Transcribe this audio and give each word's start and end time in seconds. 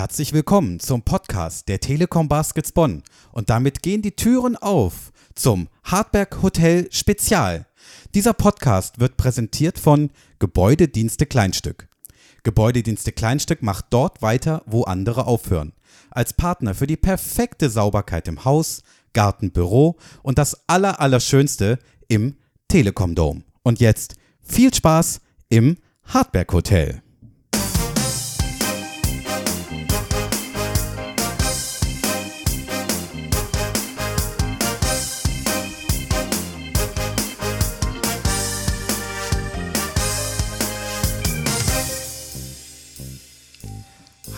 Herzlich 0.00 0.32
willkommen 0.32 0.80
zum 0.80 1.02
Podcast 1.02 1.68
der 1.68 1.78
Telekom 1.78 2.26
Baskets 2.26 2.72
Bonn. 2.72 3.02
Und 3.32 3.50
damit 3.50 3.82
gehen 3.82 4.00
die 4.00 4.16
Türen 4.16 4.56
auf 4.56 5.12
zum 5.34 5.68
Hartberg 5.84 6.40
Hotel 6.40 6.90
Spezial. 6.90 7.66
Dieser 8.14 8.32
Podcast 8.32 8.98
wird 8.98 9.18
präsentiert 9.18 9.78
von 9.78 10.08
Gebäudedienste 10.38 11.26
Kleinstück. 11.26 11.86
Gebäudedienste 12.44 13.12
Kleinstück 13.12 13.62
macht 13.62 13.88
dort 13.90 14.22
weiter, 14.22 14.62
wo 14.64 14.84
andere 14.84 15.26
aufhören. 15.26 15.74
Als 16.10 16.32
Partner 16.32 16.74
für 16.74 16.86
die 16.86 16.96
perfekte 16.96 17.68
Sauberkeit 17.68 18.26
im 18.26 18.46
Haus, 18.46 18.82
Garten, 19.12 19.50
Büro 19.50 19.98
und 20.22 20.38
das 20.38 20.66
Allerallerschönste 20.66 21.78
im 22.08 22.38
Telekom 22.68 23.14
Dome. 23.14 23.42
Und 23.62 23.80
jetzt 23.80 24.14
viel 24.40 24.72
Spaß 24.72 25.20
im 25.50 25.76
Hartberg 26.04 26.50
Hotel. 26.54 27.02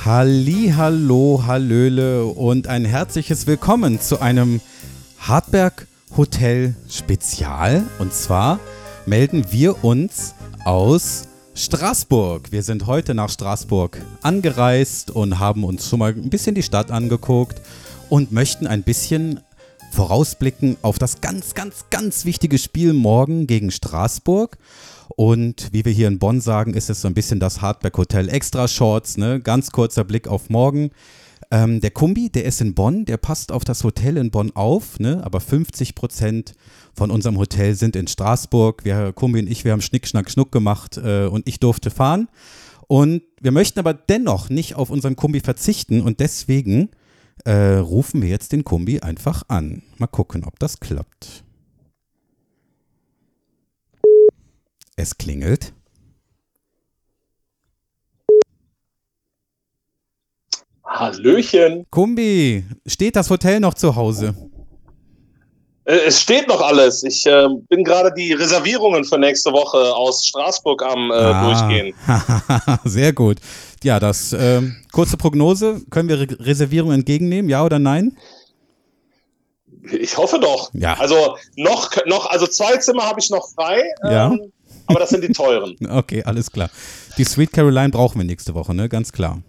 Halli, 0.05 0.73
hallo, 0.77 1.45
hallöle 1.47 2.25
und 2.25 2.67
ein 2.67 2.85
herzliches 2.85 3.47
Willkommen 3.47 4.01
zu 4.01 4.21
einem 4.21 4.61
Hartberg 5.21 5.87
Hotel 6.17 6.75
Spezial. 6.91 7.85
Und 8.01 8.13
zwar 8.13 8.59
melden 9.07 9.45
wir 9.53 9.85
uns 9.85 10.35
aus 10.65 11.29
Straßburg. 11.55 12.51
Wir 12.51 12.65
sind 12.65 12.89
heute 12.89 13.15
nach 13.15 13.31
Straßburg 13.31 14.05
angereist 14.23 15.13
und 15.13 15.39
haben 15.39 15.63
uns 15.63 15.89
schon 15.89 16.01
mal 16.01 16.11
ein 16.11 16.31
bisschen 16.31 16.57
die 16.57 16.65
Stadt 16.65 16.91
angeguckt 16.91 17.63
und 18.11 18.33
möchten 18.33 18.67
ein 18.67 18.83
bisschen 18.83 19.39
vorausblicken 19.93 20.79
auf 20.83 20.99
das 20.99 21.21
ganz, 21.21 21.55
ganz, 21.55 21.85
ganz 21.91 22.25
wichtige 22.25 22.59
Spiel 22.59 22.93
morgen 22.93 23.47
gegen 23.47 23.71
Straßburg. 23.71 24.59
Und 25.17 25.69
wie 25.73 25.85
wir 25.85 25.93
hier 25.93 26.09
in 26.09 26.19
Bonn 26.19 26.41
sagen, 26.41 26.75
ist 26.75 26.91
es 26.91 27.03
so 27.03 27.09
ein 27.09 27.15
bisschen 27.15 27.41
das 27.41 27.61
Hardback 27.61 27.97
Hotel 27.99 28.29
Extra 28.29 28.67
Shorts. 28.69 29.17
Ne? 29.19 29.41
Ganz 29.41 29.71
kurzer 29.71 30.05
Blick 30.05 30.29
auf 30.29 30.49
morgen. 30.49 30.91
Ähm, 31.51 31.81
der 31.81 31.91
Kumbi, 31.91 32.31
der 32.31 32.45
ist 32.45 32.63
in 32.63 32.75
Bonn, 32.75 33.05
der 33.05 33.19
passt 33.19 33.53
auf 33.53 33.65
das 33.65 33.85
Hotel 33.85 34.17
in 34.17 34.31
Bonn 34.31 34.53
auf, 34.55 34.99
ne? 34.99 35.21
aber 35.23 35.39
50 35.39 35.95
Prozent 35.95 36.55
von 36.95 37.11
unserem 37.11 37.37
Hotel 37.37 37.75
sind 37.75 37.95
in 37.95 38.07
Straßburg. 38.07 38.87
Wir, 38.87 39.13
Kumbi 39.13 39.41
und 39.41 39.51
ich, 39.51 39.65
wir 39.65 39.73
haben 39.73 39.83
Schnick, 39.83 40.07
Schnack, 40.07 40.31
Schnuck 40.31 40.51
gemacht 40.51 40.97
äh, 40.97 41.27
und 41.27 41.47
ich 41.47 41.61
durfte 41.61 41.91
fahren. 41.91 42.29
Und 42.89 43.23
wir 43.41 43.53
möchten 43.53 43.79
aber 43.79 43.93
dennoch 43.93 44.49
nicht 44.49 44.77
auf 44.77 44.91
unseren 44.91 45.17
Kumbi 45.17 45.41
verzichten 45.41 46.01
und 46.01 46.21
deswegen 46.21 46.91
äh, 47.45 47.77
rufen 47.77 48.23
wir 48.23 48.29
jetzt 48.29 48.53
den 48.53 48.65
Kumbi 48.65 49.01
einfach 49.01 49.43
an. 49.49 49.83
Mal 49.99 50.07
gucken, 50.07 50.45
ob 50.45 50.59
das 50.59 50.81
klappt. 50.81 51.45
Es 55.03 55.19
klingelt. 55.19 55.73
Hallöchen. 60.85 61.87
Kumbi, 61.91 62.65
steht 62.87 63.17
das 63.17 63.31
Hotel 63.31 63.61
noch 63.61 63.75
zu 63.75 63.95
Hause? 63.97 64.35
Äh, 65.85 65.97
Es 66.07 66.21
steht 66.21 66.49
noch 66.49 66.61
alles. 66.61 67.03
Ich 67.05 67.25
äh, 67.27 67.47
bin 67.69 67.85
gerade 67.85 68.13
die 68.17 68.33
Reservierungen 68.33 69.05
für 69.05 69.19
nächste 69.19 69.53
Woche 69.53 69.79
aus 69.95 70.27
Straßburg 70.27 70.83
am 70.83 71.11
äh, 71.11 71.15
Ah. 71.15 71.45
durchgehen. 71.45 71.95
Sehr 72.85 73.13
gut. 73.13 73.39
Ja, 73.83 73.99
das 73.99 74.33
ähm, 74.33 74.77
kurze 74.93 75.17
Prognose. 75.17 75.81
Können 75.91 76.09
wir 76.09 76.21
Re 76.21 76.27
Reservierungen 76.41 77.01
entgegennehmen, 77.01 77.49
ja 77.51 77.65
oder 77.65 77.79
nein? 77.79 78.17
Ich 79.91 80.17
hoffe 80.17 80.39
doch. 80.39 80.71
Ja. 80.75 80.95
Also 81.01 81.37
noch, 81.57 81.91
noch, 82.07 82.27
also 82.27 82.47
zwei 82.47 82.77
Zimmer 82.77 83.05
habe 83.05 83.19
ich 83.19 83.31
noch 83.31 83.49
frei. 83.53 83.83
Ja. 84.05 84.33
Aber 84.87 85.01
das 85.01 85.11
sind 85.11 85.23
die 85.25 85.33
teuren. 85.33 85.77
Okay, 85.89 86.23
alles 86.25 86.51
klar. 86.51 86.71
Die 87.19 87.25
Sweet 87.25 87.53
Caroline 87.53 87.91
brauchen 87.91 88.19
wir 88.19 88.25
nächste 88.25 88.55
Woche, 88.55 88.75
ne? 88.75 88.89
Ganz 88.89 89.13
klar. 89.13 89.43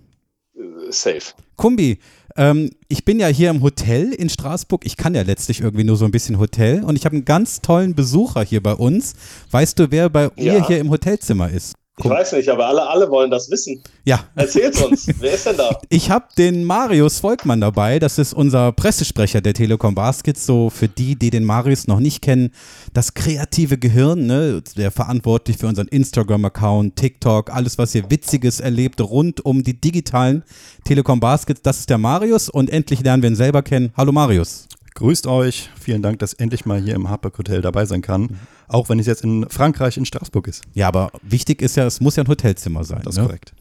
Äh, 0.55 0.91
Safe. 0.91 1.21
Kumbi, 1.55 1.99
ähm, 2.35 2.71
ich 2.87 3.05
bin 3.05 3.19
ja 3.19 3.27
hier 3.27 3.49
im 3.49 3.61
Hotel 3.61 4.11
in 4.13 4.29
Straßburg. 4.29 4.85
Ich 4.85 4.97
kann 4.97 5.15
ja 5.15 5.21
letztlich 5.21 5.61
irgendwie 5.61 5.83
nur 5.83 5.97
so 5.97 6.05
ein 6.05 6.11
bisschen 6.11 6.39
Hotel. 6.39 6.83
Und 6.83 6.95
ich 6.97 7.05
habe 7.05 7.15
einen 7.15 7.25
ganz 7.25 7.61
tollen 7.61 7.93
Besucher 7.95 8.43
hier 8.43 8.61
bei 8.63 8.73
uns. 8.73 9.13
Weißt 9.51 9.77
du, 9.79 9.91
wer 9.91 10.09
bei 10.09 10.29
ihr 10.35 10.53
Ja. 10.55 10.67
hier 10.67 10.79
im 10.79 10.89
Hotelzimmer 10.89 11.49
ist? 11.49 11.73
Ich 11.99 12.09
weiß 12.09 12.31
nicht, 12.33 12.49
aber 12.49 12.65
alle, 12.65 12.89
alle 12.89 13.09
wollen 13.11 13.29
das 13.29 13.51
wissen. 13.51 13.83
Ja, 14.03 14.25
Erzähl's 14.35 14.81
uns. 14.81 15.07
Wer 15.19 15.33
ist 15.35 15.45
denn 15.45 15.57
da? 15.57 15.79
Ich 15.89 16.09
habe 16.09 16.25
den 16.35 16.63
Marius 16.63 17.19
Volkmann 17.19 17.61
dabei. 17.61 17.99
Das 17.99 18.17
ist 18.17 18.33
unser 18.33 18.71
Pressesprecher 18.71 19.41
der 19.41 19.53
Telekom 19.53 19.93
Baskets. 19.93 20.47
So 20.47 20.71
für 20.71 20.87
die, 20.87 21.15
die 21.15 21.29
den 21.29 21.43
Marius 21.43 21.85
noch 21.85 21.99
nicht 21.99 22.23
kennen, 22.23 22.49
das 22.93 23.13
kreative 23.13 23.77
Gehirn, 23.77 24.25
ne, 24.25 24.63
der 24.75 24.89
verantwortlich 24.89 25.57
für 25.57 25.67
unseren 25.67 25.87
Instagram-Account, 25.87 26.95
TikTok, 26.95 27.51
alles, 27.53 27.77
was 27.77 27.93
ihr 27.93 28.09
Witziges 28.09 28.59
erlebt 28.59 28.99
rund 28.99 29.45
um 29.45 29.63
die 29.63 29.79
digitalen 29.79 30.43
Telekom 30.85 31.19
Baskets. 31.19 31.61
Das 31.61 31.77
ist 31.77 31.91
der 31.91 31.99
Marius 31.99 32.49
und 32.49 32.71
endlich 32.71 33.01
lernen 33.01 33.21
wir 33.21 33.29
ihn 33.29 33.35
selber 33.35 33.61
kennen. 33.61 33.93
Hallo 33.95 34.11
Marius. 34.11 34.67
Grüßt 34.95 35.27
euch. 35.27 35.69
Vielen 35.79 36.01
Dank, 36.01 36.19
dass 36.19 36.33
ich 36.33 36.39
endlich 36.39 36.65
mal 36.65 36.79
hier 36.81 36.95
im 36.95 37.09
Hartberg 37.09 37.37
Hotel 37.37 37.61
dabei 37.61 37.85
sein 37.85 38.01
kann. 38.01 38.39
Auch 38.67 38.89
wenn 38.89 38.99
es 38.99 39.07
jetzt 39.07 39.23
in 39.23 39.49
Frankreich, 39.49 39.97
in 39.97 40.05
Straßburg 40.05 40.47
ist. 40.47 40.63
Ja, 40.73 40.87
aber 40.87 41.11
wichtig 41.21 41.61
ist 41.61 41.75
ja, 41.75 41.85
es 41.85 41.99
muss 41.99 42.15
ja 42.15 42.23
ein 42.23 42.27
Hotelzimmer 42.27 42.83
sein. 42.83 43.01
Das 43.03 43.15
ist 43.15 43.19
ne? 43.21 43.25
korrekt. 43.25 43.53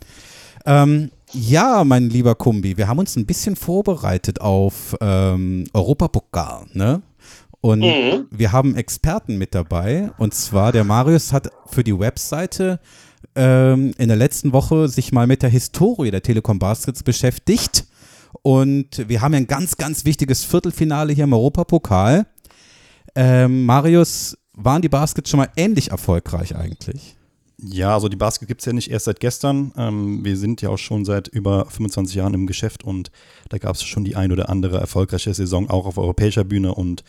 Ähm, 0.67 1.11
ja, 1.33 1.83
mein 1.85 2.11
lieber 2.11 2.35
Kumbi, 2.35 2.77
wir 2.77 2.87
haben 2.89 2.99
uns 2.99 3.17
ein 3.17 3.27
bisschen 3.27 3.57
vorbereitet 3.57 4.41
auf 4.41 4.95
ähm, 5.01 5.65
Europapokal, 5.73 6.67
ne? 6.73 7.03
Und 7.61 7.81
Mhm. 7.81 8.27
wir 8.31 8.51
haben 8.53 8.75
Experten 8.77 9.39
mit 9.39 9.55
dabei. 9.55 10.11
Und 10.19 10.35
zwar 10.35 10.73
der 10.73 10.85
Marius 10.85 11.33
hat 11.33 11.51
für 11.67 11.85
die 11.85 11.97
Webseite 11.99 12.81
ähm, 13.37 13.93
in 13.99 14.09
der 14.09 14.17
letzten 14.17 14.53
Woche 14.53 14.89
sich 14.89 15.13
mal 15.13 15.27
mit 15.27 15.43
der 15.43 15.51
Historie 15.51 16.11
der 16.11 16.23
Telekom 16.23 16.59
Baskets 16.59 17.03
beschäftigt. 17.03 17.87
Und 18.43 19.09
wir 19.09 19.21
haben 19.21 19.35
ja 19.35 19.39
ein 19.39 19.47
ganz, 19.47 19.77
ganz 19.77 20.05
wichtiges 20.05 20.45
Viertelfinale 20.45 21.13
hier 21.13 21.25
im 21.25 21.33
Europapokal. 21.33 22.27
Ähm, 23.15 23.67
Marius, 23.67 24.37
waren 24.55 24.83
die 24.83 24.89
Baskets 24.89 25.31
schon 25.31 25.39
mal 25.39 25.51
ähnlich 25.57 25.91
erfolgreich 25.91 26.57
eigentlich? 26.57 27.17
Ja, 27.65 27.95
also 27.95 28.09
die 28.09 28.17
Basket 28.17 28.49
gibt 28.49 28.61
es 28.61 28.67
ja 28.67 28.73
nicht 28.73 28.91
erst 28.91 29.05
seit 29.05 29.21
gestern. 29.21 29.73
Ähm, 29.77 30.25
wir 30.25 30.37
sind 30.37 30.63
ja 30.63 30.71
auch 30.71 30.79
schon 30.79 31.05
seit 31.05 31.29
über 31.29 31.67
25 31.67 32.17
Jahren 32.17 32.35
im 32.35 32.47
Geschäft 32.47 32.83
und 32.83 33.13
da 33.51 33.59
gab 33.59 33.77
es 33.77 33.85
schon 33.85 34.05
die 34.05 34.17
ein 34.17 34.33
oder 34.33 34.49
andere 34.49 34.79
erfolgreiche 34.79 35.33
Saison 35.33 35.71
auch 35.71 35.87
auf 35.87 35.97
europäischer 35.97 36.43
Bühne. 36.43 36.75
Und 36.75 37.05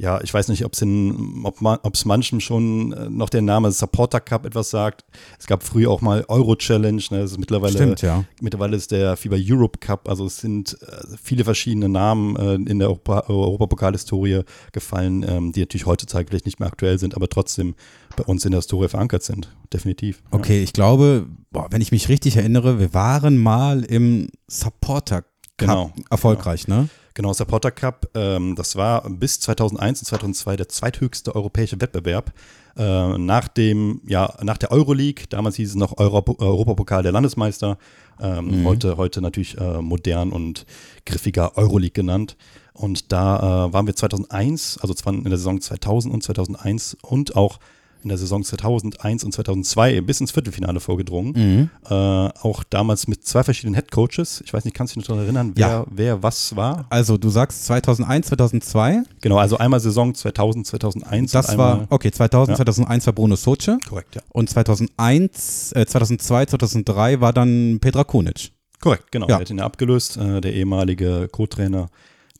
ja, 0.00 0.20
ich 0.22 0.32
weiß 0.32 0.46
nicht, 0.48 0.64
ob's 0.64 0.80
in, 0.80 1.44
ob 1.44 1.94
es 1.94 2.04
manchem 2.04 2.38
schon 2.38 2.92
äh, 2.92 3.10
noch 3.10 3.28
der 3.28 3.42
Name 3.42 3.72
Supporter 3.72 4.20
Cup 4.20 4.46
etwas 4.46 4.70
sagt. 4.70 5.04
Es 5.40 5.48
gab 5.48 5.64
früher 5.64 5.90
auch 5.90 6.00
mal 6.00 6.24
Euro 6.28 6.54
Challenge. 6.54 7.02
Ne? 7.10 7.18
Das 7.18 7.32
ist 7.32 7.38
mittlerweile 7.38 7.74
Stimmt, 7.74 8.02
ja. 8.02 8.24
Mittlerweile 8.40 8.76
ist 8.76 8.92
der 8.92 9.16
FIBA 9.16 9.36
Europe 9.40 9.80
Cup, 9.80 10.08
also 10.08 10.24
es 10.26 10.38
sind 10.38 10.78
äh, 10.82 11.16
viele 11.20 11.42
verschiedene 11.42 11.88
Namen 11.88 12.36
äh, 12.36 12.54
in 12.70 12.78
der 12.78 12.88
Europa 12.88 13.24
Europapokalhistorie 13.26 14.42
gefallen, 14.70 15.26
ähm, 15.28 15.50
die 15.50 15.60
natürlich 15.60 15.86
heutzutage 15.86 16.28
vielleicht 16.28 16.46
nicht 16.46 16.60
mehr 16.60 16.68
aktuell 16.68 17.00
sind, 17.00 17.16
aber 17.16 17.28
trotzdem 17.28 17.74
bei 18.16 18.22
uns 18.22 18.44
in 18.44 18.52
der 18.52 18.60
Historie 18.60 18.88
verankert 18.88 19.24
sind. 19.24 19.52
Definitiv. 19.72 20.22
Ja. 20.30 20.38
Okay, 20.38 20.62
ich 20.62 20.72
glaube, 20.72 21.26
boah, 21.50 21.66
wenn 21.70 21.80
ich 21.80 21.90
mich 21.90 22.08
richtig 22.08 22.36
erinnere, 22.36 22.78
wir 22.78 22.94
waren 22.94 23.36
mal 23.36 23.82
im 23.84 24.28
Supporter 24.46 25.22
Cup 25.22 25.32
Genau, 25.56 25.92
erfolgreich, 26.08 26.68
ne? 26.68 26.88
Genau, 27.18 27.32
Supporter 27.32 27.72
Cup, 27.72 28.08
ähm, 28.14 28.54
das 28.54 28.76
war 28.76 29.10
bis 29.10 29.40
2001 29.40 30.02
und 30.02 30.06
2002 30.06 30.54
der 30.54 30.68
zweithöchste 30.68 31.34
europäische 31.34 31.80
Wettbewerb. 31.80 32.32
Äh, 32.76 33.18
nach 33.18 33.48
dem, 33.48 34.00
ja, 34.06 34.32
nach 34.40 34.56
der 34.56 34.70
Euroleague, 34.70 35.24
damals 35.28 35.56
hieß 35.56 35.70
es 35.70 35.74
noch 35.74 35.98
Europ 35.98 36.40
Europapokal 36.40 37.02
der 37.02 37.10
Landesmeister, 37.10 37.76
ähm, 38.20 38.64
heute, 38.64 38.98
heute 38.98 39.20
natürlich 39.20 39.58
äh, 39.58 39.82
modern 39.82 40.30
und 40.30 40.64
griffiger 41.06 41.58
Euroleague 41.58 41.90
genannt. 41.90 42.36
Und 42.72 43.10
da 43.10 43.66
äh, 43.66 43.72
waren 43.72 43.88
wir 43.88 43.96
2001, 43.96 44.78
also 44.80 44.94
zwar 44.94 45.12
in 45.12 45.24
der 45.24 45.38
Saison 45.38 45.60
2000 45.60 46.14
und 46.14 46.22
2001 46.22 46.98
und 47.02 47.34
auch 47.34 47.58
in 48.02 48.08
der 48.08 48.18
Saison 48.18 48.44
2001 48.44 49.24
und 49.24 49.32
2002 49.32 50.00
bis 50.02 50.20
ins 50.20 50.30
Viertelfinale 50.30 50.80
vorgedrungen. 50.80 51.70
Äh, 51.88 51.94
auch 51.94 52.64
damals 52.64 53.08
mit 53.08 53.24
zwei 53.26 53.42
verschiedenen 53.42 53.74
Headcoaches. 53.74 54.42
Ich 54.44 54.52
weiß 54.54 54.64
nicht, 54.64 54.74
kannst 54.74 54.94
du 54.96 55.00
dich 55.00 55.08
noch 55.08 55.16
daran 55.16 55.24
erinnern, 55.26 55.52
wer, 55.56 55.66
Ja. 55.68 55.84
wer 55.90 56.22
was 56.22 56.54
war? 56.56 56.86
Also 56.90 57.16
du 57.18 57.28
sagst 57.30 57.66
2001, 57.66 58.26
2002, 58.28 59.02
Genau, 59.20 59.38
also 59.38 59.58
einmal 59.58 59.80
Saison 59.80 60.14
2000, 60.14 60.66
2001. 60.66 61.32
das 61.32 61.56
war, 61.58 61.86
okay, 61.90 62.10
2000, 62.10 62.50
Ja. 62.50 62.56
2001 62.64 63.06
war 63.06 63.12
Bruno 63.12 63.36
Soce 63.36 63.70
Korrekt, 63.88 64.14
ja. 64.14 64.22
und 64.30 64.48
2001, 64.48 65.72
äh, 65.72 65.86
2002, 65.86 66.46
2003 66.46 67.20
war 67.20 67.32
dann 67.32 67.78
Petra 67.80 68.04
Kunic. 68.04 68.52
Korrekt, 68.80 69.10
genau. 69.10 69.26
Ja. 69.28 69.36
Er 69.36 69.40
hat 69.40 69.50
ihn 69.50 69.58
ja 69.58 69.64
abgelöst, 69.64 70.16
äh, 70.16 70.40
der 70.40 70.52
ehemalige 70.54 71.28
Co-Trainer, 71.32 71.88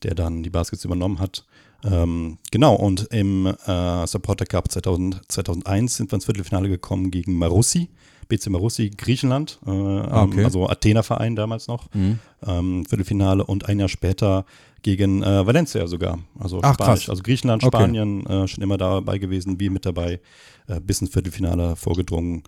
der 0.05 0.15
dann 0.15 0.43
die 0.45 0.51
Baskets 0.51 0.85
übernommen 0.85 1.19
hat. 1.19 1.45
Ähm, 1.85 2.39
genau, 2.51 2.75
und 2.75 3.09
im 3.13 3.47
äh, 3.47 4.07
Supporter 4.07 4.47
Cup 4.47 4.71
2000, 4.71 5.21
2001 5.29 5.97
sind 5.97 6.11
wir 6.11 6.17
ins 6.17 6.25
Viertelfinale 6.25 6.69
gekommen 6.69 7.11
gegen 7.11 7.37
Marussi. 7.39 7.89
BC 8.29 8.51
Marussi 8.51 8.91
Griechenland, 8.91 9.59
äh, 9.67 9.71
Ah, 9.71 10.25
okay. 10.25 10.45
also 10.45 10.69
Athener 10.69 11.03
Verein 11.03 11.35
damals 11.35 11.67
noch, 11.67 11.87
Mhm. 11.95 12.19
ähm, 12.47 12.85
Viertelfinale 12.85 13.43
und 13.45 13.69
ein 13.69 13.79
Jahr 13.79 13.89
später 13.89 14.45
gegen 14.83 15.23
äh, 15.23 15.47
Valencia 15.47 15.87
sogar. 15.87 16.19
Also 16.39 16.61
Ach, 16.63 16.75
Spanisch. 16.75 17.05
krass. 17.05 17.11
Also 17.11 17.23
Griechenland, 17.23 17.63
Okay. 17.65 17.77
Spanien 17.77 18.27
äh, 18.27 18.47
schon 18.49 18.63
immer 18.63 18.77
dabei 18.77 19.17
gewesen, 19.19 19.59
wir 19.59 19.71
mit 19.71 19.87
dabei, 19.87 20.21
äh, 20.67 20.79
bis 20.81 21.01
ins 21.01 21.11
Viertelfinale 21.11 21.75
vorgedrungen. 21.77 22.43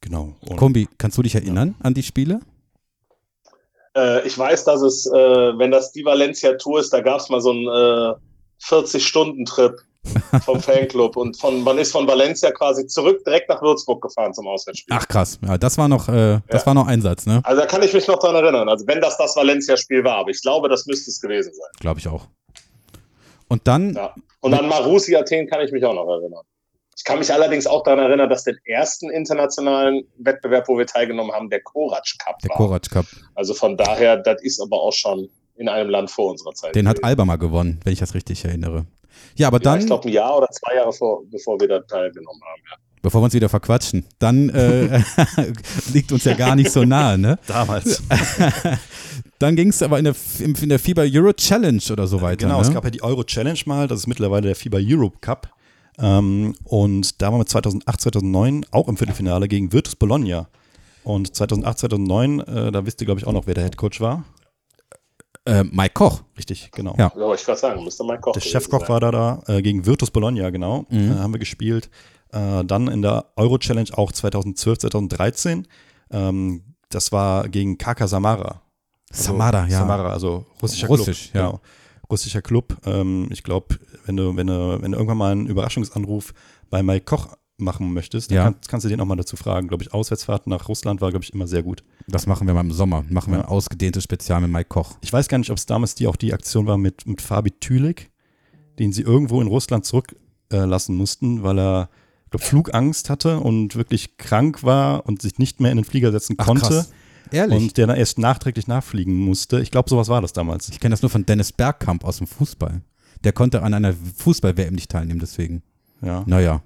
Genau. 0.00 0.36
Und 0.42 0.56
Kombi, 0.58 0.86
kannst 0.98 1.18
du 1.18 1.22
dich 1.22 1.34
erinnern 1.34 1.74
an 1.80 1.92
die 1.94 2.02
Spiele? 2.04 2.40
Äh, 3.96 4.26
ich 4.26 4.36
weiß, 4.38 4.64
dass 4.64 4.80
es, 4.82 5.06
äh, 5.06 5.12
wenn 5.58 5.70
das 5.70 5.92
die 5.92 6.04
Valencia 6.04 6.52
Tour 6.54 6.80
ist, 6.80 6.92
da 6.92 7.00
gab 7.00 7.18
es 7.20 7.28
mal 7.30 7.40
so 7.40 7.52
äh, 7.52 8.14
40-Stunden-Trip 8.62 9.74
vom 10.44 10.60
Fanclub 10.60 11.16
und 11.16 11.36
von, 11.36 11.62
man 11.64 11.78
ist 11.78 11.90
von 11.90 12.06
Valencia 12.06 12.52
quasi 12.52 12.86
zurück 12.86 13.24
direkt 13.24 13.48
nach 13.48 13.60
Würzburg 13.60 14.00
gefahren 14.02 14.32
zum 14.32 14.46
Auswärtsspiel. 14.46 14.96
Ach 14.96 15.06
krass, 15.08 15.38
ja, 15.44 15.58
das 15.58 15.76
war 15.78 15.88
noch, 15.88 16.08
äh, 16.08 16.38
das 16.48 16.62
Ja. 16.62 16.66
war 16.66 16.74
noch 16.74 16.86
Einsatz, 16.86 17.26
ne? 17.26 17.40
Also 17.44 17.60
da 17.62 17.66
kann 17.66 17.82
ich 17.82 17.92
mich 17.92 18.06
noch 18.06 18.18
dran 18.20 18.34
erinnern. 18.36 18.68
Also 18.68 18.86
wenn 18.86 19.00
das 19.00 19.18
das 19.18 19.34
Valencia-Spiel 19.34 20.04
war, 20.04 20.18
aber 20.18 20.30
ich 20.30 20.40
glaube, 20.40 20.68
das 20.68 20.86
müsste 20.86 21.10
es 21.10 21.20
gewesen 21.20 21.52
sein. 21.52 21.68
Glaube 21.80 21.98
ich 21.98 22.06
auch. 22.08 22.26
Und 23.48 23.66
dann, 23.66 23.94
Ja. 23.94 24.14
Und 24.40 24.54
an 24.54 24.68
Marussi 24.68 25.16
Athen 25.16 25.48
kann 25.48 25.60
ich 25.64 25.72
mich 25.72 25.84
auch 25.84 25.94
noch 25.94 26.08
erinnern. 26.08 26.44
Ich 26.96 27.04
kann 27.04 27.18
mich 27.18 27.32
allerdings 27.32 27.66
auch 27.66 27.82
daran 27.82 27.98
erinnern, 27.98 28.30
dass 28.30 28.44
den 28.44 28.56
ersten 28.64 29.10
internationalen 29.10 30.06
Wettbewerb, 30.18 30.68
wo 30.68 30.78
wir 30.78 30.86
teilgenommen 30.86 31.32
haben, 31.32 31.50
der 31.50 31.62
Korac 31.62 32.04
Cup 32.24 32.38
der 32.38 32.50
war. 32.50 32.56
Korac 32.56 32.88
Cup, 32.90 33.06
Also 33.34 33.54
von 33.54 33.76
daher, 33.76 34.16
das 34.18 34.40
ist 34.42 34.60
aber 34.60 34.80
auch 34.80 34.92
schon 34.92 35.28
in 35.56 35.68
einem 35.68 35.90
Land 35.90 36.10
vor 36.10 36.30
unserer 36.30 36.52
Zeit. 36.54 36.74
den 36.74 36.88
hat 36.88 37.02
mal 37.02 37.36
gewonnen, 37.36 37.80
wenn 37.84 37.92
ich 37.92 37.98
das 37.98 38.14
richtig 38.14 38.44
erinnere. 38.44 38.86
Ja, 39.36 39.48
aber 39.48 39.58
ja, 39.58 39.64
dann, 39.64 39.80
ich 39.80 39.86
glaube, 39.86 40.08
ein 40.08 40.12
Jahr 40.12 40.36
oder 40.36 40.48
zwei 40.50 40.74
Jahre 40.74 40.92
vor, 40.92 41.22
bevor 41.30 41.58
wir 41.60 41.68
da 41.68 41.80
teilgenommen 41.80 42.40
haben. 42.42 42.62
Ja. 42.70 42.76
bevor 43.02 43.20
wir 43.20 43.26
uns 43.26 43.34
wieder 43.34 43.48
verquatschen, 43.48 44.04
dann 44.18 44.48
äh, 44.50 45.02
liegt 45.92 46.12
uns 46.12 46.24
ja 46.24 46.34
gar 46.34 46.56
nicht 46.56 46.70
so 46.70 46.84
nahe, 46.84 47.18
ne? 47.18 47.38
damals. 47.46 48.02
Dann 49.38 49.54
ging 49.54 49.68
es 49.68 49.82
aber 49.82 49.98
in 49.98 50.04
der, 50.04 50.14
in 50.38 50.68
der 50.68 50.78
FIBA 50.78 51.02
Euro 51.02 51.32
Challenge 51.34 51.82
oder 51.90 52.06
so 52.06 52.22
weiter. 52.22 52.46
Genau, 52.46 52.56
ne? 52.56 52.62
es 52.62 52.72
gab 52.72 52.84
ja 52.84 52.90
die 52.90 53.02
Euro 53.02 53.22
Challenge 53.22 53.58
mal, 53.66 53.86
das 53.86 54.00
ist 54.00 54.06
mittlerweile 54.06 54.46
der 54.46 54.56
FIBA 54.56 54.78
Europe 54.80 55.18
Cup. 55.20 55.50
Ähm, 55.98 56.54
und 56.64 57.20
da 57.20 57.30
waren 57.30 57.40
wir 57.40 57.46
2008, 57.46 58.00
2009 58.00 58.66
auch 58.70 58.88
im 58.88 58.96
Viertelfinale 58.96 59.46
gegen 59.48 59.72
Virtus 59.72 59.94
Bologna. 59.94 60.48
Und 61.04 61.34
2008, 61.34 61.78
2009, 61.78 62.40
äh, 62.40 62.72
da 62.72 62.86
wisst 62.86 63.00
ihr, 63.00 63.04
glaube 63.04 63.20
ich, 63.20 63.26
auch 63.26 63.32
noch, 63.32 63.46
wer 63.46 63.54
der 63.54 63.64
Head 63.64 63.76
Coach 63.76 64.00
war. 64.00 64.24
Äh, 65.46 65.64
Mike 65.64 65.94
Koch. 65.94 66.22
Richtig, 66.36 66.70
genau. 66.72 66.94
Ja. 66.98 67.12
Ja, 67.16 67.34
ich 67.34 67.44
gerade 67.44 67.58
sagen, 67.58 67.84
müsste 67.84 68.04
mein 68.04 68.20
Koch. 68.20 68.32
Der 68.32 68.40
Chefkoch 68.40 68.80
sein. 68.80 68.88
war 68.88 69.00
da, 69.00 69.10
da 69.10 69.42
äh, 69.46 69.62
gegen 69.62 69.86
Virtus 69.86 70.10
Bologna, 70.10 70.50
genau. 70.50 70.86
Mhm. 70.90 71.12
Äh, 71.12 71.14
haben 71.14 71.32
wir 71.32 71.38
gespielt. 71.38 71.88
Äh, 72.32 72.64
dann 72.64 72.88
in 72.88 73.02
der 73.02 73.26
Euro 73.36 73.58
Challenge 73.58 73.88
auch 73.94 74.12
2012, 74.12 74.78
2013. 74.78 75.66
Ähm, 76.10 76.62
das 76.90 77.12
war 77.12 77.48
gegen 77.48 77.78
Kaka 77.78 78.06
Samara. 78.06 78.62
Also 79.10 79.24
Samara, 79.24 79.66
ja. 79.68 79.78
Samara, 79.78 80.12
also 80.12 80.44
russischer 80.60 80.88
Russisch, 80.88 81.30
Club. 81.30 81.34
ja. 81.34 81.46
Genau. 81.46 81.60
Russischer 82.10 82.42
Club. 82.42 82.76
Ähm, 82.84 83.28
ich 83.30 83.42
glaube, 83.42 83.76
wenn 84.04 84.16
du, 84.16 84.36
wenn, 84.36 84.46
du, 84.46 84.78
wenn 84.80 84.92
du 84.92 84.98
irgendwann 84.98 85.18
mal 85.18 85.32
einen 85.32 85.46
Überraschungsanruf 85.46 86.34
bei 86.70 86.82
Mike 86.82 87.04
Koch 87.04 87.28
machen 87.58 87.92
möchtest, 87.92 88.30
dann 88.30 88.36
Ja. 88.36 88.44
kannst, 88.44 88.68
kannst 88.68 88.84
du 88.84 88.88
den 88.88 89.00
auch 89.00 89.06
mal 89.06 89.16
dazu 89.16 89.36
fragen. 89.36 89.68
Glaube 89.68 89.82
ich, 89.82 89.92
Auswärtsfahrt 89.94 90.46
nach 90.46 90.68
Russland 90.68 91.00
war, 91.00 91.10
glaube 91.10 91.24
ich, 91.24 91.32
immer 91.32 91.46
sehr 91.46 91.62
gut. 91.62 91.82
Das 92.06 92.26
machen 92.26 92.46
wir 92.46 92.54
mal 92.54 92.60
im 92.60 92.72
Sommer. 92.72 93.04
Machen 93.08 93.32
wir 93.32 93.38
Ja. 93.38 93.44
ein 93.44 93.48
ausgedehntes 93.50 94.04
Spezial 94.04 94.40
mit 94.42 94.50
Mike 94.50 94.68
Koch. 94.68 94.96
Ich 95.00 95.12
weiß 95.12 95.28
gar 95.28 95.38
nicht, 95.38 95.50
ob 95.50 95.56
es 95.56 95.66
damals 95.66 95.94
die 95.94 96.06
auch 96.06 96.16
die 96.16 96.32
Aktion 96.34 96.66
war 96.66 96.76
mit, 96.76 97.06
mit 97.06 97.22
Fabi 97.22 97.52
Tülik, 97.52 98.10
den 98.78 98.92
sie 98.92 99.02
irgendwo 99.02 99.40
in 99.40 99.46
Russland 99.48 99.84
zurücklassen 99.86 100.94
äh, 100.94 100.98
mussten, 100.98 101.42
weil 101.42 101.58
er 101.58 101.88
ich 102.24 102.30
glaub, 102.30 102.42
Flugangst 102.42 103.08
hatte 103.08 103.40
und 103.40 103.76
wirklich 103.76 104.16
krank 104.18 104.62
war 104.62 105.06
und 105.06 105.22
sich 105.22 105.38
nicht 105.38 105.60
mehr 105.60 105.70
in 105.70 105.76
den 105.78 105.84
Flieger 105.84 106.10
setzen 106.12 106.34
Ach, 106.38 106.46
konnte. 106.46 106.66
krass. 106.66 106.90
Ehrlich? 107.32 107.56
Und 107.58 107.76
der 107.76 107.86
dann 107.88 107.96
erst 107.96 108.18
nachträglich 108.18 108.66
nachfliegen 108.68 109.14
musste. 109.16 109.60
Ich 109.60 109.70
glaube, 109.70 109.88
sowas 109.90 110.08
war 110.08 110.20
das 110.20 110.32
damals. 110.32 110.68
ich 110.68 110.78
kenne 110.78 110.92
das 110.92 111.02
nur 111.02 111.10
von 111.10 111.24
Dennis 111.26 111.52
Bergkamp 111.52 112.04
aus 112.04 112.18
dem 112.18 112.26
Fußball. 112.26 112.82
Der 113.24 113.32
konnte 113.32 113.62
an 113.62 113.74
einer 113.74 113.94
Fußball-WM 114.16 114.74
nicht 114.74 114.90
teilnehmen, 114.90 115.18
deswegen. 115.20 115.62
Ja. 116.02 116.22
Naja. 116.26 116.62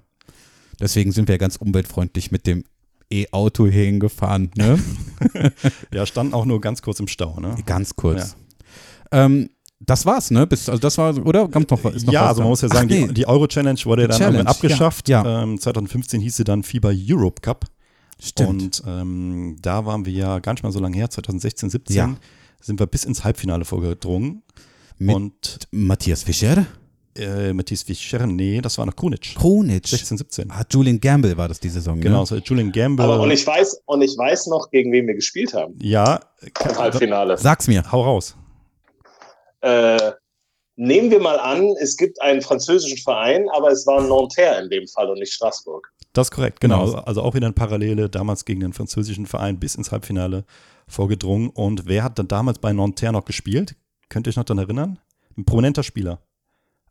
Deswegen 0.81 1.11
sind 1.11 1.27
wir 1.29 1.37
ganz 1.37 1.55
umweltfreundlich 1.55 2.31
mit 2.31 2.47
dem 2.47 2.63
E-Auto 3.11 3.67
hierhin 3.67 3.99
gefahren, 3.99 4.51
ne? 4.55 4.79
ja, 5.93 6.05
stand 6.05 6.33
auch 6.33 6.45
nur 6.45 6.59
ganz 6.61 6.81
kurz 6.81 6.99
im 6.99 7.07
Stau. 7.07 7.39
Ne? 7.39 7.55
Ganz 7.65 7.95
kurz. 7.95 8.35
Ähm, 9.11 9.49
das 9.79 10.05
war's, 10.05 10.31
ne? 10.31 10.47
Bis, 10.47 10.69
also 10.69 10.79
das 10.79 10.97
war, 10.97 11.15
oder? 11.25 11.47
Kommt 11.47 11.71
noch, 11.71 11.83
was- 11.83 11.95
ist 11.95 12.05
noch 12.05 12.13
ja, 12.13 12.21
was 12.21 12.29
also 12.29 12.41
man 12.41 12.49
muss 12.49 12.61
ja 12.61 12.69
sagen, 12.69 12.87
Ach, 12.91 12.95
nee. 12.95 13.07
die, 13.07 13.13
die 13.13 13.27
Euro-Challenge 13.27 13.79
wurde 13.85 14.03
Die 14.03 14.07
dann 14.09 14.17
Challenge, 14.17 14.37
irgendwann 14.39 14.53
abgeschafft. 14.55 15.09
ja, 15.09 15.23
ja. 15.23 15.43
Ähm, 15.43 15.59
2015 15.59 16.21
hieß 16.21 16.35
sie 16.37 16.43
dann 16.43 16.63
FIBA 16.63 16.91
Europe 16.93 17.41
Cup. 17.41 17.65
Stimmt. 18.23 18.49
Und 18.49 18.83
ähm, 18.87 19.55
da 19.61 19.85
waren 19.85 20.05
wir 20.05 20.13
ja 20.13 20.39
gar 20.39 20.53
nicht 20.53 20.63
mal 20.63 20.71
so 20.71 20.79
lange 20.79 20.95
her, 20.95 21.09
2016, 21.09 21.69
17, 21.71 21.95
Ja. 21.95 22.15
sind 22.61 22.79
wir 22.79 22.85
bis 22.87 23.03
ins 23.03 23.23
Halbfinale 23.23 23.65
vorgedrungen. 23.65 24.43
Mit 24.99 25.15
und 25.15 25.59
Matthias 25.71 26.23
Fischer? 26.23 26.65
Äh, 27.15 27.53
Matthias 27.53 27.83
Fischer, 27.83 28.25
nee, 28.25 28.61
das 28.61 28.77
war 28.77 28.85
noch 28.85 28.95
Krunic. 28.95 29.35
Kronic. 29.35 29.87
16, 29.87 30.17
17. 30.17 30.51
Ah, 30.51 30.63
Julian 30.69 30.99
Gamble 30.99 31.35
war 31.37 31.47
das 31.47 31.59
die 31.59 31.69
Saison, 31.69 31.99
Genau, 31.99 32.21
ne? 32.21 32.25
so 32.25 32.35
Julian 32.37 32.71
Gamble. 32.71 33.05
Aber 33.05 33.21
und 33.21 33.31
ich 33.31 33.45
weiß, 33.45 33.81
und 33.85 34.01
ich 34.01 34.17
weiß 34.17 34.47
noch, 34.47 34.69
gegen 34.71 34.91
wen 34.91 35.07
wir 35.07 35.15
gespielt 35.15 35.53
haben 35.53 35.75
ja, 35.81 36.19
im 36.41 36.77
Halbfinale. 36.77 37.37
Sag's 37.37 37.67
mir. 37.67 37.89
hau 37.91 38.01
raus. 38.03 38.35
Äh, 39.61 40.11
nehmen 40.75 41.11
wir 41.11 41.19
mal 41.19 41.39
an, 41.39 41.73
es 41.79 41.97
gibt 41.97 42.21
einen 42.21 42.41
französischen 42.41 42.97
Verein, 42.97 43.47
aber 43.53 43.69
es 43.71 43.85
war 43.85 44.01
Nanterre 44.01 44.61
in 44.63 44.69
dem 44.69 44.87
Fall 44.87 45.09
und 45.09 45.19
nicht 45.19 45.33
Straßburg. 45.33 45.91
Das 46.13 46.27
ist 46.27 46.31
korrekt, 46.31 46.59
genau. 46.59 46.85
Genau. 46.85 46.99
Also 46.99 47.21
auch 47.21 47.35
wieder 47.35 47.45
eine 47.45 47.53
Parallele, 47.53 48.09
damals 48.09 48.43
gegen 48.45 48.59
den 48.59 48.73
französischen 48.73 49.25
Verein 49.25 49.59
bis 49.59 49.75
ins 49.75 49.91
Halbfinale 49.91 50.45
vorgedrungen. 50.87 51.49
Und 51.49 51.87
wer 51.87 52.03
hat 52.03 52.19
dann 52.19 52.27
damals 52.27 52.59
bei 52.59 52.73
Nanterre 52.73 53.13
noch 53.13 53.25
gespielt? 53.25 53.75
Könnt 54.09 54.27
ihr 54.27 54.31
euch 54.31 54.35
noch 54.35 54.43
daran 54.43 54.63
erinnern? 54.63 54.99
Ein 55.37 55.45
prominenter 55.45 55.83
Spieler. 55.83 56.19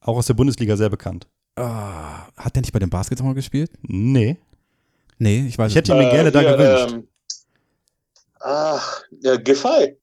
Auch 0.00 0.16
aus 0.16 0.26
der 0.26 0.34
Bundesliga 0.34 0.76
sehr 0.76 0.88
bekannt. 0.88 1.26
Ah, 1.56 2.26
hat 2.36 2.54
der 2.54 2.62
nicht 2.62 2.72
bei 2.72 2.78
den 2.78 2.90
Baskets 2.90 3.22
mal 3.22 3.34
gespielt? 3.34 3.70
Nee. 3.82 4.38
Nee, 5.18 5.46
ich 5.46 5.58
weiß 5.58 5.70
Ich 5.70 5.76
hätte 5.76 5.92
es 5.92 5.98
ihn 5.98 6.04
mir 6.04 6.10
gerne 6.10 6.32
da 6.32 6.40
hier, 6.40 6.56
gewünscht. 6.56 6.92
Ähm, 6.94 7.08
ach, 8.40 9.02
ja, 9.20 9.36
Giffey. 9.36 9.96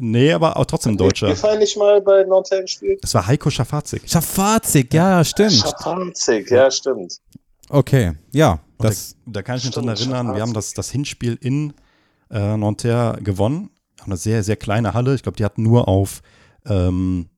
Nee, 0.00 0.32
aber 0.32 0.56
auch 0.56 0.64
trotzdem 0.66 0.92
ein 0.92 0.98
Deutscher. 0.98 1.28
Giffey 1.28 1.56
nicht 1.58 1.76
mal 1.76 2.00
bei 2.02 2.22
Nanterre 2.24 2.62
gespielt? 2.62 3.02
Das 3.02 3.14
war 3.14 3.26
Heiko 3.26 3.50
Schafazik. 3.50 4.02
nicht. 4.02 4.12
Schafazig, 4.12 4.92
ja, 4.92 5.24
stimmt. 5.24 5.52
Schafanzig, 5.52 6.50
ja, 6.50 6.70
stimmt. 6.70 7.18
Okay, 7.68 8.12
ja. 8.32 8.60
Das, 8.78 9.16
da, 9.26 9.32
da 9.32 9.42
kann 9.42 9.56
ich 9.56 9.64
mich 9.64 9.72
Stimmt, 9.72 9.86
dran 9.88 9.96
erinnern, 9.96 10.26
wir 10.34 10.42
haben 10.42 10.50
Schafazik. 10.50 10.54
das, 10.54 10.86
das 10.86 10.90
Hinspiel 10.90 11.36
in 11.40 11.74
äh, 12.30 12.56
Nanterre 12.56 13.20
gewonnen. 13.22 13.70
Haben 14.00 14.12
eine 14.12 14.16
sehr, 14.16 14.44
sehr 14.44 14.56
kleine 14.56 14.94
Halle. 14.94 15.14
Ich 15.16 15.22
glaube, 15.24 15.36
die 15.36 15.44
hatten 15.44 15.64
nur 15.64 15.88
auf, 15.88 16.22
ähm, 16.66 17.28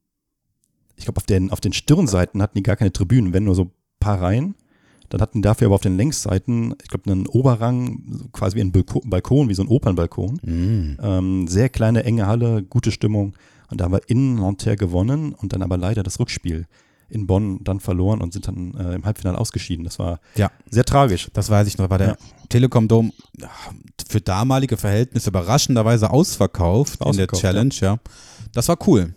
ich 1.01 1.07
glaube, 1.07 1.19
auf 1.19 1.27
den, 1.27 1.51
auf 1.51 1.61
den 1.61 1.73
Stirnseiten 1.73 2.41
hatten 2.43 2.57
die 2.57 2.63
gar 2.63 2.77
keine 2.77 2.93
Tribünen, 2.93 3.33
wenn 3.33 3.45
nur 3.45 3.55
so 3.55 3.63
ein 3.65 3.71
paar 3.99 4.21
Reihen. 4.23 4.55
Dann 5.09 5.21
hatten 5.21 5.43
dafür 5.43 5.67
aber 5.67 5.75
auf 5.75 5.81
den 5.81 5.97
Längsseiten, 5.97 6.75
ich 6.83 6.89
glaube, 6.89 7.11
einen 7.11 7.27
Oberrang, 7.27 8.29
quasi 8.33 8.57
wie 8.57 8.61
ein 8.61 8.71
Balko- 8.71 9.03
Balkon, 9.05 9.49
wie 9.49 9.55
so 9.55 9.63
ein 9.63 9.69
Opernbalkon. 9.69 10.39
mh. 10.43 10.97
Ähm, 11.03 11.49
sehr 11.49 11.69
kleine, 11.69 12.05
enge 12.05 12.29
Halle, 12.29 12.63
gute 12.63 12.93
Stimmung. 12.93 13.35
Und 13.71 13.81
da 13.81 13.87
haben 13.87 13.93
wir 13.93 14.03
in 14.09 14.37
Nanterre 14.37 14.77
gewonnen 14.77 15.33
und 15.33 15.53
dann 15.53 15.63
aber 15.63 15.77
leider 15.77 16.03
das 16.05 16.21
Rückspiel 16.21 16.67
in 17.09 17.27
Bonn 17.27 17.59
dann 17.65 17.81
verloren 17.81 18.21
und 18.21 18.33
sind 18.33 18.47
dann 18.47 18.73
äh, 18.75 18.95
im 18.95 19.05
Halbfinale 19.05 19.37
ausgeschieden. 19.37 19.85
Das 19.85 19.99
war 19.99 20.21
Ja. 20.37 20.53
sehr 20.71 20.85
tragisch. 20.85 21.29
Das 21.33 21.51
weiß 21.51 21.67
ich 21.67 21.77
noch, 21.77 21.91
war 21.91 21.99
der 21.99 22.09
Ja. 22.11 22.17
Telekom 22.49 22.87
Dome 22.87 23.11
ja, 23.37 23.49
für 24.09 24.21
damalige 24.21 24.77
Verhältnisse 24.77 25.31
überraschenderweise 25.31 26.11
ausverkauft, 26.11 26.95
in 26.95 26.99
der 26.99 27.07
Ausverkauft, 27.09 27.43
Challenge, 27.43 27.75
ja. 27.81 27.99
Das 28.53 28.69
war 28.69 28.79
cool. 28.87 29.13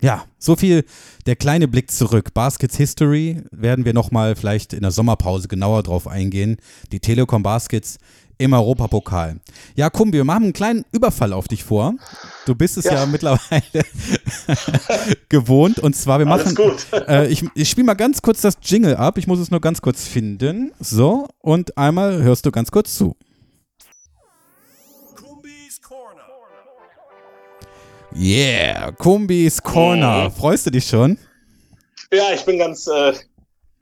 Ja, 0.00 0.24
so 0.38 0.54
viel 0.54 0.84
der 1.26 1.34
kleine 1.36 1.66
Blick 1.66 1.90
zurück. 1.90 2.32
Baskets 2.34 2.76
History 2.76 3.42
werden 3.50 3.84
wir 3.84 3.92
nochmal 3.94 4.36
vielleicht 4.36 4.72
in 4.72 4.82
der 4.82 4.92
Sommerpause 4.92 5.48
genauer 5.48 5.82
drauf 5.82 6.06
eingehen. 6.06 6.56
Die 6.92 7.00
Telekom 7.00 7.42
Baskets 7.42 7.98
im 8.40 8.52
Europapokal. 8.52 9.40
Ja, 9.74 9.90
Kumbi, 9.90 10.18
wir 10.18 10.24
machen 10.24 10.44
einen 10.44 10.52
kleinen 10.52 10.84
Überfall 10.92 11.32
auf 11.32 11.48
dich 11.48 11.64
vor. 11.64 11.94
Du 12.46 12.54
bist 12.54 12.76
es 12.78 12.84
ja, 12.84 12.94
Ja. 12.94 13.06
mittlerweile 13.06 13.62
gewohnt. 15.28 15.80
Und 15.80 15.96
zwar, 15.96 16.20
wir 16.20 16.26
machen. 16.26 16.42
Alles 16.42 16.54
gut. 16.54 16.86
Äh, 17.08 17.26
ich 17.28 17.44
ich 17.54 17.68
spiele 17.68 17.86
mal 17.86 17.94
ganz 17.94 18.22
kurz 18.22 18.40
das 18.40 18.56
Jingle 18.62 18.94
ab. 18.96 19.18
Ich 19.18 19.26
muss 19.26 19.40
es 19.40 19.50
nur 19.50 19.60
ganz 19.60 19.80
kurz 19.82 20.06
finden. 20.06 20.70
So, 20.78 21.26
und 21.40 21.76
einmal 21.76 22.22
hörst 22.22 22.46
du 22.46 22.52
ganz 22.52 22.70
kurz 22.70 22.94
zu. 22.96 23.16
Yeah, 28.14 28.92
Kumbis 28.92 29.62
Corner. 29.62 30.28
Mhm. 30.28 30.32
Freust 30.32 30.66
du 30.66 30.70
dich 30.70 30.86
schon? 30.86 31.18
Ja, 32.12 32.24
ich 32.34 32.44
bin 32.44 32.58
ganz, 32.58 32.86
äh, 32.86 33.12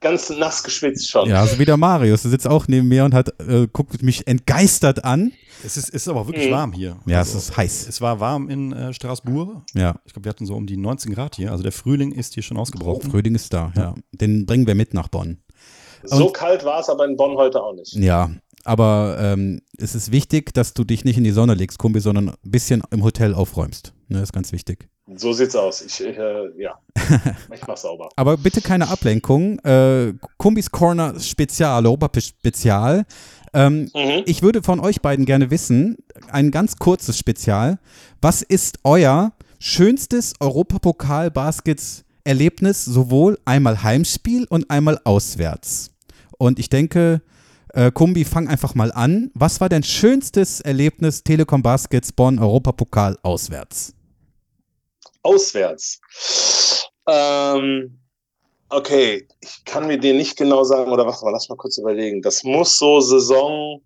ganz 0.01 0.29
nass 0.29 0.63
geschwitzt 0.63 1.09
schon. 1.09 1.29
Ja, 1.29 1.45
so 1.47 1.57
wie 1.57 1.65
der 1.65 1.77
Marius. 1.77 2.23
Der 2.23 2.31
sitzt 2.31 2.47
auch 2.47 2.67
neben 2.67 2.87
mir 2.87 3.05
und 3.05 3.13
hat, 3.13 3.29
äh, 3.39 3.67
guckt 3.71 4.01
mich 4.03 4.27
entgeistert 4.27 5.03
an. 5.05 5.31
Es 5.63 5.77
ist, 5.77 5.87
es 5.89 5.95
ist 5.95 6.07
aber 6.09 6.27
wirklich 6.27 6.47
Mhm. 6.49 6.51
warm 6.53 6.73
hier. 6.73 6.97
Ja, 7.05 7.19
Also, 7.19 7.37
es 7.37 7.45
ist 7.49 7.57
heiß. 7.57 7.87
Es 7.87 8.01
war 8.01 8.19
warm 8.19 8.49
in 8.49 8.73
äh, 8.73 8.93
Straßburg. 8.93 9.63
Ja, 9.73 9.95
Ich 10.05 10.13
glaube, 10.13 10.25
wir 10.25 10.29
hatten 10.29 10.45
so 10.45 10.55
um 10.55 10.67
die 10.67 10.77
19 10.77 11.13
Grad 11.13 11.35
hier. 11.35 11.51
Also 11.51 11.63
der 11.63 11.71
Frühling 11.71 12.11
ist 12.11 12.33
hier 12.33 12.43
schon 12.43 12.57
ausgebrochen. 12.57 13.09
Frühling 13.09 13.33
ist 13.33 13.53
da. 13.53 13.71
Ja, 13.75 13.95
den 14.11 14.45
bringen 14.45 14.67
wir 14.67 14.75
mit 14.75 14.93
nach 14.93 15.07
Bonn. 15.07 15.37
so 16.03 16.27
kalt 16.29 16.63
war 16.63 16.81
es 16.81 16.89
aber 16.89 17.05
in 17.05 17.15
Bonn 17.15 17.35
heute 17.37 17.61
auch 17.63 17.73
nicht. 17.73 17.93
Ja, 17.95 18.29
aber 18.67 19.17
ähm, 19.19 19.61
es 19.77 19.95
ist 19.95 20.11
wichtig, 20.11 20.53
dass 20.53 20.73
du 20.73 20.83
dich 20.83 21.05
nicht 21.05 21.17
in 21.17 21.23
die 21.23 21.31
Sonne 21.31 21.53
legst, 21.53 21.79
Kumbi, 21.79 22.01
sondern 22.01 22.29
ein 22.29 22.35
bisschen 22.43 22.83
im 22.91 23.03
Hotel 23.03 23.33
aufräumst. 23.33 23.93
Ne, 24.09 24.21
ist 24.21 24.33
ganz 24.33 24.51
wichtig. 24.51 24.89
So 25.15 25.31
sieht's 25.33 25.55
aus. 25.55 25.81
Ich, 25.81 26.01
äh, 26.01 26.49
ja, 26.57 26.77
ich 27.53 27.65
mach 27.65 27.77
sauber. 27.77 28.09
Aber 28.15 28.37
bitte 28.37 28.61
keine 28.61 28.89
Ablenkung. 28.89 29.57
Äh, 29.59 30.13
Kumbis 30.37 30.69
Corner 30.69 31.17
Spezial, 31.19 31.85
Europa-Spezial. 31.85 33.05
Ähm, 33.53 33.89
Mhm. 33.93 34.23
Ich 34.25 34.41
würde 34.41 34.61
von 34.61 34.81
euch 34.81 35.01
beiden 35.01 35.25
gerne 35.25 35.49
wissen, 35.49 35.95
ein 36.29 36.51
ganz 36.51 36.75
kurzes 36.75 37.17
Spezial. 37.17 37.79
Was 38.21 38.41
ist 38.41 38.79
euer 38.83 39.31
schönstes 39.59 40.33
Europapokal-Baskets-Erlebnis, 40.41 42.83
sowohl 42.85 43.39
einmal 43.45 43.83
Heimspiel 43.83 44.45
und 44.49 44.69
einmal 44.69 44.99
auswärts? 45.05 45.91
Und 46.37 46.59
ich 46.59 46.67
denke, 46.69 47.21
äh, 47.77 47.91
Kumbi, 47.91 48.25
fang 48.25 48.47
einfach 48.47 48.73
mal 48.73 48.91
an. 48.91 49.29
Was 49.35 49.61
war 49.61 49.69
dein 49.69 49.83
schönstes 49.83 50.61
Erlebnis 50.61 51.23
Telekom 51.23 51.61
Baskets 51.61 52.11
Bonn 52.11 52.39
Europapokal 52.39 53.19
auswärts? 53.21 53.93
Auswärts. 55.21 56.01
Ähm, 57.07 57.99
okay, 58.69 59.27
ich 59.41 59.63
kann 59.65 59.85
mir 59.85 59.99
den 59.99 60.17
nicht 60.17 60.37
genau 60.37 60.63
sagen, 60.63 60.91
oder 60.91 61.05
warte 61.05 61.23
mal, 61.23 61.31
lass 61.31 61.49
mal 61.49 61.55
kurz 61.55 61.77
überlegen. 61.77 62.23
Das 62.23 62.43
muss 62.43 62.79
so 62.79 62.99
Saison 62.99 63.79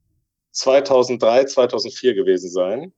2003, 0.53 1.45
2004 1.45 2.13
gewesen 2.15 2.49
sein. 2.49 2.93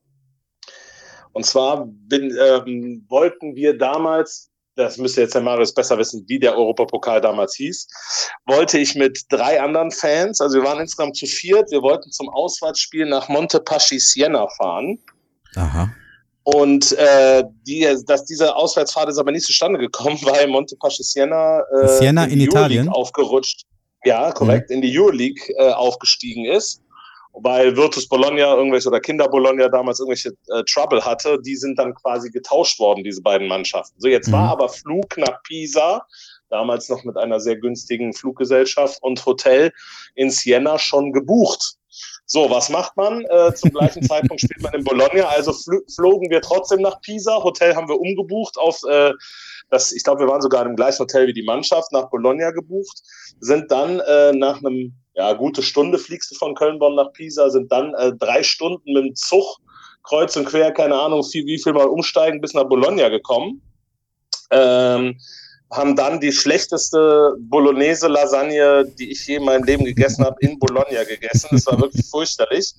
Und 1.32 1.48
zwar 1.48 1.88
bin, 1.88 2.38
ähm, 2.40 3.04
wollten 3.10 3.56
wir 3.56 3.76
damals, 3.76 4.52
das 4.76 4.98
müsste 4.98 5.22
jetzt 5.22 5.36
der 5.36 5.42
Marius 5.42 5.74
besser 5.74 5.98
wissen, 5.98 6.26
wie 6.28 6.40
der 6.40 6.58
Europapokal 6.58 7.22
damals 7.22 7.56
hieß, 7.56 7.88
wollte 8.46 8.80
ich 8.80 8.96
mit 8.96 9.24
drei 9.30 9.62
anderen 9.62 9.92
Fans, 9.92 10.42
also 10.42 10.58
wir 10.58 10.66
waren 10.66 10.80
insgesamt 10.80 11.16
zu 11.16 11.26
viert, 11.26 11.70
wir 11.72 11.82
wollten 11.82 12.12
zum 12.12 12.30
Auswärtsspiel 12.30 13.06
nach 13.06 13.30
Montepaschi 13.30 14.00
Siena 14.00 14.48
fahren. 14.58 15.00
Aha. 15.56 15.90
Und 16.44 16.92
äh, 16.94 17.44
die, 17.66 17.88
dass 18.06 18.26
diese 18.26 18.56
Auswärtsfahrt 18.56 19.10
ist 19.10 19.18
aber 19.18 19.32
nicht 19.32 19.46
zustande 19.46 19.80
gekommen, 19.80 20.20
weil 20.24 20.48
Montepaschi 20.48 21.04
Siena, 21.04 21.62
äh, 21.82 21.88
Siena 21.88 22.26
in 22.26 22.40
die 22.40 22.46
Italien? 22.46 22.90
Aufgerutscht. 22.90 23.64
Ja, 24.06 24.32
korrekt, 24.34 24.70
in 24.70 24.82
die 24.82 25.00
Euroleague 25.00 25.56
äh, 25.58 25.72
aufgestiegen 25.72 26.44
ist. 26.44 26.83
Weil 27.34 27.76
Virtus 27.76 28.08
Bologna 28.08 28.56
irgendwelche 28.56 28.88
oder 28.88 29.00
Kinder 29.00 29.28
Bologna 29.28 29.68
damals 29.68 30.00
irgendwelche 30.00 30.34
äh, 30.50 30.64
Trouble 30.72 31.04
hatte, 31.04 31.40
die 31.42 31.56
sind 31.56 31.80
dann 31.80 31.96
quasi 31.96 32.30
getauscht 32.30 32.80
worden, 32.80 33.04
diese 33.04 33.22
beiden 33.22 33.48
Mannschaften. 33.48 34.00
So, 34.00 34.08
jetzt 34.08 34.28
Mhm. 34.28 34.34
war 34.34 34.50
aber 34.52 34.70
Flug 34.70 35.18
nach 35.18 35.42
Pisa, 35.44 36.06
damals 36.50 36.90
noch 36.90 37.04
mit 37.04 37.18
einer 37.18 37.40
sehr 37.40 37.58
günstigen 37.58 38.14
Fluggesellschaft 38.14 39.02
und 39.02 39.26
Hotel 39.26 39.72
in 40.16 40.30
Siena 40.30 40.78
schon 40.78 41.12
gebucht. 41.12 41.76
So, 42.26 42.50
was 42.50 42.70
macht 42.70 42.96
man? 42.98 43.26
Äh, 43.26 43.54
zum 43.56 43.72
gleichen 43.72 44.02
Zeitpunkt 44.04 44.42
spielt 44.42 44.62
man 44.62 44.74
in 44.74 44.84
Bologna. 44.84 45.26
Also 45.26 45.54
fl 45.54 45.82
flogen 45.94 46.30
wir 46.30 46.42
trotzdem 46.42 46.82
nach 46.82 47.02
Pisa. 47.02 47.44
Hotel 47.44 47.76
haben 47.76 47.88
wir 47.88 48.00
umgebucht 48.00 48.58
auf 48.58 48.80
äh, 48.90 49.14
das, 49.70 49.92
ich 49.92 50.04
glaube, 50.04 50.22
wir 50.22 50.28
waren 50.28 50.42
sogar 50.42 50.66
im 50.66 50.76
gleichen 50.76 51.00
Hotel 51.00 51.28
wie 51.28 51.34
die 51.34 51.44
Mannschaft, 51.44 51.92
nach 51.92 52.10
Bologna 52.10 52.52
gebucht, 52.52 53.02
sind 53.40 53.72
dann 53.72 54.00
äh, 54.02 54.32
nach 54.34 54.60
einem, 54.60 54.94
ja, 55.16 55.34
gute 55.34 55.62
Stunde 55.62 56.00
fliegst 56.00 56.32
du 56.32 56.36
von 56.36 56.56
Köln-Bonn 56.56 56.96
nach 56.96 57.14
Pisa, 57.14 57.50
sind 57.50 57.72
dann 57.72 57.94
äh, 57.96 58.14
drei 58.14 58.44
Stunden 58.44 58.94
mit 58.94 59.06
dem 59.06 59.16
Zug 59.16 59.60
kreuz 60.04 60.36
und 60.36 60.46
quer, 60.46 60.72
keine 60.72 61.00
Ahnung, 61.00 61.22
wie, 61.32 61.46
wie 61.46 61.62
viel 61.62 61.74
mal 61.74 61.88
umsteigen, 61.88 62.42
bis 62.42 62.54
nach 62.54 62.66
Bologna 62.66 63.10
gekommen. 63.10 63.62
Ähm, 64.52 65.18
haben 65.72 65.96
dann 65.96 66.20
die 66.20 66.32
schlechteste 66.32 67.34
Bolognese-Lasagne, 67.40 68.86
die 69.00 69.12
ich 69.12 69.26
je 69.26 69.38
in 69.38 69.46
meinem 69.46 69.64
Leben 69.64 69.86
gegessen 69.86 70.24
habe, 70.24 70.36
in 70.42 70.60
Bologna 70.60 71.04
gegessen. 71.04 71.48
Das 71.52 71.66
war 71.66 71.80
wirklich 71.80 72.06
fürchterlich. 72.12 72.74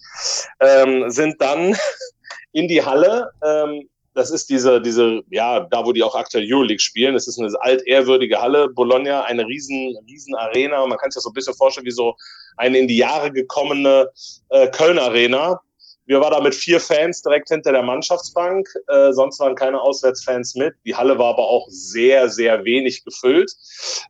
Ähm, 0.60 1.10
sind 1.10 1.40
dann 1.40 1.76
in 2.52 2.68
die 2.68 2.84
Halle. 2.84 3.30
Ähm, 3.44 3.88
das 4.14 4.30
ist 4.30 4.48
diese, 4.48 4.80
diese, 4.80 5.22
ja, 5.30 5.60
da 5.60 5.84
wo 5.84 5.92
die 5.92 6.02
auch 6.02 6.14
aktuell 6.14 6.46
Euroleague 6.48 6.80
spielen. 6.80 7.14
Das 7.14 7.26
ist 7.26 7.38
eine 7.38 7.50
altehrwürdige 7.60 8.40
Halle. 8.40 8.68
Bologna, 8.68 9.22
eine 9.22 9.46
riesen, 9.46 9.96
riesen 10.08 10.34
Arena. 10.36 10.86
Man 10.86 10.98
kann 10.98 11.10
sich 11.10 11.16
das 11.16 11.24
so 11.24 11.30
ein 11.30 11.34
bisschen 11.34 11.54
vorstellen 11.54 11.86
wie 11.86 11.90
so 11.90 12.14
eine 12.56 12.78
in 12.78 12.88
die 12.88 12.96
Jahre 12.96 13.32
gekommene 13.32 14.08
äh, 14.50 14.68
Köln-Arena. 14.68 15.60
Wir 16.06 16.20
waren 16.20 16.32
da 16.32 16.40
mit 16.40 16.54
vier 16.54 16.80
Fans 16.80 17.22
direkt 17.22 17.48
hinter 17.48 17.72
der 17.72 17.82
Mannschaftsbank. 17.82 18.68
Äh, 18.88 19.12
sonst 19.12 19.40
waren 19.40 19.54
keine 19.54 19.80
Auswärtsfans 19.80 20.54
mit. 20.54 20.74
Die 20.84 20.94
Halle 20.94 21.18
war 21.18 21.30
aber 21.30 21.48
auch 21.48 21.66
sehr, 21.70 22.28
sehr 22.28 22.64
wenig 22.64 23.04
gefüllt. 23.04 23.50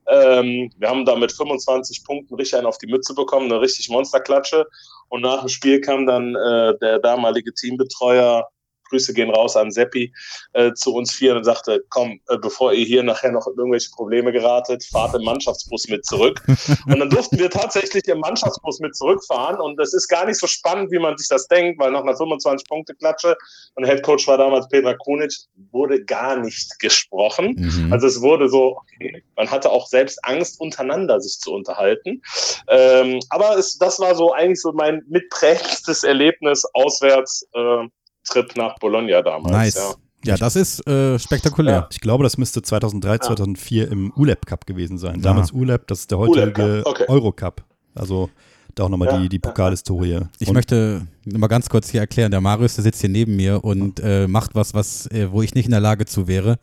Ähm, 0.08 0.70
wir 0.76 0.88
haben 0.88 1.04
da 1.04 1.14
mit 1.14 1.32
25 1.32 2.04
Punkten 2.04 2.34
richtig 2.34 2.58
einen 2.58 2.66
auf 2.66 2.78
die 2.78 2.88
Mütze 2.88 3.14
bekommen, 3.14 3.50
eine 3.50 3.61
richtig 3.61 3.88
Monsterklatsche. 3.88 4.66
Und 5.08 5.23
nach 5.23 5.40
dem 5.40 5.49
Spiel 5.49 5.80
kam 5.80 6.06
dann 6.06 6.34
äh, 6.34 6.76
der 6.78 6.99
damalige 6.99 7.54
Teambetreuer, 7.54 8.49
Grüße 8.94 9.12
gehen 9.12 9.30
raus 9.30 9.56
an 9.56 9.72
Seppi, 9.72 10.12
äh, 10.52 10.72
zu 10.74 10.94
uns 10.94 11.12
vier 11.12 11.34
und 11.34 11.44
sagte, 11.44 11.82
komm, 11.88 12.20
äh, 12.28 12.38
bevor 12.38 12.72
ihr 12.72 12.84
hier 12.84 13.02
nachher 13.02 13.32
noch 13.32 13.46
in 13.48 13.54
irgendwelche 13.56 13.90
Probleme 13.90 14.30
geratet, 14.30 14.84
fahrt 14.84 15.14
im 15.14 15.22
Mannschaftsbus 15.24 15.88
mit 15.88 16.06
zurück. 16.06 16.40
Und 16.86 16.98
dann 17.00 17.10
durften 17.10 17.38
wir 17.38 17.50
tatsächlich 17.50 18.06
im 18.06 18.20
Mannschaftsbus 18.20 18.80
mit 18.80 18.94
zurückfahren. 18.94 19.60
Und 19.60 19.76
das 19.76 19.94
ist 19.94 20.08
gar 20.08 20.26
nicht 20.26 20.38
so 20.38 20.46
spannend, 20.46 20.92
wie 20.92 20.98
man 20.98 21.16
sich 21.16 21.28
das 21.28 21.48
denkt, 21.48 21.80
weil 21.80 21.90
nach 21.90 22.02
einer 22.02 22.12
25-Punkte-Klatsche 22.12 23.36
und 23.74 23.84
Headcoach 23.84 24.26
war 24.26 24.38
damals 24.38 24.68
Petra 24.68 24.94
Kunic, 24.94 25.32
wurde 25.72 26.04
gar 26.04 26.36
nicht 26.36 26.78
gesprochen. 26.78 27.54
Mhm. 27.56 27.92
Also 27.92 28.06
es 28.06 28.20
wurde 28.20 28.48
so, 28.48 28.78
okay, 28.78 29.24
man 29.36 29.50
hatte 29.50 29.70
auch 29.70 29.86
selbst 29.86 30.24
Angst, 30.24 30.60
untereinander 30.60 31.20
sich 31.20 31.38
zu 31.40 31.52
unterhalten. 31.52 32.22
Ähm, 32.68 33.18
aber 33.30 33.56
es, 33.58 33.76
das 33.78 33.98
war 33.98 34.14
so 34.14 34.32
eigentlich 34.32 34.60
so 34.60 34.72
mein 34.72 35.02
mitprägendstes 35.08 36.04
Erlebnis 36.04 36.64
auswärts. 36.74 37.46
Äh, 37.54 37.88
Trip 38.24 38.56
nach 38.56 38.78
Bologna 38.78 39.22
damals. 39.22 39.52
nice. 39.52 39.74
Ja. 39.76 39.94
Ja. 40.26 40.36
das 40.38 40.56
ist 40.56 40.86
äh, 40.88 41.18
spektakulär. 41.18 41.72
Ja. 41.74 41.88
Ich 41.92 42.00
glaube, 42.00 42.24
das 42.24 42.38
müsste 42.38 42.62
2003, 42.62 43.18
2004 43.18 43.90
im 43.90 44.10
ULEP 44.16 44.46
Cup 44.46 44.66
gewesen 44.66 44.96
sein. 44.96 45.20
Damals 45.20 45.52
ULEP, 45.52 45.86
das 45.86 46.00
ist 46.00 46.10
der 46.10 46.18
heutige 46.18 46.82
okay. 46.86 47.04
Eurocup. 47.08 47.62
Also 47.94 48.30
da 48.74 48.84
auch 48.84 48.88
nochmal 48.88 49.08
Ja, 49.08 49.18
die, 49.18 49.28
die 49.28 49.38
Pokalhistorie. 49.38 50.20
Ich 50.38 50.48
Und- 50.48 50.54
möchte 50.54 51.06
mal 51.26 51.46
ganz 51.48 51.68
kurz 51.68 51.90
hier 51.90 52.00
erklären, 52.00 52.30
der 52.30 52.40
Marius, 52.40 52.74
der 52.74 52.84
sitzt 52.84 53.02
hier 53.02 53.10
neben 53.10 53.36
mir 53.36 53.62
und 53.62 54.00
äh, 54.00 54.26
macht 54.26 54.54
was, 54.54 54.72
was, 54.74 55.06
äh, 55.08 55.30
wo 55.30 55.42
ich 55.42 55.54
nicht 55.54 55.66
in 55.66 55.70
der 55.72 55.80
Lage 55.80 56.06
zu 56.06 56.26
wäre. 56.26 56.58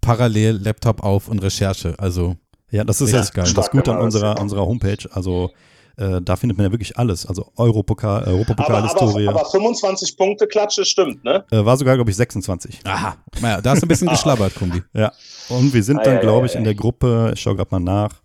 Parallel 0.00 0.56
Laptop 0.62 1.02
auf 1.04 1.28
und 1.28 1.38
Recherche. 1.40 1.94
Also 1.98 2.36
Ja, 2.70 2.82
das 2.84 3.00
ist 3.02 3.12
Ja, 3.12 3.20
ja, 3.20 3.28
geil. 3.32 3.52
das 3.54 3.70
Gute 3.70 3.92
an 3.92 4.00
unserer, 4.00 4.34
ja. 4.36 4.40
unserer 4.40 4.64
Homepage. 4.66 5.06
Also 5.12 5.50
äh, 5.96 6.20
da 6.22 6.36
findet 6.36 6.56
man 6.58 6.66
ja 6.66 6.72
wirklich 6.72 6.96
alles. 6.98 7.26
Also 7.26 7.50
Europokal, 7.56 8.22
Aber, 8.22 8.32
Europapokalhistorie. 8.32 9.28
aber, 9.28 9.40
aber 9.40 9.50
25 9.50 10.16
Punkte 10.16 10.46
Klatsche 10.46 10.84
stimmt, 10.84 11.22
ne? 11.24 11.44
äh, 11.50 11.64
war 11.64 11.76
sogar, 11.76 11.94
glaube 11.96 12.10
ich, 12.10 12.16
26. 12.16 12.80
Aha. 12.84 13.16
Naja, 13.40 13.60
da 13.60 13.72
ist 13.74 13.82
ein 13.82 13.88
bisschen 13.88 14.08
geschlabbert, 14.10 14.54
Kumbi. 14.54 14.82
Ja. 14.94 15.12
Und 15.48 15.72
wir 15.74 15.82
sind 15.82 15.98
Ah, 15.98 16.04
dann, 16.04 16.14
ja, 16.14 16.20
glaube 16.20 16.40
ja, 16.40 16.44
ich, 16.46 16.52
ja. 16.54 16.58
in 16.58 16.64
der 16.64 16.74
Gruppe, 16.74 17.32
ich 17.34 17.40
schaue 17.40 17.56
gerade 17.56 17.68
mal 17.70 17.80
nach. 17.80 18.20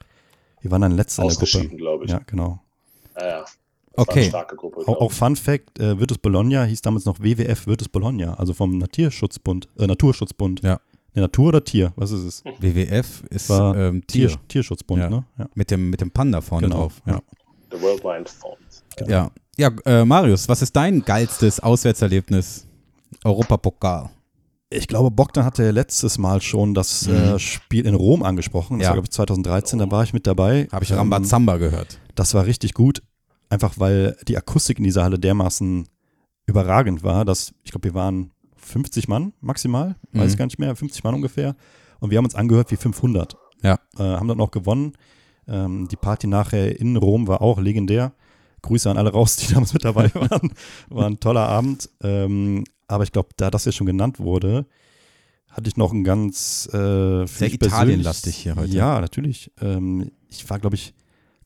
Wir 0.62 0.72
waren 0.72 0.82
dann 0.82 0.92
letzter 0.94 1.24
in 1.24 1.30
der 1.30 1.38
Gruppe. 1.38 1.68
Glaube 1.76 2.06
ich. 2.06 2.12
Ja, 2.12 2.20
genau. 2.26 2.60
Ja, 3.20 3.28
ja. 3.28 3.46
Okay. 4.00 4.32
Gruppe. 4.56 4.88
Auch, 4.88 5.02
auch 5.02 5.12
Fun 5.12 5.36
Fact, 5.36 5.80
äh, 5.80 6.00
Virtus 6.00 6.20
Bologna 6.20 6.64
hieß 6.66 6.82
damals 6.84 7.06
noch 7.06 7.20
WWF 7.20 7.66
Virtus 7.66 7.90
Bologna, 7.90 8.36
also 8.36 8.54
vom 8.54 8.78
Naturschutzbund, 8.78 9.68
äh, 9.80 9.88
Naturschutzbund. 9.88 10.62
Ja. 10.62 10.80
Ne, 11.16 11.22
Natur 11.22 11.48
oder 11.48 11.64
Tier? 11.64 11.94
Was 11.96 12.12
ist 12.12 12.24
es? 12.24 12.44
WWF 12.60 13.24
ist 13.32 13.50
War 13.50 13.76
ähm, 13.76 14.06
Tier. 14.06 14.28
Tier, 14.28 14.38
Tierschutzbund, 14.50 15.02
Ja. 15.02 15.10
ne? 15.10 15.24
Ja. 15.40 15.48
Mit 15.56 15.72
dem, 15.72 15.90
mit 15.90 16.00
dem 16.02 16.12
Panda 16.12 16.42
vorne 16.42 16.68
Genau, 16.68 16.82
drauf. 16.82 17.02
Ja. 17.08 17.22
The 17.78 17.84
World 17.84 18.04
Wide 18.04 18.30
Fund. 18.30 19.10
Ja, 19.10 19.30
ja 19.58 19.72
äh, 19.86 20.04
Marius, 20.06 20.48
was 20.50 20.62
ist 20.62 20.76
dein 20.76 21.04
geilstes 21.04 21.60
Auswärtserlebnis? 21.60 22.66
Europapokal. 23.24 24.10
Ich 24.70 24.88
glaube, 24.88 25.12
Bogdan 25.12 25.46
hatte 25.46 25.64
ja 25.64 25.72
letztes 25.72 26.18
Mal 26.18 26.42
schon 26.42 26.74
das 26.74 27.08
äh, 27.08 27.40
Spiel 27.40 27.86
in 27.86 27.96
Rom 27.96 28.22
angesprochen. 28.24 28.80
Das 28.80 28.84
Ja. 28.86 28.90
war, 28.90 28.96
glaube 28.96 29.06
ich, 29.06 29.12
2013, 29.12 29.80
da 29.80 29.90
war 29.90 30.04
ich 30.04 30.12
mit 30.14 30.28
dabei. 30.28 30.68
Habe 30.72 30.84
ich 30.84 30.92
Ähm, 30.92 30.98
Rambazamba 30.98 31.58
gehört. 31.58 32.00
Das 32.16 32.34
war 32.34 32.46
richtig 32.46 32.74
gut, 32.74 33.02
einfach 33.50 33.76
weil 33.78 34.18
die 34.28 34.36
Akustik 34.38 34.78
in 34.80 34.84
dieser 34.84 35.04
Halle 35.06 35.20
dermaßen 35.20 35.88
überragend 36.48 37.04
war, 37.04 37.24
dass, 37.24 37.54
ich 37.64 37.72
glaube, 37.72 37.86
wir 37.86 37.94
waren 37.94 38.32
50 38.58 39.08
Mann 39.08 39.32
maximal, 39.40 39.96
weiß 40.12 40.34
Mhm. 40.34 40.38
gar 40.38 40.46
nicht 40.46 40.60
mehr, 40.60 40.76
50 40.76 41.04
Mann 41.04 41.14
ungefähr. 41.16 41.56
Und 42.00 42.12
wir 42.12 42.18
haben 42.18 42.26
uns 42.26 42.36
angehört 42.36 42.70
wie 42.72 42.76
500. 42.76 43.38
Ja. 43.64 43.80
Äh, 43.98 44.04
haben 44.04 44.28
dann 44.28 44.42
auch 44.42 44.52
gewonnen. 44.52 44.94
Ähm, 45.48 45.88
die 45.88 45.96
Party 45.96 46.28
nachher 46.28 46.80
in 46.80 46.98
Rom 46.98 47.28
war 47.28 47.42
auch 47.42 47.60
legendär. 47.60 48.14
Grüße 48.62 48.90
an 48.90 48.98
alle 48.98 49.12
raus, 49.12 49.36
die 49.38 49.48
damals 49.54 49.74
mit 49.74 49.86
dabei 49.86 50.14
waren. 50.14 50.54
War 50.90 51.08
ein 51.08 51.20
toller 51.20 51.48
Abend. 51.48 51.90
Ähm, 52.02 52.64
aber 52.88 53.04
ich 53.04 53.12
glaube, 53.12 53.30
da 53.38 53.50
das 53.50 53.66
ja 53.66 53.72
schon 53.72 53.88
genannt 53.88 54.20
wurde, 54.20 54.66
hatte 55.50 55.70
ich 55.70 55.78
noch 55.78 55.92
ein 55.92 56.04
ganz 56.04 56.68
äh, 56.74 57.26
Sehr 57.26 57.54
Italienlastig 57.54 58.36
hier 58.36 58.56
heute. 58.56 58.74
Ja, 58.76 59.00
natürlich. 59.02 59.52
Ähm, 59.62 60.12
ich 60.30 60.50
war, 60.50 60.60
glaube 60.60 60.76
ich, 60.76 60.94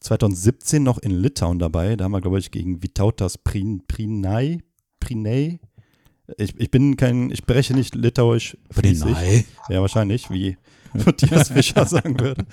2017 0.01 0.84
noch 0.84 0.98
in 0.98 1.12
Litauen 1.12 1.60
dabei. 1.60 1.96
Da 1.96 2.05
haben 2.05 2.12
wir, 2.12 2.22
glaube 2.22 2.39
ich, 2.39 2.51
gegen 2.51 2.81
Vitautas 2.84 3.38
Prin, 3.38 3.84
Prinai, 3.88 4.60
Prinei 5.00 5.60
Ich, 6.38 6.60
ich 6.60 6.72
bin 6.72 6.98
kein, 6.98 7.32
ich 7.32 7.40
spreche 7.40 7.74
nicht 7.74 7.96
Litauisch. 7.96 8.58
fließig. 8.72 9.12
Nein. 9.12 9.44
Ja, 9.70 9.82
wahrscheinlich, 9.82 10.30
wie 10.30 10.58
Matthias 10.94 11.50
Fischer 11.50 11.86
sagen 11.88 12.20
würde. 12.20 12.46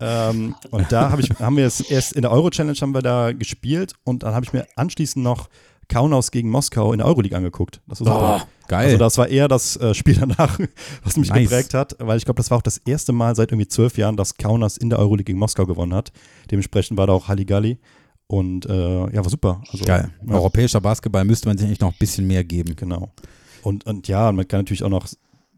Ähm, 0.00 0.54
und 0.70 0.90
da 0.92 1.10
hab 1.10 1.18
ich, 1.18 1.30
haben 1.38 1.56
wir 1.56 1.66
es 1.66 1.80
erst 1.80 2.12
in 2.12 2.22
der 2.22 2.30
Euro-Challenge 2.30 2.78
haben 2.80 2.94
wir 2.94 3.02
da 3.02 3.32
gespielt 3.32 3.94
und 4.04 4.22
dann 4.22 4.34
habe 4.34 4.44
ich 4.44 4.52
mir 4.52 4.66
anschließend 4.76 5.22
noch 5.22 5.48
Kaunas 5.88 6.30
gegen 6.30 6.50
Moskau 6.50 6.92
in 6.92 6.98
der 6.98 7.06
Euroleague 7.08 7.36
angeguckt. 7.36 7.80
Das 7.88 8.04
war. 8.04 8.42
Oh, 8.42 8.46
geil. 8.68 8.86
Also 8.86 8.98
das 8.98 9.18
war 9.18 9.28
eher 9.28 9.48
das 9.48 9.76
äh, 9.76 9.92
Spiel 9.92 10.14
danach, 10.14 10.58
was 11.04 11.16
mich 11.16 11.30
Nice. 11.30 11.48
geprägt 11.48 11.74
hat, 11.74 11.96
weil 11.98 12.16
ich 12.16 12.24
glaube, 12.24 12.38
das 12.38 12.50
war 12.50 12.58
auch 12.58 12.62
das 12.62 12.78
erste 12.78 13.12
Mal 13.12 13.34
seit 13.34 13.50
irgendwie 13.50 13.68
zwölf 13.68 13.98
Jahren, 13.98 14.16
dass 14.16 14.36
Kaunas 14.36 14.76
in 14.76 14.88
der 14.88 14.98
Euroleague 15.00 15.24
gegen 15.24 15.38
Moskau 15.38 15.66
gewonnen 15.66 15.94
hat. 15.94 16.12
Dementsprechend 16.50 16.96
war 16.96 17.06
da 17.08 17.12
auch 17.12 17.28
Halligalli 17.28 17.78
und 18.30 18.64
äh, 18.66 19.12
ja, 19.12 19.16
war 19.24 19.28
super. 19.28 19.60
Also, 19.72 19.84
geil. 19.84 20.10
Ja, 20.26 20.34
Europäischer 20.34 20.80
Basketball 20.80 21.24
müsste 21.24 21.48
man 21.48 21.58
sich 21.58 21.66
eigentlich 21.66 21.80
noch 21.80 21.90
ein 21.92 21.98
bisschen 21.98 22.26
mehr 22.28 22.44
geben. 22.44 22.76
genau. 22.76 23.10
Und, 23.62 23.84
und 23.86 24.06
ja, 24.06 24.30
man 24.30 24.46
kann 24.46 24.60
natürlich 24.60 24.84
auch 24.84 24.88
noch, 24.88 25.08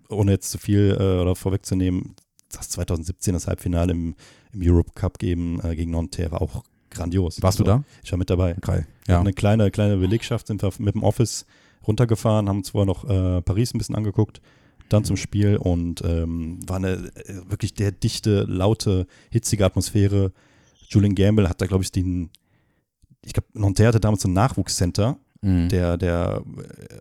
ohne 0.08 0.32
jetzt 0.32 0.50
zu 0.50 0.56
viel 0.58 0.96
äh, 0.98 1.20
oder 1.20 1.36
vorwegzunehmen, 1.36 2.14
das 2.50 2.70
2017 2.70 3.34
das 3.34 3.46
Halbfinale 3.46 3.92
im, 3.92 4.14
im 4.54 4.60
Europe 4.62 4.92
Cup 4.94 5.18
geben 5.18 5.60
äh, 5.62 5.76
gegen 5.76 5.90
Nanterre 5.90 6.32
war 6.32 6.40
auch 6.42 6.64
grandios. 6.90 7.42
Warst 7.42 7.58
du 7.60 7.64
Also, 7.64 7.76
da? 7.78 7.84
Ich 8.02 8.10
war 8.10 8.18
mit 8.18 8.30
dabei. 8.30 8.54
Geil. 8.60 8.86
Ja. 9.06 9.14
Ja. 9.14 9.20
Eine 9.20 9.32
kleine, 9.34 9.70
kleine 9.70 9.98
Belegschaft 9.98 10.46
sind 10.46 10.62
wir 10.62 10.70
mit 10.78 10.94
dem 10.94 11.02
Office 11.02 11.44
runtergefahren, 11.86 12.48
haben 12.48 12.58
uns 12.58 12.70
vorher 12.70 12.86
noch 12.86 13.04
äh, 13.08 13.42
Paris 13.42 13.74
ein 13.74 13.78
bisschen 13.78 13.96
angeguckt, 13.96 14.40
dann 14.88 15.04
zum 15.04 15.16
Spiel 15.16 15.56
und 15.58 16.02
ähm, 16.04 16.58
war 16.66 16.76
eine 16.76 16.92
äh, 17.16 17.50
wirklich 17.50 17.74
der 17.74 17.92
dichte, 17.92 18.44
laute, 18.44 19.06
hitzige 19.30 19.66
Atmosphäre. 19.66 20.32
Julian 20.88 21.14
Gamble 21.14 21.48
hat 21.48 21.60
da, 21.60 21.66
glaube 21.66 21.84
ich, 21.84 21.92
den, 21.92 22.30
ich 23.24 23.32
glaube, 23.32 23.48
Nanterre 23.54 23.88
hatte 23.88 24.00
damals 24.00 24.22
so 24.22 24.28
ein 24.28 24.32
Nachwuchscenter, 24.34 25.16
Mhm. 25.44 25.68
der, 25.70 25.96
der 25.96 26.42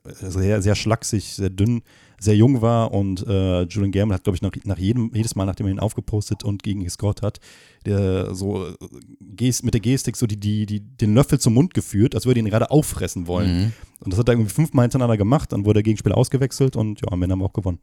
äh, 0.05 0.25
sehr, 0.31 0.63
sehr 0.63 0.73
schlaksig, 0.73 1.35
sehr 1.35 1.51
dünn, 1.51 1.83
sehr 2.21 2.35
jung 2.35 2.61
war 2.61 2.93
und 2.93 3.25
äh, 3.27 3.63
Julian 3.63 3.91
Gamble 3.91 4.15
hat, 4.15 4.23
glaube 4.23 4.35
ich, 4.35 4.43
nach, 4.43 4.51
nach 4.63 4.77
jedem, 4.77 5.11
jedes 5.13 5.35
Mal, 5.35 5.45
nachdem 5.45 5.65
er 5.65 5.71
ihn 5.71 5.79
aufgepostet 5.79 6.43
und 6.43 6.61
gegen 6.61 6.81
ihn 6.81 6.85
gescored 6.85 7.23
hat, 7.23 7.39
der 7.85 8.35
so 8.35 8.67
äh, 8.67 8.73
Gest, 9.19 9.63
mit 9.63 9.73
der 9.73 9.81
Gestik 9.81 10.15
so 10.15 10.27
die, 10.27 10.39
die, 10.39 10.67
die, 10.67 10.81
den 10.81 11.15
Löffel 11.15 11.39
zum 11.39 11.55
Mund 11.55 11.73
geführt, 11.73 12.13
als 12.13 12.27
würde 12.27 12.39
er 12.39 12.45
ihn 12.45 12.49
gerade 12.49 12.69
auffressen 12.69 13.25
wollen. 13.25 13.57
Mhm. 13.57 13.73
Und 14.01 14.13
das 14.13 14.19
hat 14.19 14.29
er 14.29 14.33
irgendwie 14.33 14.53
fünfmal 14.53 14.83
hintereinander 14.83 15.17
gemacht, 15.17 15.51
dann 15.51 15.65
wurde 15.65 15.77
der 15.77 15.83
Gegenspieler 15.83 16.15
ausgewechselt 16.15 16.75
und 16.75 17.01
ja, 17.01 17.11
am 17.11 17.23
Ende 17.23 17.33
haben 17.33 17.39
wir 17.39 17.45
auch 17.45 17.53
gewonnen. 17.53 17.79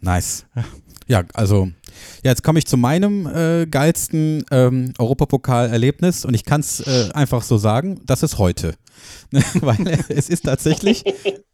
Nice. 0.00 0.46
Ja, 1.08 1.24
also, 1.34 1.68
ja, 2.22 2.30
jetzt 2.30 2.44
komme 2.44 2.60
ich 2.60 2.66
zu 2.66 2.76
meinem 2.76 3.26
äh, 3.26 3.66
geilsten 3.66 4.44
ähm, 4.52 4.92
Europapokal-Erlebnis 4.98 6.24
und 6.24 6.34
ich 6.34 6.44
kann 6.44 6.60
es 6.60 6.78
äh, 6.80 7.08
einfach 7.12 7.42
so 7.42 7.58
sagen, 7.58 8.00
das 8.06 8.22
ist 8.22 8.38
heute. 8.38 8.76
Weil 9.60 9.98
es 10.08 10.28
ist 10.28 10.44
tatsächlich, 10.44 11.02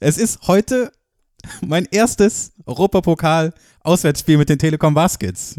es 0.01 0.19
ist 0.19 0.47
heute 0.47 0.93
mein 1.67 1.87
erstes 1.91 2.53
Europapokal-Auswärtsspiel 2.67 4.39
mit 4.39 4.49
den 4.49 4.59
Telekom 4.59 4.95
Baskets. 4.95 5.57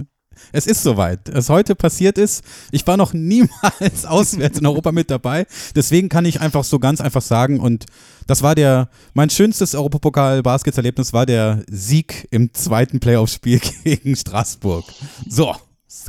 Es 0.51 0.67
ist 0.67 0.83
soweit. 0.83 1.29
Es 1.29 1.49
heute 1.49 1.75
passiert 1.75 2.17
ist. 2.17 2.43
Ich 2.71 2.85
war 2.85 2.97
noch 2.97 3.13
niemals 3.13 4.05
auswärts 4.05 4.59
in 4.59 4.65
Europa 4.65 4.91
mit 4.91 5.09
dabei. 5.09 5.45
Deswegen 5.75 6.09
kann 6.09 6.25
ich 6.25 6.41
einfach 6.41 6.63
so 6.63 6.79
ganz 6.79 7.01
einfach 7.01 7.21
sagen. 7.21 7.59
Und 7.59 7.85
das 8.27 8.43
war 8.43 8.55
der, 8.55 8.89
mein 9.13 9.29
schönstes 9.29 9.75
Europapokal-Baskets-Erlebnis 9.75 11.13
war 11.13 11.25
der 11.25 11.63
Sieg 11.69 12.27
im 12.31 12.53
zweiten 12.53 12.99
Playoff-Spiel 12.99 13.59
gegen 13.83 14.15
Straßburg. 14.15 14.85
So, 15.27 15.55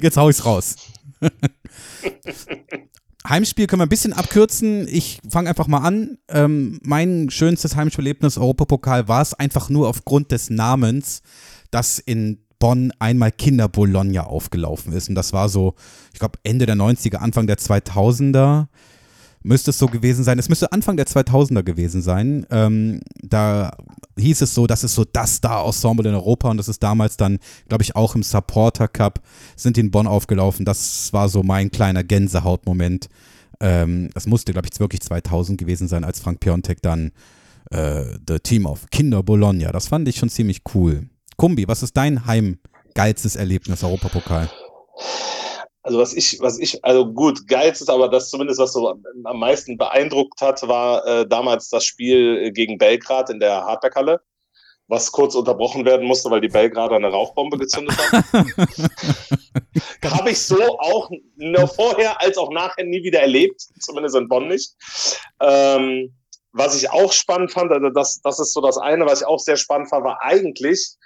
jetzt 0.00 0.16
hau 0.16 0.28
ich's 0.28 0.44
raus. 0.44 0.76
Heimspiel 3.28 3.66
können 3.66 3.80
wir 3.80 3.86
ein 3.86 3.90
bisschen 3.90 4.12
abkürzen. 4.12 4.88
Ich 4.88 5.20
fange 5.28 5.50
einfach 5.50 5.66
mal 5.66 5.78
an. 5.78 6.18
Ähm, 6.28 6.80
mein 6.82 7.28
schönstes 7.30 7.76
Heimspielerlebnis 7.76 8.38
Europapokal 8.38 9.08
war 9.08 9.20
es 9.20 9.34
einfach 9.34 9.68
nur 9.68 9.88
aufgrund 9.88 10.32
des 10.32 10.50
Namens, 10.50 11.22
dass 11.70 11.98
in 11.98 12.38
Bonn 12.58 12.92
einmal 12.98 13.30
Kinder 13.30 13.68
Bologna 13.68 14.24
aufgelaufen 14.24 14.92
ist. 14.92 15.08
Und 15.08 15.14
das 15.14 15.32
war 15.32 15.48
so, 15.48 15.74
ich 16.12 16.18
glaube, 16.18 16.38
Ende 16.42 16.66
der 16.66 16.76
90er, 16.76 17.16
Anfang 17.16 17.46
der 17.46 17.58
2000er 17.58 18.66
müsste 19.48 19.70
es 19.70 19.78
so 19.78 19.86
gewesen 19.86 20.22
sein. 20.24 20.38
Es 20.38 20.48
müsste 20.48 20.70
Anfang 20.72 20.96
der 20.96 21.06
2000er 21.06 21.62
gewesen 21.62 22.02
sein. 22.02 22.46
Ähm, 22.50 23.00
da 23.22 23.70
hieß 24.18 24.42
es 24.42 24.54
so, 24.54 24.66
das 24.66 24.84
ist 24.84 24.94
so 24.94 25.04
das 25.04 25.36
Star-Ensemble 25.36 26.08
in 26.08 26.14
Europa 26.14 26.50
und 26.50 26.58
das 26.58 26.68
ist 26.68 26.82
damals 26.82 27.16
dann, 27.16 27.38
glaube 27.66 27.82
ich, 27.82 27.96
auch 27.96 28.14
im 28.14 28.22
Supporter 28.22 28.88
Cup 28.88 29.20
sind 29.56 29.78
in 29.78 29.90
Bonn 29.90 30.06
aufgelaufen. 30.06 30.64
Das 30.64 31.12
war 31.12 31.28
so 31.28 31.42
mein 31.42 31.70
kleiner 31.70 32.04
Gänsehautmoment. 32.04 33.08
Ähm, 33.60 34.10
das 34.12 34.26
musste, 34.26 34.52
glaube 34.52 34.68
ich, 34.70 34.78
wirklich 34.78 35.00
2000 35.00 35.58
gewesen 35.58 35.88
sein, 35.88 36.04
als 36.04 36.20
Frank 36.20 36.40
Piontek 36.40 36.82
dann 36.82 37.12
äh, 37.70 38.04
The 38.28 38.38
Team 38.40 38.66
of 38.66 38.86
Kinder 38.90 39.22
Bologna. 39.22 39.72
Das 39.72 39.88
fand 39.88 40.06
ich 40.08 40.16
schon 40.16 40.28
ziemlich 40.28 40.60
cool. 40.74 41.08
Kumbi, 41.36 41.66
was 41.66 41.82
ist 41.82 41.96
dein 41.96 42.26
heimgeilstes 42.26 43.34
Erlebnis 43.36 43.82
Europapokal? 43.82 44.50
Also 45.88 46.00
was 46.00 46.12
ich, 46.12 46.38
was 46.40 46.58
ich, 46.58 46.84
also 46.84 47.10
gut, 47.10 47.48
geilst 47.48 47.80
ist 47.80 47.88
aber 47.88 48.10
das 48.10 48.28
zumindest, 48.28 48.60
was 48.60 48.74
so 48.74 48.94
am 49.24 49.38
meisten 49.38 49.78
beeindruckt 49.78 50.38
hat, 50.42 50.68
war 50.68 51.06
äh, 51.06 51.26
damals 51.26 51.70
das 51.70 51.86
Spiel 51.86 52.52
gegen 52.52 52.76
Belgrad 52.76 53.30
in 53.30 53.40
der 53.40 53.64
Hardbackhalle, 53.64 54.20
was 54.86 55.10
kurz 55.12 55.34
unterbrochen 55.34 55.86
werden 55.86 56.06
musste, 56.06 56.30
weil 56.30 56.42
die 56.42 56.48
Belgrader 56.48 56.96
eine 56.96 57.08
Rauchbombe 57.08 57.56
gezündet 57.56 57.96
haben. 58.12 58.52
Habe 60.04 60.30
ich 60.30 60.42
so 60.44 60.62
auch 60.78 61.08
nur 61.36 61.66
vorher 61.66 62.20
als 62.20 62.36
auch 62.36 62.52
nachher 62.52 62.84
nie 62.84 63.02
wieder 63.02 63.20
erlebt, 63.20 63.62
zumindest 63.80 64.14
in 64.14 64.28
Bonn 64.28 64.48
nicht. 64.48 64.74
Ähm, 65.40 66.14
was 66.52 66.76
ich 66.76 66.90
auch 66.90 67.12
spannend 67.12 67.50
fand, 67.50 67.72
also 67.72 67.88
das, 67.88 68.20
das 68.20 68.38
ist 68.40 68.52
so 68.52 68.60
das 68.60 68.76
eine, 68.76 69.06
was 69.06 69.22
ich 69.22 69.26
auch 69.26 69.38
sehr 69.38 69.56
spannend 69.56 69.88
fand, 69.88 70.04
war 70.04 70.20
eigentlich, 70.20 70.98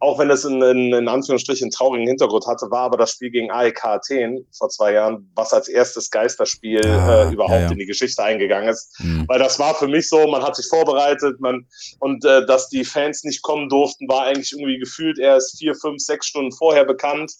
auch 0.00 0.18
wenn 0.18 0.30
es 0.30 0.44
in, 0.44 0.60
in, 0.62 0.92
in 0.94 1.08
Anführungsstrichen 1.08 1.66
einen 1.66 1.70
traurigen 1.70 2.06
Hintergrund 2.06 2.46
hatte, 2.46 2.70
war 2.70 2.80
aber 2.80 2.96
das 2.96 3.12
Spiel 3.12 3.30
gegen 3.30 3.50
AEK 3.50 3.84
Athen 3.84 4.46
vor 4.56 4.70
zwei 4.70 4.94
Jahren, 4.94 5.30
was 5.34 5.52
als 5.52 5.68
erstes 5.68 6.10
Geisterspiel 6.10 6.80
Ah, 6.86 7.28
äh, 7.28 7.32
überhaupt 7.32 7.52
ja, 7.52 7.60
ja. 7.66 7.70
in 7.70 7.78
die 7.78 7.86
Geschichte 7.86 8.22
eingegangen 8.22 8.68
ist. 8.68 8.98
Hm. 8.98 9.24
Weil 9.28 9.38
das 9.38 9.58
war 9.58 9.74
für 9.74 9.88
mich 9.88 10.08
so, 10.08 10.26
man 10.26 10.42
hat 10.42 10.56
sich 10.56 10.66
vorbereitet, 10.66 11.38
man 11.40 11.66
und 11.98 12.24
äh, 12.24 12.46
dass 12.46 12.68
die 12.68 12.84
Fans 12.84 13.24
nicht 13.24 13.42
kommen 13.42 13.68
durften, 13.68 14.08
war 14.08 14.24
eigentlich 14.24 14.52
irgendwie 14.52 14.78
gefühlt 14.78 15.18
erst 15.18 15.58
vier, 15.58 15.74
fünf, 15.74 16.02
sechs 16.02 16.26
Stunden 16.26 16.52
vorher 16.52 16.84
bekannt. 16.84 17.34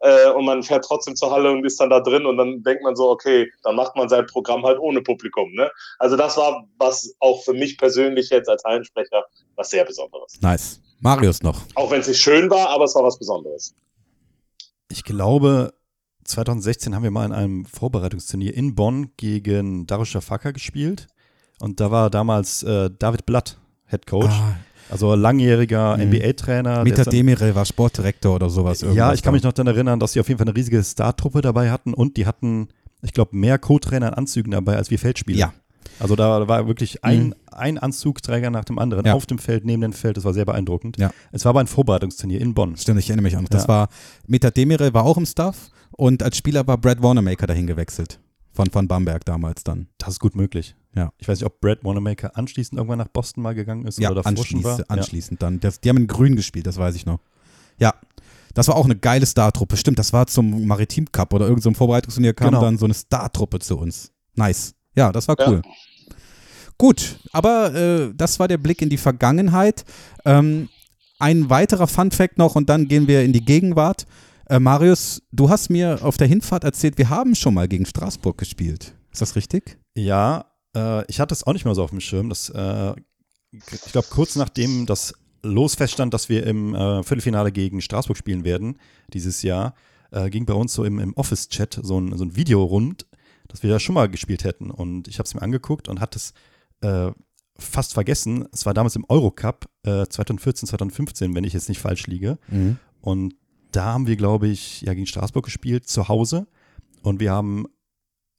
Äh, 0.00 0.30
und 0.30 0.44
man 0.44 0.62
fährt 0.62 0.84
trotzdem 0.84 1.16
zur 1.16 1.30
Halle 1.30 1.50
und 1.50 1.64
ist 1.64 1.80
dann 1.80 1.90
da 1.90 2.00
drin 2.00 2.26
und 2.26 2.36
dann 2.36 2.62
denkt 2.62 2.82
man 2.82 2.96
so, 2.96 3.08
okay, 3.08 3.50
dann 3.62 3.76
macht 3.76 3.96
man 3.96 4.08
sein 4.08 4.26
Programm 4.26 4.64
halt 4.64 4.78
ohne 4.78 5.00
Publikum. 5.00 5.52
Ne? 5.52 5.70
Also 5.98 6.16
das 6.16 6.36
war 6.36 6.66
was 6.78 7.14
auch 7.20 7.42
für 7.44 7.54
mich 7.54 7.78
persönlich 7.78 8.28
jetzt 8.28 8.48
als 8.48 8.62
Hallensprecher 8.64 9.24
was 9.54 9.70
sehr 9.70 9.84
Besonderes. 9.84 10.38
Nice. 10.42 10.80
Marius 11.06 11.42
noch. 11.42 11.62
Auch 11.74 11.90
wenn 11.90 12.00
es 12.00 12.08
nicht 12.08 12.20
schön 12.20 12.50
war, 12.50 12.68
aber 12.70 12.84
es 12.84 12.94
war 12.94 13.02
was 13.04 13.18
Besonderes. 13.18 13.74
Ich 14.90 15.04
glaube, 15.04 15.72
2016 16.24 16.94
haben 16.94 17.02
wir 17.02 17.10
mal 17.10 17.24
in 17.26 17.32
einem 17.32 17.64
Vorbereitungsturnier 17.64 18.54
in 18.54 18.74
Bonn 18.74 19.10
gegen 19.16 19.86
Darusha 19.86 20.20
Fakir 20.20 20.52
gespielt. 20.52 21.06
Und 21.60 21.80
da 21.80 21.90
war 21.90 22.10
damals 22.10 22.62
äh, 22.62 22.90
David 22.98 23.24
Blatt 23.26 23.56
Head 23.86 24.06
Coach. 24.06 24.26
Ah, 24.30 24.56
Also 24.90 25.14
langjähriger 25.14 25.96
Mhm. 25.96 26.10
NBA-Trainer. 26.12 26.84
Mita 26.84 27.04
Demirel 27.04 27.54
war 27.54 27.64
Sportdirektor 27.64 28.34
oder 28.36 28.50
sowas. 28.50 28.80
Ja, 28.82 29.12
ich 29.12 29.22
kann 29.22 29.32
mich 29.32 29.42
noch 29.42 29.52
daran 29.52 29.72
erinnern, 29.74 29.98
dass 30.00 30.12
sie 30.12 30.20
auf 30.20 30.28
jeden 30.28 30.38
Fall 30.38 30.46
eine 30.48 30.56
riesige 30.56 30.82
Star-Truppe 30.82 31.40
dabei 31.40 31.70
hatten 31.70 31.94
und 31.94 32.16
die 32.16 32.26
hatten, 32.26 32.68
ich 33.02 33.12
glaube, 33.12 33.36
mehr 33.36 33.58
Co-Trainer 33.58 34.08
in 34.08 34.14
Anzügen 34.14 34.50
dabei 34.52 34.76
als 34.76 34.90
wir 34.90 34.98
Feldspieler. 34.98 35.38
Ja. 35.38 35.52
Also 36.00 36.16
da 36.16 36.46
war 36.48 36.66
wirklich 36.66 37.04
ein, 37.04 37.28
Mhm. 37.28 37.34
ein 37.52 37.78
Anzugträger 37.78 38.50
nach 38.50 38.64
dem 38.64 38.78
anderen 38.78 39.04
Ja. 39.06 39.14
auf 39.14 39.26
dem 39.26 39.38
Feld, 39.38 39.64
neben 39.64 39.82
dem 39.82 39.92
Feld. 39.92 40.16
Das 40.16 40.24
war 40.24 40.34
sehr 40.34 40.44
beeindruckend. 40.44 40.98
Ja. 40.98 41.10
Es 41.32 41.44
war 41.44 41.50
aber 41.50 41.60
ein 41.60 41.66
Vorbereitungsturnier 41.66 42.40
in 42.40 42.54
Bonn. 42.54 42.76
Stimmt, 42.76 43.00
ich 43.00 43.08
erinnere 43.08 43.22
mich 43.24 43.36
an. 43.36 43.46
Das 43.50 43.62
Ja. 43.64 43.68
war, 43.68 43.88
Meta 44.26 44.50
Demirel 44.50 44.92
war 44.94 45.04
auch 45.04 45.16
im 45.16 45.26
Staff 45.26 45.70
und 45.92 46.22
als 46.22 46.36
Spieler 46.36 46.66
war 46.66 46.78
Brad 46.78 47.02
Wanamaker 47.02 47.46
dahin 47.46 47.66
gewechselt. 47.66 48.20
Von, 48.52 48.70
von 48.70 48.88
Bamberg 48.88 49.24
damals 49.26 49.64
dann. 49.64 49.88
Das 49.98 50.10
ist 50.14 50.18
gut 50.20 50.34
möglich. 50.34 50.74
Ja. 50.94 51.12
Ich 51.18 51.28
weiß 51.28 51.40
nicht, 51.40 51.46
ob 51.46 51.60
Brad 51.60 51.84
Wanamaker 51.84 52.36
anschließend 52.38 52.78
irgendwann 52.78 52.98
nach 52.98 53.08
Boston 53.08 53.42
mal 53.42 53.54
gegangen 53.54 53.86
ist 53.86 53.98
Ja, 53.98 54.10
oder 54.10 54.22
davor 54.22 54.46
schon 54.46 54.64
war. 54.64 54.70
anschließend, 54.72 54.90
anschließend 54.90 55.42
dann. 55.42 55.60
Das, 55.60 55.80
die 55.80 55.90
haben 55.90 55.98
in 55.98 56.06
Grün 56.06 56.36
gespielt, 56.36 56.66
das 56.66 56.78
weiß 56.78 56.94
ich 56.96 57.04
noch. 57.04 57.18
Ja, 57.78 57.92
das 58.54 58.68
war 58.68 58.76
auch 58.76 58.86
eine 58.86 58.96
geile 58.96 59.26
Star-Truppe. 59.26 59.76
Stimmt, 59.76 59.98
das 59.98 60.14
war 60.14 60.26
zum 60.26 60.66
Maritim 60.66 61.04
Cup 61.12 61.34
oder 61.34 61.46
irgendeinem 61.46 61.74
Vorbereitungsturnier 61.74 62.32
kam 62.32 62.48
Genau. 62.48 62.62
dann 62.62 62.78
so 62.78 62.86
eine 62.86 62.94
Star-Truppe 62.94 63.58
zu 63.58 63.76
uns. 63.76 64.10
Nice. 64.36 64.74
Ja, 64.96 65.12
das 65.12 65.28
war 65.28 65.36
Ja. 65.38 65.48
cool. 65.48 65.62
Gut, 66.78 67.18
aber 67.32 67.74
äh, 67.74 68.12
das 68.14 68.38
war 68.38 68.48
der 68.48 68.58
Blick 68.58 68.82
in 68.82 68.90
die 68.90 68.98
Vergangenheit. 68.98 69.84
Ähm, 70.24 70.68
ein 71.18 71.48
weiterer 71.48 71.86
Fun-Fact 71.86 72.36
noch 72.36 72.54
und 72.54 72.68
dann 72.68 72.88
gehen 72.88 73.08
wir 73.08 73.22
in 73.22 73.32
die 73.32 73.44
Gegenwart. 73.44 74.06
Äh, 74.48 74.60
Marius, 74.60 75.22
du 75.32 75.48
hast 75.48 75.70
mir 75.70 76.00
auf 76.02 76.18
der 76.18 76.26
Hinfahrt 76.26 76.64
erzählt, 76.64 76.98
wir 76.98 77.08
haben 77.08 77.34
schon 77.34 77.54
mal 77.54 77.68
gegen 77.68 77.86
Straßburg 77.86 78.36
gespielt. 78.36 78.94
Ist 79.10 79.22
das 79.22 79.36
richtig? 79.36 79.78
Ja, 79.96 80.46
äh, 80.76 81.04
ich 81.06 81.18
hatte 81.20 81.32
es 81.32 81.44
auch 81.46 81.54
nicht 81.54 81.64
mehr 81.64 81.74
so 81.74 81.82
auf 81.82 81.90
dem 81.90 82.00
Schirm. 82.00 82.28
Das, 82.28 82.50
äh, 82.50 82.94
ich 83.52 83.92
glaube, 83.92 84.08
kurz 84.10 84.36
nachdem 84.36 84.84
das 84.84 85.14
Los 85.42 85.76
feststand, 85.76 86.12
dass 86.12 86.28
wir 86.28 86.44
im 86.46 86.74
äh, 86.74 87.02
Viertelfinale 87.02 87.52
gegen 87.52 87.80
Straßburg 87.80 88.16
spielen 88.18 88.44
werden, 88.44 88.78
dieses 89.12 89.42
Jahr, 89.42 89.74
äh, 90.10 90.28
ging 90.28 90.44
bei 90.44 90.54
uns 90.54 90.74
so 90.74 90.84
im, 90.84 90.98
im 90.98 91.14
Office-Chat 91.14 91.80
so 91.82 91.98
ein, 91.98 92.16
so 92.18 92.24
ein 92.24 92.36
Video 92.36 92.62
rund, 92.62 93.06
dass 93.48 93.62
wir 93.62 93.70
da 93.70 93.78
schon 93.78 93.94
mal 93.94 94.08
gespielt 94.08 94.44
hätten. 94.44 94.70
Und 94.70 95.08
ich 95.08 95.18
habe 95.18 95.26
es 95.26 95.34
mir 95.34 95.42
angeguckt 95.42 95.88
und 95.88 96.00
hatte 96.00 96.18
es 96.18 96.32
äh, 96.80 97.12
fast 97.58 97.94
vergessen. 97.94 98.46
Es 98.52 98.66
war 98.66 98.74
damals 98.74 98.96
im 98.96 99.04
Eurocup 99.08 99.66
äh, 99.84 100.06
2014, 100.06 100.68
2015, 100.68 101.34
wenn 101.34 101.44
ich 101.44 101.52
jetzt 101.52 101.68
nicht 101.68 101.80
falsch 101.80 102.06
liege. 102.06 102.38
Mhm. 102.48 102.78
Und 103.00 103.34
da 103.72 103.84
haben 103.86 104.06
wir, 104.06 104.16
glaube 104.16 104.48
ich, 104.48 104.82
ja 104.82 104.94
gegen 104.94 105.06
Straßburg 105.06 105.44
gespielt, 105.44 105.88
zu 105.88 106.08
Hause. 106.08 106.46
Und 107.02 107.20
wir 107.20 107.32
haben 107.32 107.66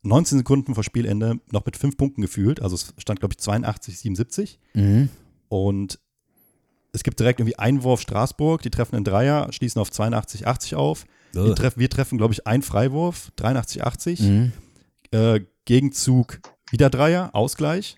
19 0.03 0.39
Sekunden 0.39 0.75
vor 0.75 0.83
Spielende 0.83 1.39
noch 1.51 1.65
mit 1.65 1.77
fünf 1.77 1.97
Punkten 1.97 2.21
gefühlt. 2.21 2.61
Also 2.61 2.75
es 2.75 2.93
stand, 2.97 3.19
glaube 3.19 3.33
ich, 3.33 3.39
82, 3.39 3.99
77. 3.99 4.59
Mhm. 4.73 5.09
Und 5.49 5.99
es 6.91 7.03
gibt 7.03 7.19
direkt 7.19 7.39
irgendwie 7.39 7.57
Einwurf 7.57 8.01
Straßburg, 8.01 8.61
die 8.61 8.69
treffen 8.69 8.95
einen 8.95 9.05
Dreier, 9.05 9.51
schließen 9.51 9.79
auf 9.79 9.91
82, 9.91 10.47
80 10.47 10.75
auf. 10.75 11.05
Wir, 11.33 11.55
treff, 11.55 11.77
wir 11.77 11.89
treffen, 11.89 12.17
glaube 12.17 12.33
ich, 12.33 12.47
einen 12.47 12.63
Freiwurf, 12.63 13.31
83, 13.35 13.83
80. 13.83 14.19
Mhm. 14.21 14.51
Äh, 15.11 15.41
Gegenzug 15.65 16.39
wieder 16.71 16.89
Dreier, 16.89 17.29
Ausgleich. 17.33 17.97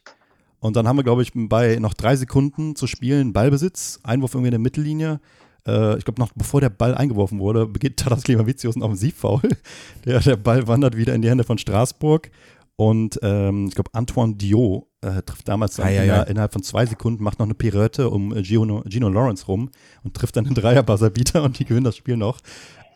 Und 0.60 0.76
dann 0.76 0.88
haben 0.88 0.98
wir, 0.98 1.04
glaube 1.04 1.22
ich, 1.22 1.32
bei 1.34 1.78
noch 1.80 1.94
drei 1.94 2.16
Sekunden 2.16 2.76
zu 2.76 2.86
spielen 2.88 3.32
Ballbesitz, 3.34 4.00
Einwurf 4.04 4.34
irgendwie 4.34 4.50
in 4.50 4.52
der 4.52 4.60
Mittellinie. 4.60 5.22
Äh, 5.66 5.98
ich 5.98 6.06
glaube, 6.06 6.20
noch 6.20 6.32
bevor 6.36 6.60
der 6.62 6.70
Ball 6.70 6.96
eingeworfen 6.96 7.40
wurde, 7.40 7.66
beginnt 7.66 7.98
Tadas 7.98 8.24
Klimavicius 8.24 8.76
ein 8.76 8.84
Offensivfoul. 8.84 9.42
Der, 10.06 10.20
der 10.20 10.36
Ball 10.38 10.68
wandert 10.68 10.98
wieder 10.98 11.14
in 11.16 11.22
die 11.22 11.30
Hände 11.30 11.44
von 11.44 11.58
Straßburg. 11.58 12.30
Und 12.76 13.20
ähm, 13.24 13.68
ich 13.68 13.76
glaube, 13.76 13.90
Antoine 13.94 14.36
Diot 14.36 14.86
äh, 15.02 15.22
trifft 15.22 15.48
damals 15.50 15.80
ei, 15.82 15.98
inner- 15.98 16.26
ei. 16.28 16.30
innerhalb 16.32 16.54
von 16.54 16.64
zwei 16.64 16.86
Sekunden, 16.86 17.22
macht 17.24 17.38
noch 17.40 17.46
eine 17.46 17.54
Pirouette 17.54 18.10
um 18.10 18.34
Gino, 18.44 18.84
Gino 18.88 19.10
Lawrence 19.10 19.46
rum 19.48 19.70
und 20.04 20.14
trifft 20.14 20.38
dann 20.38 20.46
den 20.46 20.54
Dreierbuzzer 20.56 21.12
und 21.44 21.60
die 21.60 21.66
gewinnen 21.66 21.84
das 21.84 21.98
Spiel 21.98 22.16
noch. 22.16 22.40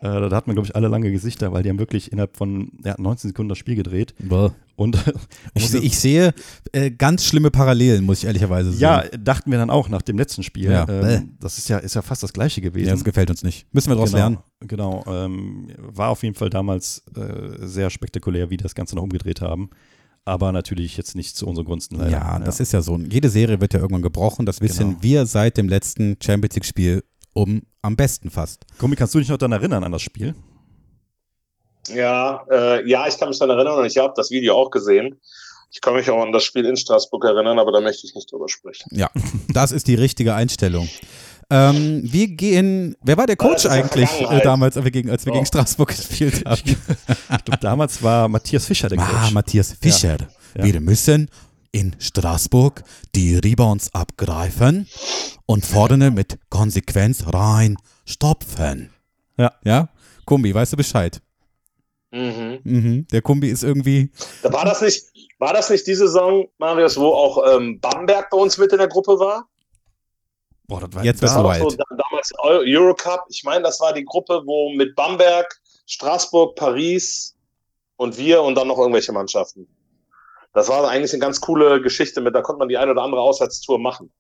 Äh, 0.04 0.30
da 0.30 0.36
hat 0.36 0.48
man, 0.48 0.56
glaube 0.56 0.68
ich, 0.68 0.76
alle 0.76 0.90
lange 0.90 1.10
Gesichter, 1.12 1.54
weil 1.54 1.64
die 1.64 1.70
haben 1.70 1.80
wirklich 1.80 2.12
innerhalb 2.12 2.36
von 2.36 2.72
ja, 2.84 2.94
19 2.98 3.30
Sekunden 3.30 3.48
das 3.48 3.58
Spiel 3.58 3.76
gedreht. 3.76 4.14
Und 4.76 4.98
Ich, 5.54 5.70
seh- 5.70 5.78
ich 5.80 5.98
sehe 5.98 6.34
äh, 6.74 6.92
ganz 6.92 7.24
schlimme 7.24 7.52
Parallelen, 7.52 8.04
muss 8.04 8.18
ich 8.20 8.26
ehrlicherweise 8.26 8.72
sagen. 8.74 8.82
ja, 9.12 9.18
dachten 9.18 9.50
wir 9.52 9.58
dann 9.58 9.70
auch 9.70 9.88
nach 9.88 10.02
dem 10.02 10.18
letzten 10.18 10.44
Spiel. 10.44 10.70
Ja. 10.72 10.86
Ähm, 10.90 11.38
das 11.40 11.58
ist 11.58 11.70
ja, 11.70 11.78
ist 11.78 11.94
ja 11.96 12.02
fast 12.02 12.22
das 12.22 12.34
gleiche 12.34 12.60
gewesen. 12.60 12.88
Ja, 12.88 12.94
das 12.94 13.06
gefällt 13.06 13.30
uns 13.30 13.44
nicht. 13.44 13.66
Müssen 13.74 13.90
wir 13.92 13.96
daraus 13.96 14.12
genau, 14.12 14.20
lernen. 14.22 14.38
Genau. 14.68 15.04
Ähm, 15.08 15.68
war 15.78 16.10
auf 16.10 16.22
jeden 16.24 16.36
Fall 16.36 16.50
damals 16.50 17.04
äh, 17.16 17.66
sehr 17.66 17.90
spektakulär, 17.90 18.50
wie 18.50 18.58
die 18.58 18.64
das 18.64 18.76
Ganze 18.76 18.96
noch 18.96 19.04
umgedreht 19.04 19.40
haben. 19.40 19.70
Aber 20.26 20.52
natürlich 20.52 20.98
jetzt 20.98 21.16
nicht 21.16 21.38
zu 21.38 21.48
unseren 21.48 21.66
Gunsten 21.66 21.96
leider. 21.96 22.12
Ja, 22.12 22.40
das 22.40 22.60
ist 22.60 22.74
ja 22.74 22.82
so. 22.82 22.98
Jede 22.98 23.30
Serie 23.30 23.62
wird 23.62 23.74
ja 23.74 23.80
irgendwann 23.80 24.02
gebrochen. 24.02 24.46
Das 24.46 24.60
wissen 24.60 24.90
Genau. 24.90 24.98
wir 25.04 25.26
seit 25.28 25.56
dem 25.58 25.70
letzten 25.70 26.18
Champions 26.22 26.56
League-Spiel 26.56 27.04
um 27.34 27.62
am 27.84 27.96
besten 27.96 28.32
fast. 28.32 28.66
Gummi, 28.80 28.96
kannst 28.96 29.14
du 29.14 29.20
dich 29.20 29.30
noch 29.30 29.38
daran 29.38 29.52
erinnern 29.52 29.84
an 29.84 29.92
das 29.92 30.02
Spiel? 30.02 30.34
Ja, 31.94 32.44
äh, 32.50 32.90
ja, 32.90 33.08
ich 33.08 33.18
kann 33.20 33.30
mich 33.30 33.38
daran 33.40 33.58
erinnern 33.58 33.80
und 33.80 33.86
ich 33.86 33.98
habe 33.98 34.14
das 34.16 34.32
Video 34.32 34.56
auch 34.56 34.72
gesehen. 34.72 35.20
Ich 35.72 35.82
kann 35.82 35.96
mich 35.96 36.10
auch 36.10 36.22
an 36.22 36.32
das 36.32 36.44
Spiel 36.44 36.66
in 36.66 36.78
Straßburg 36.78 37.24
erinnern, 37.26 37.60
aber 37.60 37.72
da 37.72 37.82
möchte 37.82 38.08
ich 38.08 38.16
nicht 38.16 38.32
drüber 38.32 38.48
sprechen. 38.48 38.88
Ja, 38.92 39.10
das 39.50 39.72
ist 39.72 39.88
die 39.88 39.96
richtige 39.96 40.34
Einstellung. 40.34 40.88
Ähm, 41.50 42.02
wir 42.06 42.28
gehen. 42.30 42.96
Wer 43.04 43.18
war 43.18 43.28
der 43.28 43.36
Coach 43.36 43.66
eigentlich 43.66 44.10
äh, 44.22 44.40
damals, 44.42 44.78
als 44.78 44.86
wir 44.86 44.92
gegen, 44.92 45.10
als 45.10 45.26
wir 45.26 45.32
Oh. 45.34 45.36
gegen 45.36 45.46
Straßburg 45.46 45.90
gespielt 45.90 46.46
haben? 46.46 46.62
Ich 46.66 47.44
glaube, 47.46 47.60
damals 47.60 48.02
war 48.02 48.30
Matthias 48.30 48.66
Fischer 48.66 48.88
der 48.88 49.00
Ah, 49.00 49.06
Coach. 49.06 49.32
Matthias 49.34 49.74
Fischer. 49.80 50.18
Ja. 50.58 50.64
Wir 50.64 50.80
müssen 50.80 51.30
in 51.74 51.96
Straßburg 52.00 52.84
die 53.16 53.36
Rebounds 53.36 53.94
abgreifen 53.94 54.88
und 55.46 55.66
vorne 55.66 56.12
mit 56.12 56.40
Konsequenz 56.50 57.26
rein 57.34 57.76
stopfen. 58.06 58.94
Ja. 59.38 59.52
Ja? 59.66 59.90
Kumbi, 60.26 60.54
weißt 60.54 60.74
du 60.74 60.78
Bescheid? 60.78 61.22
Mhm. 62.12 62.60
Mhm. 62.64 63.08
Der 63.12 63.22
Kumbi 63.24 63.50
ist 63.50 63.64
irgendwie. 63.64 64.12
Da 64.44 64.54
war 64.54 64.64
das 64.66 64.82
nicht, 64.82 65.04
war 65.40 65.52
das 65.54 65.70
nicht 65.72 65.86
die 65.88 65.96
Saison, 65.96 66.48
Marius, 66.60 66.96
wo 66.96 67.08
auch 67.08 67.56
ähm, 67.56 67.80
Bamberg 67.80 68.30
bei 68.30 68.38
uns 68.38 68.58
mit 68.58 68.72
in 68.72 68.78
der 68.78 68.88
Gruppe 68.88 69.18
war? 69.20 69.50
Boah, 70.68 70.80
das 70.82 70.94
war 70.94 71.04
Jetzt 71.04 71.24
Das 71.24 71.32
bist 71.34 71.44
war 71.44 71.60
so 71.60 71.70
da, 71.76 71.84
damals 71.90 72.32
Eu- 72.44 72.64
Eurocup. 72.66 73.26
Ich 73.30 73.44
meine, 73.44 73.64
das 73.64 73.80
war 73.80 73.94
die 73.94 74.06
Gruppe, 74.06 74.44
wo 74.46 74.72
mit 74.74 74.96
Bamberg, 74.96 75.60
Straßburg, 75.88 76.56
Paris 76.56 77.36
und 77.98 78.16
wir 78.18 78.44
und 78.44 78.56
dann 78.56 78.68
noch 78.68 78.78
irgendwelche 78.78 79.12
Mannschaften. 79.12 79.68
Das 80.54 80.70
war 80.70 80.88
eigentlich 80.88 81.12
eine 81.14 81.20
ganz 81.20 81.42
coole 81.42 81.82
Geschichte 81.82 82.22
mit, 82.22 82.36
da 82.36 82.42
konnte 82.42 82.60
man 82.60 82.70
die 82.70 82.78
eine 82.78 82.92
oder 82.92 83.02
andere 83.02 83.22
Auswärtstour 83.22 83.80
machen, 83.80 84.12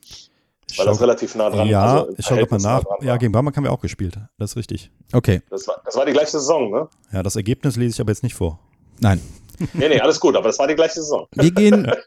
Ich 0.00 0.78
weil 0.78 0.86
das 0.86 0.96
schau- 0.96 1.00
relativ 1.04 1.34
nah 1.34 1.50
dran 1.50 1.66
ja, 1.68 1.82
also 2.00 2.14
ich 2.16 2.26
schau 2.26 2.36
grad 2.36 2.50
mal 2.50 2.58
nah 2.58 2.76
nach. 2.76 2.84
dran 2.84 2.96
Ja, 3.06 3.16
gegen 3.16 3.32
Bamberg 3.32 3.56
haben 3.56 3.64
wir 3.64 3.72
auch 3.72 3.80
gespielt. 3.80 4.18
Das 4.38 4.50
ist 4.52 4.56
richtig. 4.56 4.90
Okay. 5.12 5.42
Das 5.50 5.66
war, 5.66 5.80
das 5.84 5.96
war 5.96 6.04
die 6.06 6.12
gleiche 6.12 6.32
Saison, 6.32 6.70
ne? 6.70 6.88
Ja, 7.12 7.22
das 7.22 7.36
Ergebnis 7.36 7.76
lese 7.76 7.94
ich 7.96 8.00
aber 8.00 8.10
jetzt 8.10 8.22
nicht 8.22 8.34
vor. 8.34 8.58
Nein. 9.00 9.20
Nee, 9.74 9.88
nee, 9.90 10.00
alles 10.00 10.18
gut, 10.18 10.34
aber 10.34 10.48
das 10.48 10.58
war 10.58 10.66
die 10.66 10.74
gleiche 10.74 10.94
Saison. 10.94 11.26
Wir 11.34 11.50
gehen. 11.50 11.90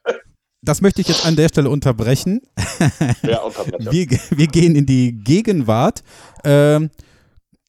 Das 0.62 0.82
möchte 0.82 0.99
ich 0.99 1.08
jetzt 1.08 1.28
an 1.28 1.36
der 1.36 1.47
Stelle 1.49 1.69
unterbrechen. 1.69 2.41
Ja, 3.21 3.41
Unterbrecher. 3.43 3.91
Wir, 3.91 4.08
wir 4.32 4.47
gehen 4.47 4.75
in 4.75 4.88
die 4.88 5.12
Gegenwart. 5.13 6.01
Ähm, 6.43 6.89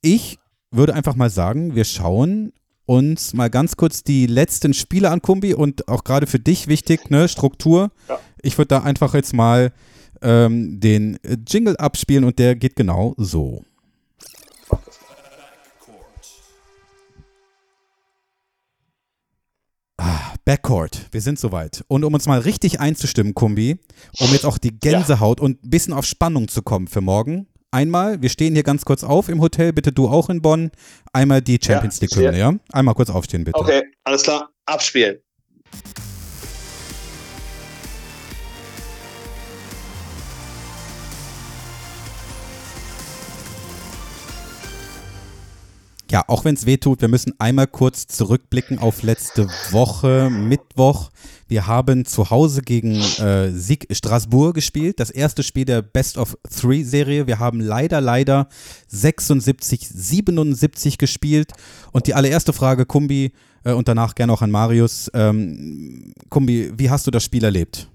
ich 0.00 0.38
würde 0.70 0.94
einfach 0.94 1.14
mal 1.14 1.28
sagen, 1.28 1.74
wir 1.74 1.84
schauen 1.84 2.54
uns 2.86 3.34
mal 3.34 3.50
ganz 3.50 3.76
kurz 3.76 4.02
die 4.02 4.26
letzten 4.26 4.72
Spiele 4.72 5.10
an, 5.10 5.20
Kumbi, 5.20 5.54
und 5.54 5.88
auch 5.88 6.04
gerade 6.04 6.26
für 6.26 6.38
dich 6.38 6.68
wichtig, 6.68 7.10
ne, 7.10 7.28
Struktur. 7.28 7.90
Ja. 8.08 8.18
Ich 8.40 8.56
würde 8.58 8.68
da 8.68 8.82
einfach 8.82 9.14
jetzt 9.14 9.34
mal 9.34 9.72
ähm, 10.22 10.80
den 10.80 11.18
Jingle 11.46 11.76
abspielen 11.76 12.24
und 12.24 12.38
der 12.38 12.54
geht 12.54 12.76
genau 12.76 13.14
so. 13.18 13.64
Ah, 19.98 20.34
Backcourt, 20.44 21.06
wir 21.10 21.20
sind 21.22 21.38
soweit. 21.38 21.84
Und 21.88 22.04
um 22.04 22.14
uns 22.14 22.26
mal 22.26 22.38
richtig 22.38 22.80
einzustimmen, 22.80 23.34
Kumbi, 23.34 23.78
um 24.18 24.30
jetzt 24.32 24.44
auch 24.44 24.58
die 24.58 24.78
Gänsehaut 24.78 25.40
und 25.40 25.64
ein 25.64 25.70
bisschen 25.70 25.94
auf 25.94 26.04
Spannung 26.04 26.48
zu 26.48 26.62
kommen 26.62 26.86
für 26.86 27.00
morgen. 27.00 27.46
Einmal, 27.70 28.22
wir 28.22 28.28
stehen 28.28 28.54
hier 28.54 28.62
ganz 28.62 28.84
kurz 28.84 29.04
auf 29.04 29.28
im 29.28 29.40
Hotel, 29.40 29.72
bitte 29.72 29.92
du 29.92 30.08
auch 30.08 30.30
in 30.30 30.40
Bonn. 30.40 30.70
Einmal 31.12 31.42
die 31.42 31.58
Champions 31.62 32.00
Ja, 32.00 32.06
League 32.06 32.16
Hymne, 32.16 32.38
ja? 32.38 32.54
Einmal 32.72 32.94
kurz 32.94 33.10
aufstehen, 33.10 33.44
bitte. 33.44 33.58
Okay, 33.58 33.82
alles 34.04 34.22
klar, 34.22 34.50
abspielen. 34.66 35.18
Ja, 46.08 46.22
auch 46.28 46.44
wenn 46.44 46.54
es 46.54 46.66
weh 46.66 46.76
tut, 46.76 47.00
wir 47.00 47.08
müssen 47.08 47.34
einmal 47.40 47.66
kurz 47.66 48.06
zurückblicken 48.06 48.78
auf 48.78 49.02
letzte 49.02 49.48
Woche, 49.70 50.30
Mittwoch. 50.30 51.10
Wir 51.48 51.66
haben 51.66 52.04
zu 52.04 52.30
Hause 52.30 52.62
gegen 52.62 53.00
äh, 53.18 53.50
Sieg 53.50 53.88
Straßburg 53.90 54.54
gespielt, 54.54 55.00
das 55.00 55.10
erste 55.10 55.42
Spiel 55.42 55.64
der 55.64 55.82
Best 55.82 56.16
of 56.16 56.38
Three 56.48 56.84
Serie. 56.84 57.26
Wir 57.26 57.40
haben 57.40 57.58
leider, 57.60 58.00
leider 58.00 58.48
76, 58.86 59.88
77 59.88 60.96
gespielt. 60.98 61.52
Und 61.90 62.06
die 62.06 62.14
allererste 62.14 62.52
Frage, 62.52 62.86
Kumbi, 62.86 63.32
äh, 63.64 63.72
und 63.72 63.88
danach 63.88 64.14
gerne 64.14 64.32
auch 64.32 64.42
an 64.42 64.50
Marius. 64.52 65.10
Ähm, 65.12 66.14
Kumbi, 66.30 66.72
wie 66.76 66.88
hast 66.88 67.08
du 67.08 67.10
das 67.10 67.24
Spiel 67.24 67.42
erlebt? 67.42 67.88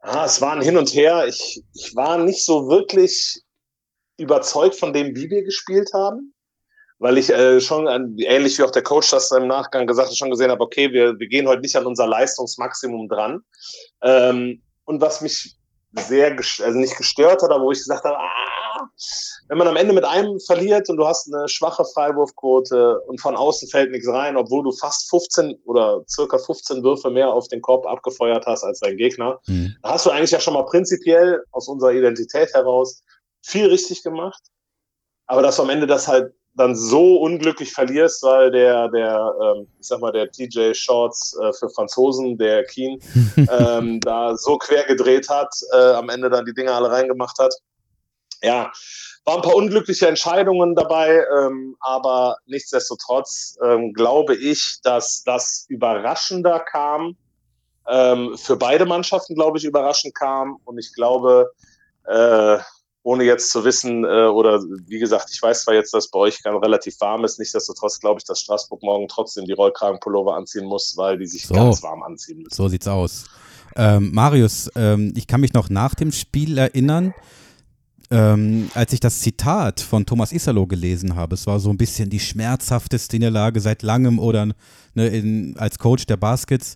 Ah, 0.00 0.24
es 0.24 0.40
war 0.40 0.52
ein 0.54 0.62
Hin 0.62 0.78
und 0.78 0.94
Her. 0.94 1.26
Ich, 1.28 1.62
ich 1.74 1.94
war 1.94 2.16
nicht 2.16 2.42
so 2.42 2.68
wirklich 2.68 3.42
überzeugt 4.18 4.74
von 4.74 4.92
dem, 4.92 5.16
wie 5.16 5.30
wir 5.30 5.42
gespielt 5.42 5.90
haben, 5.94 6.34
weil 6.98 7.16
ich 7.16 7.30
äh, 7.30 7.60
schon, 7.60 7.88
an, 7.88 8.16
ähnlich 8.18 8.58
wie 8.58 8.64
auch 8.64 8.70
der 8.70 8.82
Coach 8.82 9.10
das 9.10 9.30
im 9.30 9.46
Nachgang 9.46 9.86
gesagt 9.86 10.08
hat, 10.08 10.16
schon 10.16 10.30
gesehen 10.30 10.50
habe, 10.50 10.62
okay, 10.62 10.92
wir, 10.92 11.18
wir 11.18 11.28
gehen 11.28 11.48
heute 11.48 11.62
nicht 11.62 11.76
an 11.76 11.86
unser 11.86 12.06
Leistungsmaximum 12.06 13.08
dran. 13.08 13.40
Ähm, 14.02 14.62
und 14.84 15.00
was 15.00 15.20
mich 15.20 15.54
sehr, 15.92 16.36
also 16.36 16.78
nicht 16.78 16.96
gestört 16.96 17.42
hat, 17.42 17.50
aber 17.50 17.64
wo 17.64 17.72
ich 17.72 17.78
gesagt 17.78 18.04
habe, 18.04 18.18
ah, 18.18 18.88
wenn 19.48 19.58
man 19.58 19.68
am 19.68 19.76
Ende 19.76 19.94
mit 19.94 20.04
einem 20.04 20.38
verliert 20.40 20.88
und 20.90 20.96
du 20.98 21.06
hast 21.06 21.32
eine 21.32 21.48
schwache 21.48 21.84
Freiwurfquote 21.84 23.00
und 23.06 23.20
von 23.20 23.36
außen 23.36 23.68
fällt 23.68 23.90
nichts 23.90 24.08
rein, 24.08 24.36
obwohl 24.36 24.62
du 24.62 24.72
fast 24.72 25.08
15 25.08 25.58
oder 25.64 26.02
circa 26.08 26.38
15 26.38 26.82
Würfe 26.82 27.10
mehr 27.10 27.32
auf 27.32 27.48
den 27.48 27.62
Korb 27.62 27.86
abgefeuert 27.86 28.44
hast 28.46 28.64
als 28.64 28.80
dein 28.80 28.96
Gegner, 28.96 29.40
Hm. 29.46 29.74
da 29.82 29.90
hast 29.92 30.06
du 30.06 30.10
eigentlich 30.10 30.32
ja 30.32 30.40
schon 30.40 30.54
mal 30.54 30.64
prinzipiell 30.64 31.42
aus 31.52 31.68
unserer 31.68 31.92
Identität 31.92 32.52
heraus 32.52 33.02
viel 33.42 33.66
richtig 33.66 34.02
gemacht. 34.02 34.42
Aber 35.26 35.42
dass 35.42 35.56
du 35.56 35.62
am 35.62 35.70
Ende 35.70 35.86
das 35.86 36.08
halt 36.08 36.32
dann 36.54 36.74
so 36.74 37.18
unglücklich 37.18 37.72
verlierst, 37.72 38.22
weil 38.22 38.50
der, 38.50 38.88
der, 38.88 39.32
ähm, 39.42 39.68
ich 39.78 39.86
sag 39.86 40.00
mal, 40.00 40.10
der 40.10 40.30
TJ 40.30 40.74
Shorts 40.74 41.38
äh, 41.40 41.52
für 41.52 41.70
Franzosen, 41.70 42.36
der 42.36 42.64
Keen, 42.64 43.00
ähm, 43.36 44.00
da 44.00 44.36
so 44.36 44.58
quer 44.58 44.84
gedreht 44.84 45.28
hat, 45.28 45.54
äh, 45.72 45.92
am 45.92 46.08
Ende 46.08 46.30
dann 46.30 46.44
die 46.44 46.54
Dinger 46.54 46.74
alle 46.74 46.90
reingemacht 46.90 47.38
hat. 47.38 47.54
Ja, 48.42 48.72
waren 49.24 49.36
ein 49.36 49.42
paar 49.42 49.56
unglückliche 49.56 50.08
Entscheidungen 50.08 50.74
dabei, 50.74 51.22
ähm, 51.38 51.76
aber 51.80 52.36
nichtsdestotrotz 52.46 53.56
ähm, 53.62 53.92
glaube 53.92 54.34
ich, 54.34 54.78
dass 54.82 55.22
das 55.22 55.66
überraschender 55.68 56.60
kam, 56.60 57.16
ähm, 57.88 58.36
für 58.36 58.56
beide 58.56 58.86
Mannschaften, 58.86 59.34
glaube 59.34 59.58
ich, 59.58 59.64
überraschend 59.64 60.14
kam. 60.14 60.58
Und 60.64 60.78
ich 60.78 60.94
glaube, 60.94 61.52
äh, 62.06 62.58
ohne 63.02 63.24
jetzt 63.24 63.50
zu 63.50 63.64
wissen, 63.64 64.04
äh, 64.04 64.26
oder 64.26 64.62
wie 64.86 64.98
gesagt, 64.98 65.30
ich 65.32 65.40
weiß 65.40 65.62
zwar 65.62 65.74
jetzt, 65.74 65.94
dass 65.94 66.08
bei 66.08 66.18
euch 66.18 66.40
relativ 66.44 67.00
warm 67.00 67.24
ist, 67.24 67.38
nichtsdestotrotz 67.38 68.00
glaube 68.00 68.18
ich, 68.18 68.24
dass 68.24 68.40
Straßburg 68.40 68.82
morgen 68.82 69.08
trotzdem 69.08 69.44
die 69.44 69.52
Rollkragenpullover 69.52 70.34
anziehen 70.34 70.66
muss, 70.66 70.96
weil 70.96 71.18
die 71.18 71.26
sich 71.26 71.46
so, 71.46 71.54
ganz 71.54 71.82
warm 71.82 72.02
anziehen 72.02 72.38
müssen. 72.38 72.54
So 72.54 72.68
sieht's 72.68 72.88
aus. 72.88 73.26
Ähm, 73.76 74.10
Marius, 74.12 74.70
ähm, 74.74 75.12
ich 75.16 75.26
kann 75.26 75.40
mich 75.40 75.52
noch 75.52 75.70
nach 75.70 75.94
dem 75.94 76.12
Spiel 76.12 76.58
erinnern, 76.58 77.14
ähm, 78.10 78.70
als 78.74 78.92
ich 78.92 79.00
das 79.00 79.20
Zitat 79.20 79.80
von 79.80 80.06
Thomas 80.06 80.32
Isalo 80.32 80.66
gelesen 80.66 81.14
habe. 81.14 81.34
Es 81.34 81.46
war 81.46 81.60
so 81.60 81.70
ein 81.70 81.76
bisschen 81.76 82.10
die 82.10 82.20
schmerzhafteste 82.20 83.16
Niederlage 83.16 83.60
seit 83.60 83.82
langem 83.82 84.18
oder 84.18 84.46
ne, 84.94 85.08
in, 85.08 85.56
als 85.58 85.78
Coach 85.78 86.06
der 86.06 86.16
Baskets. 86.16 86.74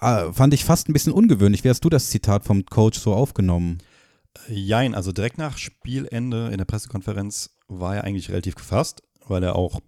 Äh, 0.00 0.32
fand 0.32 0.54
ich 0.54 0.64
fast 0.64 0.88
ein 0.88 0.92
bisschen 0.92 1.12
ungewöhnlich. 1.12 1.64
Wie 1.64 1.70
hast 1.70 1.84
du 1.84 1.88
das 1.88 2.10
Zitat 2.10 2.44
vom 2.44 2.64
Coach 2.66 2.98
so 2.98 3.14
aufgenommen? 3.14 3.78
Jein, 4.48 4.94
also 4.94 5.12
direkt 5.12 5.38
nach 5.38 5.58
Spielende 5.58 6.48
in 6.48 6.58
der 6.58 6.64
Pressekonferenz 6.64 7.56
war 7.68 7.96
er 7.96 8.04
eigentlich 8.04 8.30
relativ 8.30 8.54
gefasst, 8.54 9.02
weil 9.26 9.42
er 9.42 9.56
auch 9.56 9.80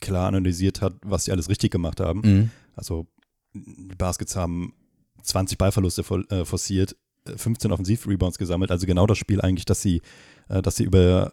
klar 0.00 0.28
analysiert 0.28 0.80
hat, 0.80 0.94
was 1.02 1.24
sie 1.24 1.32
alles 1.32 1.48
richtig 1.48 1.70
gemacht 1.70 2.00
haben. 2.00 2.20
Mhm. 2.20 2.50
Also 2.74 3.06
die 3.54 3.96
Baskets 3.96 4.36
haben 4.36 4.74
20 5.22 5.58
Ballverluste 5.58 6.02
äh, 6.30 6.44
forciert, 6.44 6.96
15 7.24 7.72
Offensiv-Rebounds 7.72 8.38
gesammelt, 8.38 8.70
also 8.70 8.86
genau 8.86 9.06
das 9.06 9.18
Spiel 9.18 9.40
eigentlich, 9.40 9.64
das 9.64 9.82
sie, 9.82 10.02
äh, 10.48 10.62
das 10.62 10.76
sie 10.76 10.84
über 10.84 11.32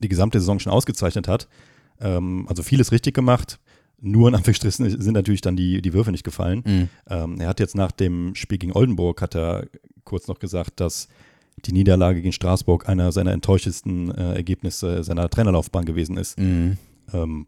die 0.00 0.08
gesamte 0.08 0.40
Saison 0.40 0.58
schon 0.58 0.72
ausgezeichnet 0.72 1.28
hat. 1.28 1.48
Ähm, 2.00 2.46
also 2.48 2.62
vieles 2.62 2.92
richtig 2.92 3.14
gemacht. 3.14 3.58
Nur 4.00 4.28
in 4.28 4.34
Anführungsstrichen 4.34 5.00
sind 5.00 5.14
natürlich 5.14 5.40
dann 5.40 5.56
die, 5.56 5.82
die 5.82 5.92
Würfe 5.92 6.10
nicht 6.10 6.24
gefallen. 6.24 6.62
Mhm. 6.64 6.88
Ähm, 7.08 7.40
er 7.40 7.48
hat 7.48 7.60
jetzt 7.60 7.76
nach 7.76 7.92
dem 7.92 8.34
Spiel 8.34 8.58
gegen 8.58 8.72
Oldenburg, 8.72 9.20
hat 9.22 9.34
er 9.34 9.66
kurz 10.04 10.28
noch 10.28 10.38
gesagt, 10.38 10.80
dass 10.80 11.08
die 11.64 11.72
Niederlage 11.72 12.20
gegen 12.20 12.32
Straßburg 12.32 12.88
einer 12.88 13.12
seiner 13.12 13.32
enttäuschendsten 13.32 14.10
äh, 14.14 14.34
Ergebnisse 14.34 15.04
seiner 15.04 15.28
Trainerlaufbahn 15.28 15.84
gewesen 15.84 16.16
ist. 16.16 16.38
Mhm. 16.38 16.78
Ähm, 17.12 17.46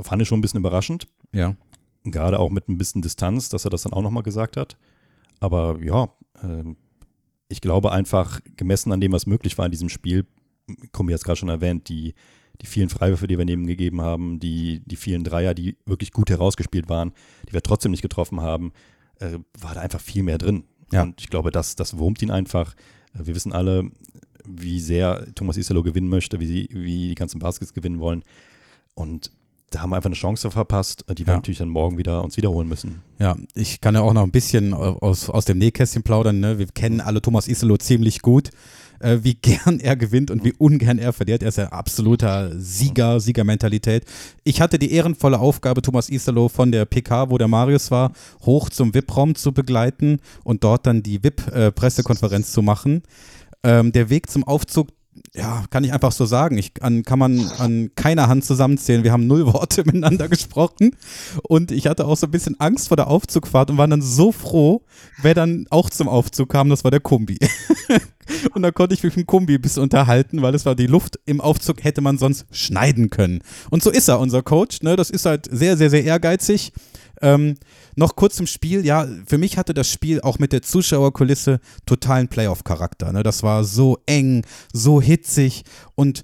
fand 0.00 0.22
ich 0.22 0.28
schon 0.28 0.38
ein 0.38 0.42
bisschen 0.42 0.60
überraschend. 0.60 1.06
Ja. 1.32 1.56
Gerade 2.04 2.38
auch 2.38 2.50
mit 2.50 2.68
ein 2.68 2.78
bisschen 2.78 3.02
Distanz, 3.02 3.48
dass 3.48 3.64
er 3.64 3.70
das 3.70 3.82
dann 3.82 3.92
auch 3.92 4.02
nochmal 4.02 4.22
gesagt 4.22 4.56
hat. 4.56 4.76
Aber 5.40 5.78
ja, 5.82 6.08
äh, 6.42 6.74
ich 7.48 7.60
glaube 7.60 7.92
einfach, 7.92 8.40
gemessen 8.56 8.92
an 8.92 9.00
dem, 9.00 9.12
was 9.12 9.26
möglich 9.26 9.58
war 9.58 9.66
in 9.66 9.72
diesem 9.72 9.88
Spiel, 9.88 10.26
Kombi 10.92 11.12
hat 11.12 11.18
es 11.18 11.24
gerade 11.24 11.36
schon 11.36 11.48
erwähnt, 11.48 11.88
die, 11.88 12.14
die 12.60 12.66
vielen 12.66 12.88
Freiwürfe, 12.88 13.26
die 13.26 13.38
wir 13.38 13.44
neben 13.44 13.66
gegeben 13.66 14.00
haben, 14.00 14.38
die, 14.38 14.82
die 14.86 14.96
vielen 14.96 15.24
Dreier, 15.24 15.54
die 15.54 15.76
wirklich 15.86 16.12
gut 16.12 16.30
herausgespielt 16.30 16.88
waren, 16.88 17.12
die 17.48 17.52
wir 17.52 17.62
trotzdem 17.62 17.90
nicht 17.90 18.02
getroffen 18.02 18.40
haben, 18.40 18.72
äh, 19.18 19.38
war 19.58 19.74
da 19.74 19.80
einfach 19.80 20.00
viel 20.00 20.22
mehr 20.22 20.38
drin. 20.38 20.64
Ja. 20.92 21.02
Und 21.02 21.20
ich 21.20 21.28
glaube, 21.28 21.50
das, 21.50 21.76
das 21.76 21.98
wurmt 21.98 22.22
ihn 22.22 22.30
einfach. 22.30 22.74
Wir 23.14 23.34
wissen 23.34 23.52
alle, 23.52 23.90
wie 24.44 24.80
sehr 24.80 25.26
Thomas 25.34 25.56
Isalo 25.56 25.82
gewinnen 25.82 26.08
möchte, 26.08 26.40
wie, 26.40 26.46
sie, 26.46 26.68
wie 26.72 27.08
die 27.08 27.14
ganzen 27.14 27.38
Baskets 27.38 27.72
gewinnen 27.72 28.00
wollen. 28.00 28.22
Und 28.94 29.30
da 29.70 29.80
haben 29.80 29.90
wir 29.90 29.96
einfach 29.96 30.08
eine 30.08 30.16
Chance 30.16 30.50
verpasst, 30.50 31.04
die 31.16 31.26
wir 31.26 31.32
ja. 31.32 31.38
natürlich 31.38 31.58
dann 31.58 31.68
morgen 31.68 31.96
wieder 31.96 32.24
uns 32.24 32.36
wiederholen 32.36 32.68
müssen. 32.68 33.02
Ja, 33.18 33.36
ich 33.54 33.80
kann 33.80 33.94
ja 33.94 34.00
auch 34.00 34.12
noch 34.12 34.24
ein 34.24 34.32
bisschen 34.32 34.74
aus, 34.74 35.30
aus 35.30 35.44
dem 35.44 35.58
Nähkästchen 35.58 36.02
plaudern. 36.02 36.40
Ne? 36.40 36.58
Wir 36.58 36.66
kennen 36.66 37.00
alle 37.00 37.22
Thomas 37.22 37.46
Iselo 37.46 37.76
ziemlich 37.76 38.20
gut, 38.20 38.50
äh, 39.00 39.18
wie 39.22 39.34
gern 39.34 39.80
er 39.80 39.96
gewinnt 39.96 40.30
und 40.30 40.44
wie 40.44 40.52
ungern 40.52 40.98
er 40.98 41.12
verliert. 41.12 41.42
Er 41.42 41.48
ist 41.48 41.58
ja 41.58 41.68
absoluter 41.68 42.58
Sieger, 42.58 43.20
Siegermentalität. 43.20 44.04
Ich 44.44 44.60
hatte 44.60 44.78
die 44.78 44.92
ehrenvolle 44.92 45.38
Aufgabe, 45.38 45.82
Thomas 45.82 46.08
Iselo 46.08 46.48
von 46.48 46.72
der 46.72 46.84
PK, 46.84 47.30
wo 47.30 47.38
der 47.38 47.48
Marius 47.48 47.90
war, 47.90 48.12
hoch 48.42 48.70
zum 48.70 48.94
VIP-Raum 48.94 49.34
zu 49.34 49.52
begleiten 49.52 50.20
und 50.44 50.64
dort 50.64 50.86
dann 50.86 51.02
die 51.02 51.22
VIP-Pressekonferenz 51.22 52.48
äh, 52.48 52.52
zu 52.52 52.62
machen. 52.62 53.02
Ähm, 53.62 53.92
der 53.92 54.08
Weg 54.08 54.30
zum 54.30 54.44
Aufzug 54.44 54.88
ja, 55.34 55.64
kann 55.70 55.84
ich 55.84 55.92
einfach 55.92 56.12
so 56.12 56.24
sagen. 56.24 56.58
Ich 56.58 56.72
an, 56.80 57.02
kann 57.02 57.18
man 57.18 57.46
an 57.58 57.90
keiner 57.94 58.28
Hand 58.28 58.44
zusammenzählen. 58.44 59.04
Wir 59.04 59.12
haben 59.12 59.26
null 59.26 59.46
Worte 59.46 59.82
miteinander 59.84 60.28
gesprochen. 60.28 60.96
Und 61.42 61.70
ich 61.70 61.86
hatte 61.86 62.06
auch 62.06 62.16
so 62.16 62.26
ein 62.26 62.30
bisschen 62.30 62.58
Angst 62.58 62.88
vor 62.88 62.96
der 62.96 63.08
Aufzugfahrt 63.08 63.70
und 63.70 63.78
war 63.78 63.88
dann 63.88 64.02
so 64.02 64.32
froh, 64.32 64.82
wer 65.22 65.34
dann 65.34 65.66
auch 65.70 65.90
zum 65.90 66.08
Aufzug 66.08 66.48
kam. 66.48 66.68
Das 66.68 66.84
war 66.84 66.90
der 66.90 67.00
Kumbi. 67.00 67.38
und 68.54 68.62
da 68.62 68.70
konnte 68.70 68.94
ich 68.94 69.02
mich 69.02 69.16
mit 69.16 69.30
dem 69.30 69.48
ein 69.48 69.60
bisschen 69.60 69.82
unterhalten, 69.82 70.42
weil 70.42 70.54
es 70.54 70.66
war 70.66 70.74
die 70.74 70.86
Luft 70.86 71.18
im 71.26 71.40
Aufzug 71.40 71.82
hätte 71.84 72.00
man 72.00 72.18
sonst 72.18 72.46
schneiden 72.50 73.10
können. 73.10 73.40
Und 73.70 73.82
so 73.82 73.90
ist 73.90 74.08
er, 74.08 74.20
unser 74.20 74.42
Coach. 74.42 74.82
Ne? 74.82 74.96
Das 74.96 75.10
ist 75.10 75.26
halt 75.26 75.48
sehr, 75.50 75.76
sehr, 75.76 75.90
sehr 75.90 76.04
ehrgeizig. 76.04 76.72
Ähm, 77.22 77.56
noch 77.96 78.16
kurz 78.16 78.36
zum 78.36 78.46
Spiel. 78.46 78.84
Ja, 78.84 79.06
für 79.26 79.38
mich 79.38 79.58
hatte 79.58 79.74
das 79.74 79.90
Spiel 79.90 80.20
auch 80.22 80.38
mit 80.38 80.52
der 80.52 80.62
Zuschauerkulisse 80.62 81.60
totalen 81.86 82.28
Playoff-Charakter. 82.28 83.12
Ne? 83.12 83.22
Das 83.22 83.42
war 83.42 83.64
so 83.64 83.98
eng, 84.06 84.44
so 84.72 85.00
hitzig 85.02 85.64
und 85.94 86.22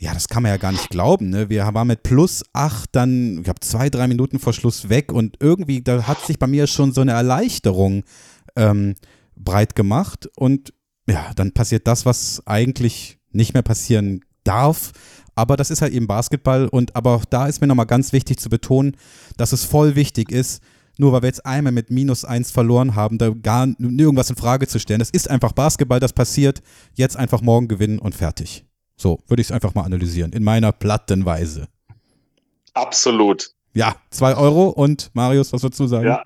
ja, 0.00 0.14
das 0.14 0.28
kann 0.28 0.44
man 0.44 0.52
ja 0.52 0.58
gar 0.58 0.70
nicht 0.70 0.90
glauben. 0.90 1.30
Ne? 1.30 1.50
Wir 1.50 1.68
waren 1.74 1.88
mit 1.88 2.04
plus 2.04 2.44
acht 2.52 2.90
dann, 2.92 3.38
ich 3.38 3.44
glaube, 3.44 3.60
zwei, 3.60 3.90
drei 3.90 4.06
Minuten 4.06 4.38
vor 4.38 4.52
Schluss 4.52 4.88
weg 4.88 5.12
und 5.12 5.36
irgendwie, 5.40 5.82
da 5.82 6.04
hat 6.06 6.24
sich 6.24 6.38
bei 6.38 6.46
mir 6.46 6.68
schon 6.68 6.92
so 6.92 7.00
eine 7.00 7.12
Erleichterung 7.12 8.04
ähm, 8.54 8.94
breit 9.34 9.74
gemacht 9.74 10.28
und 10.36 10.72
ja, 11.08 11.32
dann 11.34 11.52
passiert 11.52 11.86
das, 11.86 12.06
was 12.06 12.42
eigentlich 12.46 13.18
nicht 13.32 13.54
mehr 13.54 13.62
passieren 13.62 14.20
darf. 14.44 14.92
Aber 15.34 15.56
das 15.56 15.70
ist 15.70 15.82
halt 15.82 15.92
eben 15.92 16.06
Basketball 16.06 16.66
und 16.68 16.96
aber 16.96 17.14
auch 17.14 17.24
da 17.24 17.46
ist 17.46 17.60
mir 17.60 17.68
nochmal 17.68 17.86
ganz 17.86 18.12
wichtig 18.12 18.40
zu 18.40 18.48
betonen, 18.48 18.96
dass 19.36 19.52
es 19.52 19.64
voll 19.64 19.94
wichtig 19.94 20.32
ist, 20.32 20.60
nur 20.96 21.12
weil 21.12 21.22
wir 21.22 21.28
jetzt 21.28 21.46
einmal 21.46 21.72
mit 21.72 21.90
minus 21.90 22.24
eins 22.24 22.50
verloren 22.50 22.96
haben, 22.96 23.18
da 23.18 23.30
gar 23.30 23.68
irgendwas 23.78 24.30
in 24.30 24.36
Frage 24.36 24.66
zu 24.66 24.80
stellen. 24.80 24.98
Das 24.98 25.10
ist 25.10 25.30
einfach 25.30 25.52
Basketball, 25.52 26.00
das 26.00 26.12
passiert. 26.12 26.60
Jetzt 26.94 27.16
einfach 27.16 27.40
morgen 27.40 27.68
gewinnen 27.68 28.00
und 28.00 28.16
fertig. 28.16 28.64
So 28.96 29.20
würde 29.28 29.40
ich 29.40 29.48
es 29.48 29.52
einfach 29.52 29.74
mal 29.74 29.84
analysieren, 29.84 30.32
in 30.32 30.42
meiner 30.42 30.72
platten 30.72 31.24
Weise. 31.24 31.68
Absolut. 32.74 33.52
Ja, 33.74 33.94
zwei 34.10 34.34
Euro 34.34 34.70
und 34.70 35.10
Marius, 35.14 35.52
was 35.52 35.62
würdest 35.62 35.78
du 35.78 35.86
sagen? 35.86 36.06
Ja. 36.06 36.24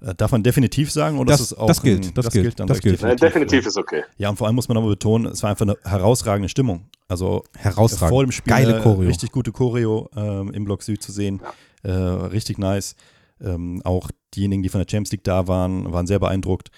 Äh, 0.00 0.14
darf 0.14 0.30
man 0.30 0.42
definitiv 0.42 0.92
sagen 0.92 1.18
oder 1.18 1.32
das, 1.32 1.40
ist 1.40 1.52
es 1.52 1.58
auch 1.58 1.66
das 1.66 1.82
gilt, 1.82 2.16
das, 2.16 2.26
das 2.26 2.32
gilt, 2.32 2.44
gilt, 2.44 2.60
dann 2.60 2.66
das 2.68 2.80
gilt. 2.80 2.94
Definitiv, 2.94 3.20
definitiv 3.20 3.66
ist 3.66 3.76
okay. 3.76 4.04
Ja, 4.16 4.30
und 4.30 4.36
vor 4.36 4.46
allem 4.46 4.54
muss 4.54 4.68
man 4.68 4.76
aber 4.76 4.88
betonen, 4.88 5.32
es 5.32 5.42
war 5.42 5.50
einfach 5.50 5.66
eine 5.66 5.76
herausragende 5.84 6.48
Stimmung. 6.48 6.84
Also 7.08 7.42
herausragend. 7.56 8.10
vor 8.10 8.24
dem 8.24 8.32
Spiel 8.32 8.52
geile 8.52 8.80
Choreo. 8.80 9.08
richtig 9.08 9.32
gute 9.32 9.50
Choreo 9.50 10.08
ähm, 10.14 10.52
im 10.52 10.64
Block 10.64 10.82
Süd 10.82 11.02
zu 11.02 11.10
sehen, 11.10 11.40
ja. 11.82 11.90
äh, 11.90 12.26
richtig 12.26 12.58
nice. 12.58 12.94
Ähm, 13.40 13.82
auch 13.84 14.10
diejenigen, 14.34 14.62
die 14.62 14.68
von 14.68 14.80
der 14.80 14.86
Champions 14.88 15.12
League 15.12 15.24
da 15.24 15.48
waren, 15.48 15.92
waren 15.92 16.06
sehr 16.06 16.18
beeindruckt. 16.18 16.70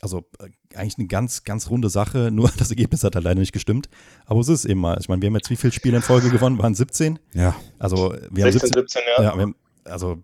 Also 0.00 0.24
äh, 0.38 0.48
eigentlich 0.74 0.98
eine 0.98 1.06
ganz, 1.06 1.44
ganz 1.44 1.68
runde 1.68 1.90
Sache, 1.90 2.30
nur 2.32 2.50
das 2.56 2.70
Ergebnis 2.70 3.04
hat 3.04 3.14
halt 3.14 3.24
leider 3.24 3.40
nicht 3.40 3.52
gestimmt. 3.52 3.90
Aber 4.24 4.40
es 4.40 4.48
ist 4.48 4.64
eben 4.64 4.80
mal. 4.80 4.96
Ich 5.00 5.08
meine, 5.10 5.20
wir 5.20 5.26
haben 5.26 5.34
jetzt 5.34 5.50
wie 5.50 5.56
viele 5.56 5.72
Spiele 5.72 5.96
in 5.96 6.02
Folge 6.02 6.30
gewonnen? 6.30 6.58
Waren 6.58 6.74
17? 6.74 7.18
Ja. 7.34 7.54
Also 7.78 8.14
wir 8.30 8.44
16, 8.44 8.44
haben 8.44 8.52
17, 8.52 8.72
17 8.72 9.02
ja. 9.18 9.22
ja 9.22 9.30
haben, 9.32 9.54
also 9.84 10.22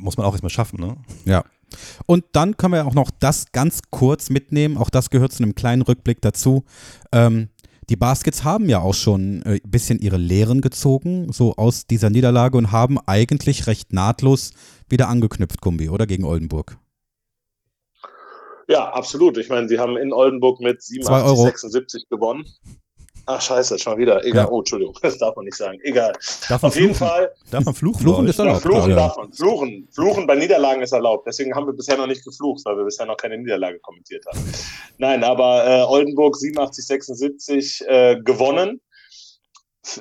muss 0.00 0.16
man 0.16 0.26
auch 0.26 0.32
erstmal 0.32 0.50
schaffen, 0.50 0.80
ne? 0.80 0.96
Ja. 1.24 1.44
Und 2.06 2.24
dann 2.32 2.56
können 2.56 2.74
wir 2.74 2.86
auch 2.86 2.94
noch 2.94 3.10
das 3.20 3.52
ganz 3.52 3.80
kurz 3.90 4.30
mitnehmen. 4.30 4.76
Auch 4.76 4.90
das 4.90 5.10
gehört 5.10 5.32
zu 5.32 5.42
einem 5.42 5.54
kleinen 5.54 5.82
Rückblick 5.82 6.20
dazu. 6.20 6.64
Ähm, 7.12 7.48
die 7.88 7.96
Baskets 7.96 8.44
haben 8.44 8.68
ja 8.68 8.80
auch 8.80 8.94
schon 8.94 9.42
ein 9.42 9.56
äh, 9.56 9.60
bisschen 9.66 9.98
ihre 9.98 10.16
Lehren 10.16 10.60
gezogen, 10.60 11.32
so 11.32 11.56
aus 11.56 11.86
dieser 11.86 12.08
Niederlage 12.08 12.56
und 12.56 12.72
haben 12.72 12.98
eigentlich 13.06 13.66
recht 13.66 13.92
nahtlos 13.92 14.52
wieder 14.88 15.08
angeknüpft, 15.08 15.60
Kumbi, 15.60 15.88
oder 15.88 16.06
gegen 16.06 16.24
Oldenburg. 16.24 16.78
Ja, 18.68 18.92
absolut. 18.92 19.36
Ich 19.38 19.48
meine, 19.48 19.68
sie 19.68 19.80
haben 19.80 19.96
in 19.96 20.12
Oldenburg 20.12 20.60
mit 20.60 20.80
87, 20.80 21.38
76 21.38 22.08
gewonnen. 22.08 22.44
Ach, 23.32 23.40
scheiße, 23.40 23.78
schon 23.78 23.96
wieder. 23.96 24.24
Egal. 24.24 24.46
Ja. 24.46 24.50
Oh, 24.50 24.58
Entschuldigung, 24.58 24.96
das 25.02 25.16
darf 25.18 25.36
man 25.36 25.44
nicht 25.44 25.56
sagen. 25.56 25.78
Egal. 25.82 26.12
Darf 26.48 26.62
man 26.62 26.68
Auf 26.70 26.76
jeden 26.76 26.94
Fall. 26.96 27.32
Darf 27.50 27.64
man 27.64 27.74
fluchen? 27.74 28.00
Fluchen 28.00 28.26
ist 28.26 28.38
erlaubt. 28.40 28.64
Ja, 28.64 28.70
fluchen 28.70 28.96
darf 28.96 29.16
man. 29.16 29.32
Fluchen. 29.32 29.88
Fluchen 29.92 30.26
bei 30.26 30.34
Niederlagen 30.34 30.82
ist 30.82 30.92
erlaubt. 30.92 31.28
Deswegen 31.28 31.54
haben 31.54 31.66
wir 31.66 31.72
bisher 31.72 31.96
noch 31.96 32.08
nicht 32.08 32.24
geflucht, 32.24 32.64
weil 32.64 32.76
wir 32.76 32.84
bisher 32.84 33.06
noch 33.06 33.16
keine 33.16 33.38
Niederlage 33.38 33.78
kommentiert 33.78 34.24
haben. 34.26 34.52
Nein, 34.98 35.22
aber 35.22 35.64
äh, 35.64 35.82
Oldenburg 35.84 36.36
87, 36.36 36.84
76 36.84 37.84
äh, 37.86 38.20
gewonnen. 38.20 38.80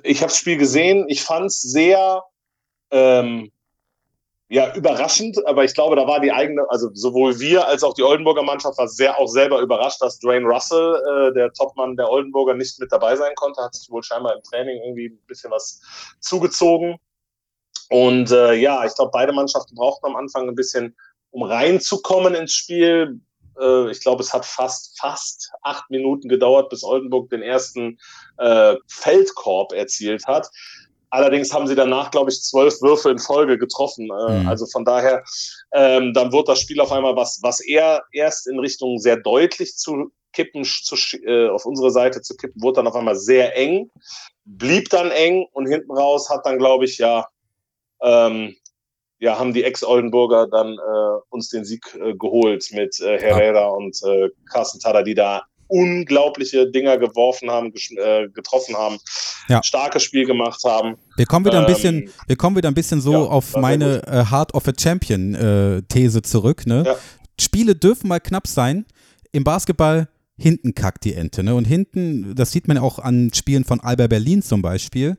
Ich 0.02 0.22
habe 0.22 0.30
das 0.30 0.38
Spiel 0.38 0.58
gesehen. 0.58 1.06
Ich 1.08 1.22
fand 1.22 1.48
es 1.48 1.62
sehr 1.62 2.24
ähm, 2.89 3.52
ja, 4.52 4.74
überraschend, 4.74 5.46
aber 5.46 5.64
ich 5.64 5.76
glaube, 5.76 5.96
da 5.96 6.08
war 6.08 6.20
die 6.20 6.32
eigene, 6.32 6.68
also 6.70 6.90
sowohl 6.94 7.40
wir 7.40 7.68
als 7.68 7.84
auch 7.84 7.94
die 7.94 8.02
Oldenburger 8.02 8.42
Mannschaft 8.42 8.80
war 8.80 8.88
sehr 8.88 9.20
auch 9.20 9.28
selber 9.28 9.62
überrascht, 9.62 10.02
dass 10.02 10.18
Dwayne 10.18 10.48
Russell, 10.48 10.96
äh, 10.96 11.34
der 11.36 11.54
Topmann 11.54 11.96
der 11.96 12.10
Oldenburger, 12.10 12.56
nicht 12.56 12.80
mit 12.80 12.92
dabei 12.92 13.16
sein 13.16 13.34
konnte. 13.36 13.62
Hat 13.62 13.76
sich 13.76 13.92
wohl 13.92 14.02
scheinbar 14.02 14.36
im 14.36 14.42
Training 14.42 14.82
irgendwie 14.82 15.10
ein 15.10 15.28
bisschen 15.28 15.52
was 15.52 15.82
zugezogen. 16.20 16.98
Und 17.92 18.32
äh, 18.32 18.56
ja, 18.56 18.84
ich 18.86 18.96
glaube, 18.96 19.12
beide 19.14 19.34
Mannschaften 19.34 19.76
brauchten 19.76 20.08
am 20.08 20.16
Anfang 20.16 20.50
ein 20.50 20.56
bisschen, 20.56 20.96
um 21.30 21.44
reinzukommen 21.44 22.34
ins 22.34 22.54
Spiel. 22.54 23.22
Äh, 23.60 23.92
ich 23.92 24.02
glaube, 24.02 24.24
es 24.24 24.34
hat 24.34 24.48
fast, 24.48 25.00
fast 25.00 25.52
acht 25.62 25.92
Minuten 25.92 26.28
gedauert, 26.28 26.70
bis 26.70 26.84
Oldenburg 26.84 27.30
den 27.30 27.44
ersten 27.44 28.00
äh, 28.38 28.76
Feldkorb 28.88 29.74
erzielt 29.74 30.26
hat. 30.26 30.50
Allerdings 31.12 31.54
haben 31.54 31.67
sie 31.67 31.76
danach, 31.76 32.12
glaube 32.12 32.30
ich, 32.30 32.41
zwölf 32.41 32.82
Würfe 32.82 33.10
in 33.10 33.19
Folge 33.19 33.58
getroffen. 33.58 34.10
Äh, 34.12 34.39
mhm. 34.41 34.48
Also 34.48 34.65
von 34.67 34.86
daher, 34.86 35.24
ähm, 35.74 36.13
dann 36.13 36.32
wird 36.32 36.48
das 36.48 36.60
Spiel 36.60 36.80
auf 36.80 36.91
einmal 36.91 37.15
was, 37.15 37.39
was 37.41 37.60
eher 37.60 38.04
erst 38.12 38.48
in 38.48 38.60
Richtung 38.60 39.00
sehr 39.00 39.17
deutlich 39.17 39.76
zu 39.76 40.12
kippen, 40.34 40.63
zu, 40.63 40.95
äh, 41.26 41.50
auf 41.50 41.65
unsere 41.65 41.91
Seite 41.91 42.22
zu 42.22 42.36
kippen, 42.36 42.62
wurde 42.62 42.78
dann 42.78 42.88
auf 42.88 42.95
einmal 42.95 43.15
sehr 43.15 43.56
eng, 43.58 43.89
blieb 44.45 44.89
dann 44.89 45.12
eng 45.12 45.48
und 45.54 45.67
hinten 45.67 45.91
raus 45.91 46.30
hat 46.30 46.45
dann, 46.45 46.60
glaube 46.60 46.86
ich, 46.86 47.00
ja, 47.00 47.26
ähm, 48.02 48.56
ja, 49.19 49.38
haben 49.38 49.54
die 49.54 49.63
Ex-Oldenburger 49.63 50.48
dann 50.48 50.74
äh, 50.74 51.22
uns 51.30 51.50
den 51.50 51.65
Sieg 51.65 51.84
äh, 51.95 52.13
geholt 52.13 52.69
mit 52.72 53.00
äh, 53.02 53.19
Herrera 53.19 53.62
ja. 53.62 53.67
und 53.67 54.02
äh, 54.04 54.30
Carsten 54.50 54.80
Tada, 54.80 55.04
die 55.04 55.15
da 55.15 55.43
unglaubliche 55.69 56.69
Dinger 56.69 56.97
geworfen 56.97 57.49
haben, 57.49 57.71
äh, 57.91 58.27
getroffen 58.27 58.75
haben, 58.75 58.97
ja. 59.47 59.63
starkes 59.63 60.03
Spiel 60.03 60.25
gemacht 60.25 60.62
haben. 60.65 60.97
Wir 61.15 61.25
kommen 61.25 61.45
wieder 61.45 61.60
ein 61.60 61.71
bisschen, 61.71 62.03
ähm, 62.03 62.12
wir 62.27 62.36
kommen 62.36 62.58
wieder 62.58 62.67
ein 62.67 62.73
bisschen 62.73 62.99
so 62.99 63.13
ja, 63.13 63.19
auf 63.19 63.55
meine 63.55 64.05
äh, 64.08 64.25
Heart 64.29 64.53
of 64.53 64.67
a 64.67 64.73
Champion 64.77 65.36
äh, 65.36 65.82
These 65.84 66.23
zurück. 66.23 66.65
Ne? 66.65 66.84
Ja. 66.86 66.95
Spiele 67.39 67.75
dürfen 67.75 68.10
mal 68.10 68.19
knapp 68.19 68.47
sein. 68.47 68.86
Im 69.32 69.43
Basketball 69.43 70.10
hinten 70.38 70.73
kackt 70.73 71.05
die 71.05 71.13
Ente. 71.13 71.43
Ne? 71.43 71.53
Und 71.53 71.65
hinten, 71.65 72.34
das 72.36 72.51
sieht 72.51 72.67
man 72.67 72.77
auch 72.79 72.99
an 72.99 73.32
Spielen 73.34 73.63
von 73.63 73.79
Alba 73.79 74.08
Berlin 74.08 74.41
zum 74.41 74.62
Beispiel. 74.62 75.17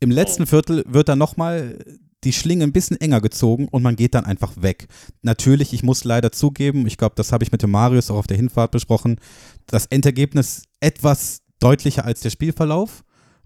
Im 0.00 0.10
letzten 0.10 0.42
oh. 0.42 0.46
Viertel 0.46 0.84
wird 0.86 1.08
dann 1.08 1.18
nochmal 1.18 1.78
die 2.26 2.32
Schlinge 2.32 2.64
ein 2.64 2.72
bisschen 2.72 3.00
enger 3.00 3.20
gezogen 3.20 3.68
und 3.68 3.82
man 3.82 3.94
geht 3.94 4.14
dann 4.14 4.24
einfach 4.24 4.60
weg. 4.60 4.88
Natürlich, 5.22 5.72
ich 5.72 5.84
muss 5.84 6.02
leider 6.02 6.32
zugeben, 6.32 6.86
ich 6.86 6.98
glaube, 6.98 7.14
das 7.14 7.30
habe 7.30 7.44
ich 7.44 7.52
mit 7.52 7.62
dem 7.62 7.70
Marius 7.70 8.10
auch 8.10 8.16
auf 8.16 8.26
der 8.26 8.36
Hinfahrt 8.36 8.72
besprochen, 8.72 9.20
das 9.66 9.86
Endergebnis 9.86 10.64
etwas 10.80 11.42
deutlicher 11.60 12.04
als 12.04 12.20
der 12.20 12.30
Spielverlauf, 12.30 13.04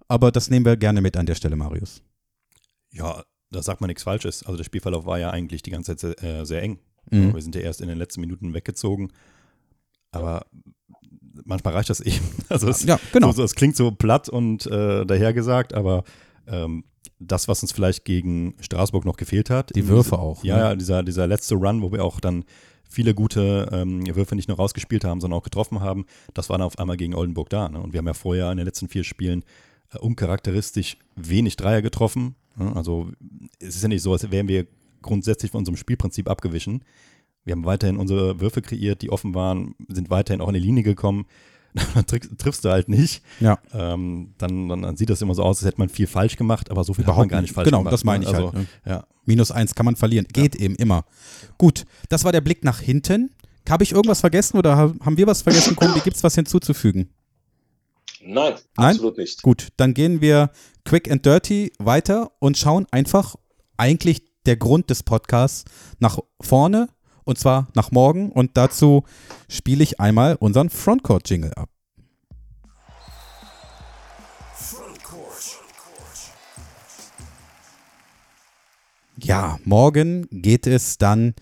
aber 0.09 0.33
das 0.33 0.49
nehmen 0.49 0.65
wir 0.65 0.79
gerne 0.79 1.03
mit 1.03 1.17
an 1.19 1.27
der 1.27 1.35
Stelle, 1.35 1.57
Marius. 1.57 2.03
Ja, 2.91 3.23
da 3.51 3.63
sagt 3.63 3.83
man 3.83 3.89
nichts 3.89 4.03
Falsches. 4.03 4.45
Also 4.45 4.57
der 4.57 4.65
Spielverlauf 4.65 5.05
war 5.05 5.19
ja 5.19 5.31
eigentlich 5.31 5.63
die 5.63 5.71
ganze 5.71 5.95
Zeit 5.95 6.19
sehr, 6.19 6.41
äh, 6.41 6.47
sehr 6.47 6.63
eng. 6.63 6.79
Mhm. 7.11 7.35
Wir 7.35 7.43
sind 7.43 7.55
ja 7.55 7.61
erst 7.61 7.83
in 7.83 7.89
den 7.89 7.99
letzten 7.99 8.23
Minuten 8.23 8.55
weggezogen. 8.55 9.13
Aber 10.11 10.47
manchmal 11.45 11.75
reicht 11.75 11.91
das 11.91 12.01
eben. 12.01 12.25
Also 12.49 12.69
es, 12.69 12.83
ja, 12.83 12.99
genau. 13.13 13.31
So, 13.33 13.45
es 13.45 13.55
klingt 13.55 13.77
so 13.77 13.91
platt 13.93 14.29
und 14.29 14.67
äh, 14.67 15.05
dahergesagt, 15.07 15.75
aber 15.75 16.03
ähm, 16.47 16.85
das, 17.21 17.47
was 17.49 17.63
uns 17.63 17.73
vielleicht 17.73 18.05
gegen 18.05 18.55
Straßburg 18.61 19.05
noch 19.05 19.17
gefehlt 19.17 19.51
hat. 19.51 19.75
Die 19.77 19.87
Würfe 19.87 20.19
auch. 20.19 20.43
Ja, 20.43 20.57
ne? 20.57 20.63
ja, 20.63 20.75
dieser, 20.75 21.03
dieser 21.03 21.27
letzte 21.27 21.55
Run, 21.55 21.83
wo 21.83 21.93
wir 21.93 22.05
auch 22.05 22.19
dann 22.19 22.45
viele 22.89 23.15
gute 23.15 23.69
ähm, 23.73 24.05
Würfe 24.15 24.35
nicht 24.35 24.49
nur 24.49 24.57
rausgespielt 24.57 25.05
haben, 25.05 25.21
sondern 25.21 25.39
auch 25.39 25.45
getroffen 25.45 25.81
haben, 25.81 26.07
das 26.35 26.49
war 26.49 26.59
dann 26.59 26.67
auf 26.67 26.79
einmal 26.79 26.97
gegen 26.97 27.15
Oldenburg 27.15 27.49
da. 27.51 27.69
Ne? 27.69 27.81
Und 27.81 27.93
wir 27.93 27.99
haben 27.99 28.07
ja 28.07 28.15
vorher 28.15 28.51
in 28.51 28.57
den 28.57 28.67
letzten 28.67 28.89
vier 28.89 29.05
Spielen 29.05 29.45
äh, 29.93 29.99
uncharakteristisch 29.99 30.97
wenig 31.15 31.57
Dreier 31.57 31.83
getroffen. 31.83 32.35
Ne? 32.57 32.75
Also 32.75 33.11
es 33.61 33.77
ist 33.77 33.83
ja 33.83 33.89
nicht 33.89 34.03
so, 34.03 34.13
als 34.13 34.29
wären 34.31 34.49
wir 34.49 34.67
grundsätzlich 35.03 35.53
von 35.53 35.61
unserem 35.61 35.77
Spielprinzip 35.77 36.29
abgewichen. 36.29 36.83
Wir 37.45 37.53
haben 37.53 37.65
weiterhin 37.65 37.97
unsere 37.97 38.41
Würfe 38.41 38.61
kreiert, 38.61 39.03
die 39.03 39.11
offen 39.11 39.35
waren, 39.35 39.75
sind 39.89 40.11
weiterhin 40.11 40.41
auch 40.41 40.49
in 40.49 40.55
die 40.55 40.61
Linie 40.61 40.83
gekommen. 40.83 41.27
Dann 41.95 42.05
triffst 42.39 42.65
du 42.65 42.71
halt 42.71 42.89
nicht. 42.89 43.23
Ja. 43.39 43.59
Ähm, 43.73 44.35
dann, 44.39 44.69
dann, 44.69 44.83
dann, 44.83 44.97
sieht 44.97 45.11
das 45.11 45.23
immer 45.23 45.35
so 45.35 45.43
aus, 45.43 45.59
als 45.59 45.67
hätte 45.67 45.79
man 45.79 45.89
viel 45.89 46.07
falsch 46.07 46.37
gemacht, 46.37 46.71
aber 46.71 46.85
so 46.85 46.95
viel 46.95 47.05
Überhaupt 47.05 47.19
hat 47.19 47.23
man 47.23 47.29
gar 47.29 47.43
nicht 47.43 47.55
falsch 47.55 47.67
genau, 47.67 47.79
gemacht. 47.79 47.91
Genau, 47.91 47.97
das 47.97 48.05
meine 48.05 48.25
ich 48.25 48.31
also, 48.31 48.53
halt. 48.53 48.55
Ne? 48.55 48.67
Ja. 48.87 49.05
Minus 49.25 49.51
eins 49.51 49.75
kann 49.75 49.87
man 49.87 49.97
verlieren. 49.97 50.27
Geht 50.33 50.57
ja. 50.57 50.63
eben 50.63 50.75
immer. 50.77 51.05
Gut, 51.59 51.85
das 52.09 52.25
war 52.25 52.33
der 52.33 52.41
Blick 52.41 52.65
nach 52.65 52.81
hinten. 52.81 53.31
Habe 53.69 53.85
ich 53.85 53.93
irgendwas 53.93 54.21
vergessen 54.21 54.59
oder 54.59 54.77
haben 54.77 55.17
wir 55.17 55.27
was 55.27 55.43
vergessen, 55.43 55.77
Kumbi? 55.77 56.01
Gibt 56.01 56.17
es 56.17 56.25
was 56.25 56.35
hinzuzufügen? 56.35 57.11
Nein, 58.23 58.55
Nein, 58.77 58.95
absolut 58.95 59.19
nicht. 59.19 59.43
Gut, 59.43 59.69
dann 59.77 59.95
gehen 59.95 60.21
wir 60.21 60.51
quick 60.85 61.11
and 61.11 61.25
dirty 61.25 61.73
weiter 61.79 62.33
und 62.39 62.59
schauen 62.59 62.87
einfach 62.91 63.37
eigentlich 63.77 64.23
der 64.47 64.57
Grund 64.57 64.91
des 64.91 65.03
Podcasts 65.03 65.65
nach 66.01 66.19
vorne 66.41 66.89
und 67.25 67.39
zwar 67.39 67.69
nach 67.75 67.91
morgen. 67.91 68.31
Und 68.33 68.57
dazu 68.57 69.05
spiele 69.49 69.83
ich 69.83 70.01
einmal 70.01 70.37
unseren 70.37 70.71
Frontcourt-Jingle 70.71 71.55
ab. 71.55 71.69
Ja, 79.23 79.59
morgen 79.65 80.27
geht 80.31 80.67
es 80.67 80.97
dann 80.97 81.35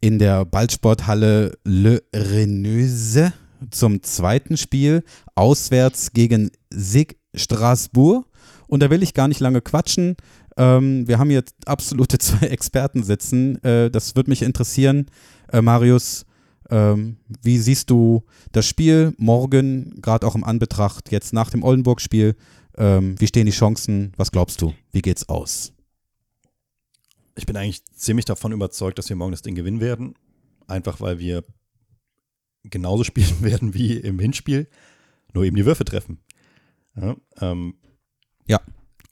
in 0.00 0.18
der 0.18 0.44
Ballsporthalle 0.44 1.58
Le 1.64 2.02
Reneuse 2.14 3.34
zum 3.70 4.02
zweiten 4.02 4.56
Spiel 4.56 5.04
auswärts 5.34 6.12
gegen 6.12 6.50
Sig 6.70 7.18
Strasbourg. 7.34 8.24
Und 8.66 8.82
da 8.82 8.90
will 8.90 9.02
ich 9.02 9.14
gar 9.14 9.28
nicht 9.28 9.40
lange 9.40 9.60
quatschen. 9.60 10.16
Ähm, 10.58 11.06
wir 11.06 11.18
haben 11.18 11.30
hier 11.30 11.44
absolute 11.64 12.18
zwei 12.18 12.48
Experten 12.48 13.02
sitzen. 13.02 13.62
Äh, 13.62 13.90
das 13.90 14.16
würde 14.16 14.30
mich 14.30 14.42
interessieren, 14.42 15.06
äh, 15.50 15.62
Marius. 15.62 16.26
Ähm, 16.70 17.16
wie 17.42 17.58
siehst 17.58 17.88
du 17.88 18.24
das 18.52 18.66
Spiel 18.66 19.14
morgen, 19.16 20.02
gerade 20.02 20.26
auch 20.26 20.34
im 20.34 20.44
Anbetracht 20.44 21.10
jetzt 21.10 21.32
nach 21.32 21.48
dem 21.48 21.62
Oldenburg-Spiel? 21.62 22.36
Ähm, 22.76 23.18
wie 23.18 23.26
stehen 23.26 23.46
die 23.46 23.52
Chancen? 23.52 24.12
Was 24.16 24.30
glaubst 24.32 24.60
du? 24.60 24.74
Wie 24.92 25.00
geht's 25.00 25.28
aus? 25.28 25.72
Ich 27.36 27.46
bin 27.46 27.56
eigentlich 27.56 27.84
ziemlich 27.86 28.26
davon 28.26 28.52
überzeugt, 28.52 28.98
dass 28.98 29.08
wir 29.08 29.16
morgen 29.16 29.30
das 29.30 29.42
Ding 29.42 29.54
gewinnen 29.54 29.80
werden. 29.80 30.14
Einfach 30.66 31.00
weil 31.00 31.18
wir 31.20 31.44
genauso 32.64 33.04
spielen 33.04 33.42
werden 33.42 33.72
wie 33.72 33.96
im 33.96 34.18
Hinspiel, 34.18 34.68
nur 35.32 35.44
eben 35.44 35.56
die 35.56 35.64
Würfe 35.64 35.84
treffen. 35.84 36.18
Ja, 36.96 37.16
ähm, 37.40 37.74
ja. 38.46 38.60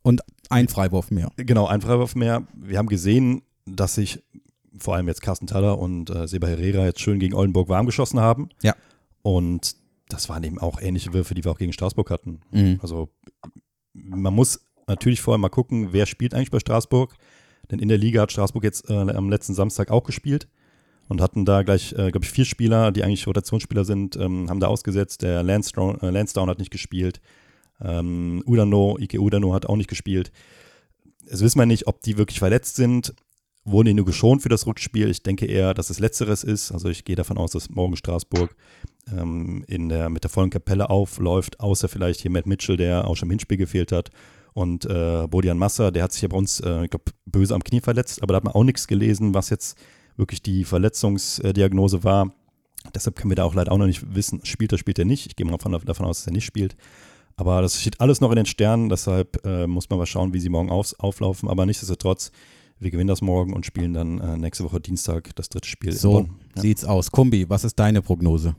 Und 0.06 0.20
ein 0.50 0.68
Freiwurf 0.68 1.10
mehr. 1.10 1.32
Genau, 1.36 1.66
ein 1.66 1.80
Freiwurf 1.80 2.14
mehr. 2.14 2.46
Wir 2.54 2.78
haben 2.78 2.86
gesehen, 2.86 3.42
dass 3.64 3.96
sich 3.96 4.22
vor 4.78 4.94
allem 4.94 5.08
jetzt 5.08 5.20
Carsten 5.20 5.48
Taller 5.48 5.80
und 5.80 6.10
äh, 6.10 6.28
Seba 6.28 6.46
Herrera 6.46 6.84
jetzt 6.84 7.00
schön 7.00 7.18
gegen 7.18 7.34
Oldenburg 7.34 7.68
warm 7.68 7.86
geschossen 7.86 8.20
haben. 8.20 8.50
Ja. 8.62 8.76
Und 9.22 9.74
das 10.08 10.28
waren 10.28 10.44
eben 10.44 10.60
auch 10.60 10.80
ähnliche 10.80 11.12
Würfe, 11.12 11.34
die 11.34 11.42
wir 11.42 11.50
auch 11.50 11.58
gegen 11.58 11.72
Straßburg 11.72 12.08
hatten. 12.08 12.38
Mhm. 12.52 12.78
Also 12.80 13.08
man 13.94 14.32
muss 14.32 14.60
natürlich 14.86 15.20
vorher 15.20 15.38
mal 15.38 15.48
gucken, 15.48 15.88
wer 15.90 16.06
spielt 16.06 16.34
eigentlich 16.34 16.52
bei 16.52 16.60
Straßburg. 16.60 17.16
Denn 17.72 17.80
in 17.80 17.88
der 17.88 17.98
Liga 17.98 18.22
hat 18.22 18.30
Straßburg 18.30 18.62
jetzt 18.62 18.88
äh, 18.88 18.94
am 18.94 19.28
letzten 19.28 19.54
Samstag 19.54 19.90
auch 19.90 20.04
gespielt 20.04 20.46
und 21.08 21.20
hatten 21.20 21.44
da 21.44 21.64
gleich, 21.64 21.94
äh, 21.94 22.12
glaube 22.12 22.24
ich, 22.24 22.30
vier 22.30 22.44
Spieler, 22.44 22.92
die 22.92 23.02
eigentlich 23.02 23.26
Rotationsspieler 23.26 23.84
sind, 23.84 24.14
ähm, 24.14 24.48
haben 24.48 24.60
da 24.60 24.68
ausgesetzt. 24.68 25.22
Der 25.22 25.42
Lansdowne, 25.42 25.98
äh, 26.00 26.10
Lansdowne 26.10 26.52
hat 26.52 26.60
nicht 26.60 26.70
gespielt. 26.70 27.20
Ähm, 27.80 28.42
Udano, 28.46 28.96
Ike 28.98 29.20
Udano 29.20 29.54
hat 29.54 29.66
auch 29.66 29.76
nicht 29.76 29.90
gespielt. 29.90 30.32
Es 31.28 31.40
wissen 31.40 31.58
wir 31.58 31.66
nicht, 31.66 31.86
ob 31.86 32.00
die 32.02 32.18
wirklich 32.18 32.38
verletzt 32.38 32.76
sind. 32.76 33.14
Wurden 33.64 33.88
die 33.88 33.94
nur 33.94 34.04
geschont 34.04 34.42
für 34.42 34.48
das 34.48 34.66
Rückspiel? 34.66 35.10
Ich 35.10 35.24
denke 35.24 35.46
eher, 35.46 35.74
dass 35.74 35.90
es 35.90 35.98
Letzteres 35.98 36.44
ist. 36.44 36.70
Also 36.70 36.88
ich 36.88 37.04
gehe 37.04 37.16
davon 37.16 37.36
aus, 37.36 37.50
dass 37.50 37.68
morgen 37.68 37.96
Straßburg 37.96 38.54
ähm, 39.12 39.64
in 39.66 39.88
der, 39.88 40.08
mit 40.08 40.22
der 40.22 40.30
vollen 40.30 40.50
Kapelle 40.50 40.88
aufläuft, 40.88 41.58
außer 41.58 41.88
vielleicht 41.88 42.20
hier 42.20 42.30
Matt 42.30 42.46
Mitchell, 42.46 42.76
der 42.76 43.08
auch 43.08 43.16
schon 43.16 43.26
im 43.26 43.30
Hinspiel 43.30 43.58
gefehlt 43.58 43.90
hat. 43.90 44.10
Und 44.54 44.86
äh, 44.86 45.26
Bodian 45.28 45.58
Massa, 45.58 45.90
der 45.90 46.04
hat 46.04 46.12
sich 46.12 46.22
ja 46.22 46.28
bei 46.28 46.36
uns, 46.36 46.60
äh, 46.60 46.84
ich 46.84 46.90
glaube, 46.90 47.12
böse 47.26 47.54
am 47.54 47.62
Knie 47.62 47.80
verletzt, 47.80 48.22
aber 48.22 48.32
da 48.32 48.36
hat 48.36 48.44
man 48.44 48.54
auch 48.54 48.64
nichts 48.64 48.86
gelesen, 48.86 49.34
was 49.34 49.50
jetzt 49.50 49.76
wirklich 50.16 50.42
die 50.42 50.64
Verletzungsdiagnose 50.64 52.04
war. 52.04 52.32
Deshalb 52.94 53.16
können 53.16 53.30
wir 53.30 53.36
da 53.36 53.44
auch 53.44 53.54
leider 53.54 53.72
auch 53.72 53.78
noch 53.78 53.86
nicht 53.86 54.14
wissen, 54.14 54.44
spielt 54.44 54.72
er, 54.72 54.78
spielt 54.78 54.98
er 54.98 55.04
nicht. 55.04 55.26
Ich 55.26 55.36
gehe 55.36 55.44
mal 55.44 55.52
davon, 55.52 55.72
davon 55.72 56.06
aus, 56.06 56.20
dass 56.20 56.28
er 56.28 56.32
nicht 56.32 56.46
spielt. 56.46 56.76
Aber 57.36 57.60
das 57.60 57.80
steht 57.80 58.00
alles 58.00 58.20
noch 58.20 58.30
in 58.30 58.36
den 58.36 58.46
Sternen, 58.46 58.88
deshalb 58.88 59.44
äh, 59.44 59.66
muss 59.66 59.90
man 59.90 59.98
mal 59.98 60.06
schauen, 60.06 60.32
wie 60.32 60.40
sie 60.40 60.48
morgen 60.48 60.70
auf, 60.70 60.94
auflaufen. 60.98 61.48
Aber 61.50 61.66
nichtsdestotrotz, 61.66 62.32
wir 62.78 62.90
gewinnen 62.90 63.08
das 63.08 63.20
morgen 63.20 63.52
und 63.52 63.66
spielen 63.66 63.92
dann 63.92 64.20
äh, 64.20 64.36
nächste 64.38 64.64
Woche 64.64 64.80
Dienstag 64.80 65.34
das 65.36 65.50
dritte 65.50 65.68
Spiel. 65.68 65.92
So 65.92 66.20
ja. 66.20 66.62
sieht's 66.62 66.84
aus. 66.84 67.10
Kumbi, 67.10 67.48
was 67.48 67.64
ist 67.64 67.78
deine 67.78 68.00
Prognose? 68.00 68.56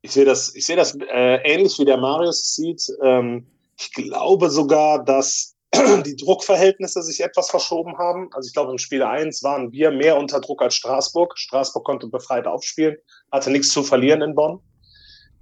Ich 0.00 0.12
sehe 0.12 0.24
das, 0.24 0.54
ich 0.54 0.64
sehe 0.64 0.76
das 0.76 0.94
äh, 0.94 1.36
ähnlich 1.44 1.78
wie 1.78 1.84
der 1.84 1.98
Marius 1.98 2.54
sieht. 2.54 2.82
Ähm, 3.02 3.46
ich 3.78 3.92
glaube 3.92 4.48
sogar, 4.48 5.04
dass 5.04 5.56
die 6.06 6.16
Druckverhältnisse 6.16 7.02
sich 7.02 7.20
etwas 7.20 7.50
verschoben 7.50 7.98
haben. 7.98 8.30
Also 8.32 8.46
ich 8.46 8.54
glaube, 8.54 8.70
im 8.72 8.78
Spiel 8.78 9.02
1 9.02 9.42
waren 9.42 9.72
wir 9.72 9.90
mehr 9.90 10.16
unter 10.16 10.40
Druck 10.40 10.62
als 10.62 10.74
Straßburg. 10.76 11.36
Straßburg 11.36 11.84
konnte 11.84 12.06
befreit 12.06 12.46
aufspielen, 12.46 12.96
hatte 13.30 13.50
nichts 13.50 13.68
zu 13.68 13.82
verlieren 13.82 14.22
in 14.22 14.34
Bonn. 14.34 14.60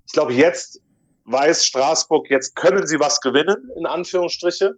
Ich 0.07 0.13
glaube, 0.13 0.33
jetzt 0.33 0.81
weiß 1.25 1.65
Straßburg, 1.65 2.31
jetzt 2.31 2.55
können 2.55 2.87
sie 2.87 3.01
was 3.01 3.21
gewinnen, 3.21 3.71
in 3.77 3.87
Anführungsstriche. 3.87 4.77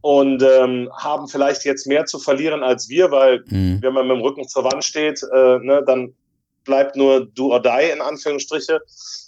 Und 0.00 0.42
ähm, 0.42 0.90
haben 0.96 1.28
vielleicht 1.28 1.64
jetzt 1.64 1.86
mehr 1.86 2.06
zu 2.06 2.18
verlieren 2.18 2.64
als 2.64 2.88
wir, 2.88 3.12
weil 3.12 3.44
mhm. 3.46 3.78
wenn 3.82 3.94
man 3.94 4.08
mit 4.08 4.16
dem 4.16 4.22
Rücken 4.22 4.48
zur 4.48 4.64
Wand 4.64 4.84
steht, 4.84 5.22
äh, 5.22 5.58
ne, 5.60 5.84
dann 5.86 6.14
bleibt 6.64 6.96
nur 6.96 7.26
do 7.26 7.52
or 7.52 7.62
die, 7.62 7.90
in 7.92 8.00
Anführungsstriche. 8.00 8.80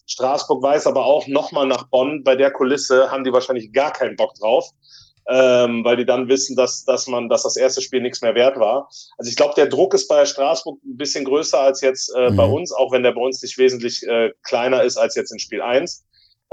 Straßburg 0.07 0.62
weiß 0.62 0.88
aber 0.88 1.05
auch 1.05 1.27
nochmal 1.29 1.67
nach 1.67 1.85
Bonn, 1.85 2.25
bei 2.25 2.35
der 2.35 2.51
Kulisse 2.51 3.11
haben 3.11 3.23
die 3.23 3.33
wahrscheinlich 3.33 3.73
gar 3.73 3.93
keinen 3.93 4.17
Bock 4.17 4.35
drauf. 4.35 4.69
Ähm, 5.27 5.83
weil 5.85 5.97
die 5.97 6.05
dann 6.05 6.29
wissen, 6.29 6.55
dass, 6.55 6.85
dass 6.85 7.07
man, 7.07 7.31
dass 7.31 7.45
das 7.45 7.57
erste 7.57 7.81
Spiel 7.81 8.03
nichts 8.03 8.21
mehr 8.21 8.35
wert 8.35 8.59
war. 8.59 8.90
Also 9.17 9.31
ich 9.31 9.37
glaube, 9.37 9.55
der 9.57 9.68
Druck 9.68 9.95
ist 9.95 10.07
bei 10.07 10.26
Straßburg 10.26 10.78
ein 10.85 10.99
bisschen 10.99 11.24
größer 11.24 11.59
als 11.59 11.81
jetzt 11.81 12.14
äh, 12.14 12.31
mhm. 12.31 12.37
bei 12.37 12.45
uns, 12.45 12.72
auch 12.72 12.93
wenn 12.93 13.05
der 13.05 13.12
bei 13.12 13.22
uns 13.22 13.41
nicht 13.41 13.57
wesentlich 13.57 14.03
äh, 14.07 14.33
kleiner 14.43 14.83
ist 14.83 14.99
als 14.99 15.14
jetzt 15.14 15.33
in 15.33 15.39
Spiel 15.39 15.62
1. 15.62 16.05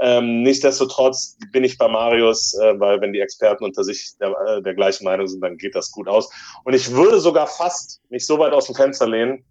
Ähm, 0.04 0.42
nichtsdestotrotz 0.42 1.38
bin 1.52 1.62
ich 1.62 1.78
bei 1.78 1.86
Marius, 1.86 2.54
äh, 2.54 2.78
weil 2.80 3.00
wenn 3.00 3.12
die 3.12 3.20
Experten 3.20 3.64
unter 3.64 3.84
sich 3.84 4.16
der, 4.20 4.34
äh, 4.46 4.62
der 4.62 4.74
gleichen 4.74 5.04
Meinung 5.04 5.28
sind, 5.28 5.40
dann 5.40 5.56
geht 5.56 5.76
das 5.76 5.92
gut 5.92 6.08
aus. 6.08 6.28
Und 6.64 6.74
ich 6.74 6.90
würde 6.90 7.20
sogar 7.20 7.46
fast 7.46 8.00
mich 8.10 8.26
so 8.26 8.36
weit 8.40 8.52
aus 8.52 8.66
dem 8.66 8.74
Fenster 8.74 9.06
lehnen, 9.06 9.44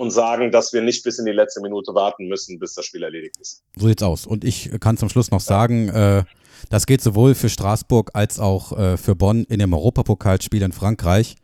und 0.00 0.10
sagen, 0.10 0.50
dass 0.50 0.72
wir 0.72 0.80
nicht 0.80 1.04
bis 1.04 1.18
in 1.18 1.26
die 1.26 1.32
letzte 1.32 1.60
Minute 1.60 1.94
warten 1.94 2.26
müssen, 2.26 2.58
bis 2.58 2.74
das 2.74 2.86
Spiel 2.86 3.02
erledigt 3.02 3.36
ist. 3.38 3.62
So 3.76 3.86
sieht's 3.86 4.02
aus. 4.02 4.26
Und 4.26 4.44
ich 4.44 4.70
kann 4.80 4.96
zum 4.96 5.10
Schluss 5.10 5.30
noch 5.30 5.40
sagen, 5.40 5.90
äh, 5.90 6.24
das 6.70 6.86
geht 6.86 7.02
sowohl 7.02 7.34
für 7.34 7.50
Straßburg 7.50 8.10
als 8.14 8.38
auch 8.38 8.76
äh, 8.78 8.96
für 8.96 9.14
Bonn 9.14 9.44
in 9.44 9.58
dem 9.58 9.74
Europapokalspiel 9.74 10.62
in 10.62 10.72
Frankreich. 10.72 11.36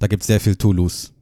Da 0.00 0.08
gibt 0.08 0.22
es 0.22 0.26
sehr 0.26 0.40
viel 0.40 0.56
Toulouse. 0.56 1.12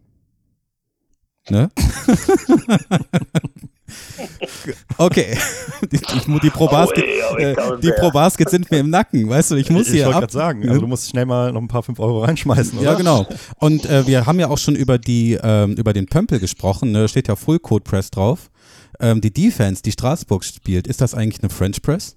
Ne? 1.51 1.69
okay. 4.99 5.37
Die, 5.93 5.99
die, 5.99 6.41
die 6.41 6.51
Pro 6.51 6.67
Basket, 6.67 7.05
äh, 7.05 7.55
die 7.81 7.93
Pro 7.93 8.11
sind 8.51 8.69
mir 8.69 8.81
im 8.81 8.91
Nacken, 8.91 9.29
weißt 9.29 9.53
du, 9.53 9.55
ich 9.55 9.71
muss 9.71 9.87
ich 9.87 9.93
hier 9.95 10.07
wollte 10.07 10.17
ab. 10.17 10.21
gerade 10.23 10.33
sagen, 10.33 10.69
also 10.69 10.81
du 10.81 10.87
musst 10.89 11.09
schnell 11.09 11.25
mal 11.25 11.53
noch 11.53 11.61
ein 11.61 11.69
paar 11.69 11.85
5 11.85 12.01
Euro 12.01 12.25
reinschmeißen, 12.25 12.79
oder? 12.79 12.91
Ja, 12.93 12.95
genau. 12.97 13.27
Und 13.57 13.87
äh, 13.87 14.07
wir 14.09 14.27
haben 14.27 14.41
ja 14.41 14.49
auch 14.49 14.59
schon 14.59 14.75
über 14.75 14.99
die 14.99 15.39
ähm, 15.41 15.75
über 15.75 15.93
den 15.93 16.07
Pömpel 16.07 16.41
gesprochen, 16.41 16.91
ne? 16.91 17.09
steht 17.09 17.29
ja 17.29 17.37
Full 17.37 17.61
Code 17.61 17.85
Press 17.85 18.11
drauf. 18.11 18.51
Ähm, 18.99 19.21
die 19.21 19.33
Defense, 19.33 19.83
die 19.83 19.93
Straßburg 19.93 20.45
spielt, 20.45 20.89
ist 20.89 21.01
das 21.01 21.15
eigentlich 21.15 21.43
eine 21.43 21.51
French 21.51 21.81
Press? 21.81 22.17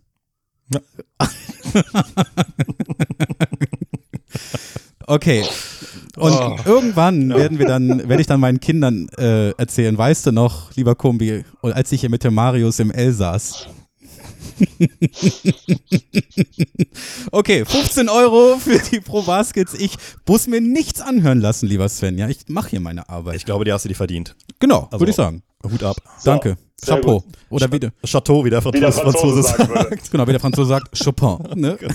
Ja. 0.74 0.80
okay. 5.12 5.44
Und 6.18 6.32
Oh. 6.34 6.58
irgendwann 6.66 7.30
werden 7.30 7.60
wir 7.60 7.66
dann, 7.68 8.10
werde 8.10 8.22
ich 8.22 8.28
dann 8.28 8.40
meinen 8.40 8.60
Kindern 8.60 9.08
äh, 9.18 9.52
erzählen, 9.52 9.98
weißt 9.98 10.26
du 10.28 10.32
noch, 10.32 10.76
lieber 10.76 10.96
Kumbi, 10.96 11.44
als 11.62 11.92
ich 11.92 12.02
hier 12.02 12.10
mit 12.10 12.24
dem 12.24 12.34
Marius 12.34 12.80
im 12.80 12.92
L 12.92 13.14
saß. 13.14 13.68
okay, 17.32 17.66
15 17.66 18.10
Euro 18.10 18.58
für 18.58 18.80
die 18.92 19.00
Pro 19.00 19.22
Baskets. 19.24 19.74
Ich 19.74 19.96
muss 20.28 20.48
mir 20.48 20.62
nichts 20.62 21.02
anhören 21.02 21.40
lassen, 21.40 21.68
lieber 21.68 21.88
Sven. 21.90 22.18
Ja, 22.18 22.28
ich 22.28 22.40
mache 22.48 22.70
hier 22.72 22.80
meine 22.80 23.10
Arbeit. 23.10 23.36
Ich 23.36 23.46
glaube, 23.46 23.66
die 23.66 23.72
hast 23.72 23.86
du 23.86 23.90
dir 23.90 23.96
verdient. 23.96 24.36
genau, 24.60 24.88
Also, 24.92 25.00
würde 25.00 25.12
ich 25.12 25.16
sagen. 25.16 25.44
Hut 25.64 25.84
ab. 25.84 25.98
Danke. 26.24 26.58
sehr 26.78 26.96
Chapeau. 26.96 27.24
Oder 27.50 27.72
wie, 27.72 27.80
der- 27.80 27.92
Chateau, 28.06 28.44
wie 28.46 28.50
der 28.50 28.64
Wie 28.66 28.80
der 28.80 28.92
Franzose, 28.92 29.44
Franzose 29.44 29.44
sagt. 29.44 29.70
würde. 29.70 29.98
genau, 30.12 30.28
wie 30.28 30.32
der 30.32 30.40
Franzose 30.40 30.70
sagt, 30.70 31.04
Chopin. 31.04 31.38
Ne? 31.60 31.78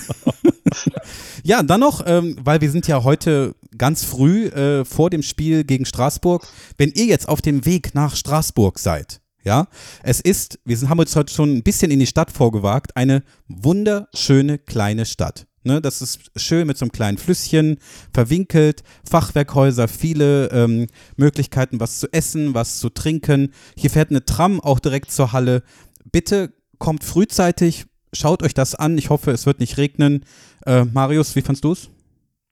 ja, 1.43 1.63
dann 1.63 1.79
noch, 1.79 2.03
ähm, 2.05 2.35
weil 2.43 2.61
wir 2.61 2.71
sind 2.71 2.87
ja 2.87 3.03
heute 3.03 3.55
ganz 3.77 4.03
früh 4.03 4.47
äh, 4.47 4.85
vor 4.85 5.09
dem 5.09 5.23
Spiel 5.23 5.63
gegen 5.63 5.85
Straßburg. 5.85 6.47
Wenn 6.77 6.91
ihr 6.91 7.05
jetzt 7.05 7.27
auf 7.27 7.41
dem 7.41 7.65
Weg 7.65 7.93
nach 7.95 8.15
Straßburg 8.15 8.79
seid, 8.79 9.21
ja, 9.43 9.67
es 10.03 10.19
ist, 10.19 10.59
wir 10.65 10.75
sind, 10.77 10.89
haben 10.89 10.99
uns 10.99 11.15
heute 11.15 11.33
schon 11.33 11.53
ein 11.55 11.63
bisschen 11.63 11.91
in 11.91 11.99
die 11.99 12.07
Stadt 12.07 12.31
vorgewagt, 12.31 12.95
eine 12.97 13.23
wunderschöne 13.47 14.57
kleine 14.57 15.05
Stadt. 15.05 15.47
Ne, 15.67 15.81
das 15.81 16.01
ist 16.01 16.31
schön 16.37 16.65
mit 16.65 16.77
so 16.77 16.85
einem 16.85 16.93
kleinen 16.93 17.17
Flüsschen, 17.17 17.77
verwinkelt, 18.13 18.83
Fachwerkhäuser, 19.03 19.89
viele 19.89 20.47
ähm, 20.51 20.87
Möglichkeiten, 21.17 21.81
was 21.81 21.99
zu 21.99 22.07
essen, 22.13 22.53
was 22.53 22.79
zu 22.79 22.89
trinken. 22.89 23.51
Hier 23.75 23.89
fährt 23.89 24.09
eine 24.09 24.23
Tram 24.23 24.61
auch 24.61 24.79
direkt 24.79 25.11
zur 25.11 25.33
Halle. 25.33 25.63
Bitte 26.09 26.53
kommt 26.79 27.03
frühzeitig, 27.03 27.85
schaut 28.13 28.43
euch 28.43 28.53
das 28.53 28.75
an. 28.75 28.97
Ich 28.97 29.09
hoffe, 29.09 29.31
es 29.31 29.45
wird 29.45 29.59
nicht 29.59 29.77
regnen. 29.77 30.23
Äh, 30.65 30.85
Marius, 30.85 31.35
wie 31.35 31.41
fandst 31.41 31.65
du 31.65 31.73
es? 31.73 31.89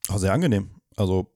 Auch 0.09 0.17
sehr 0.17 0.33
angenehm. 0.33 0.71
Also, 0.97 1.31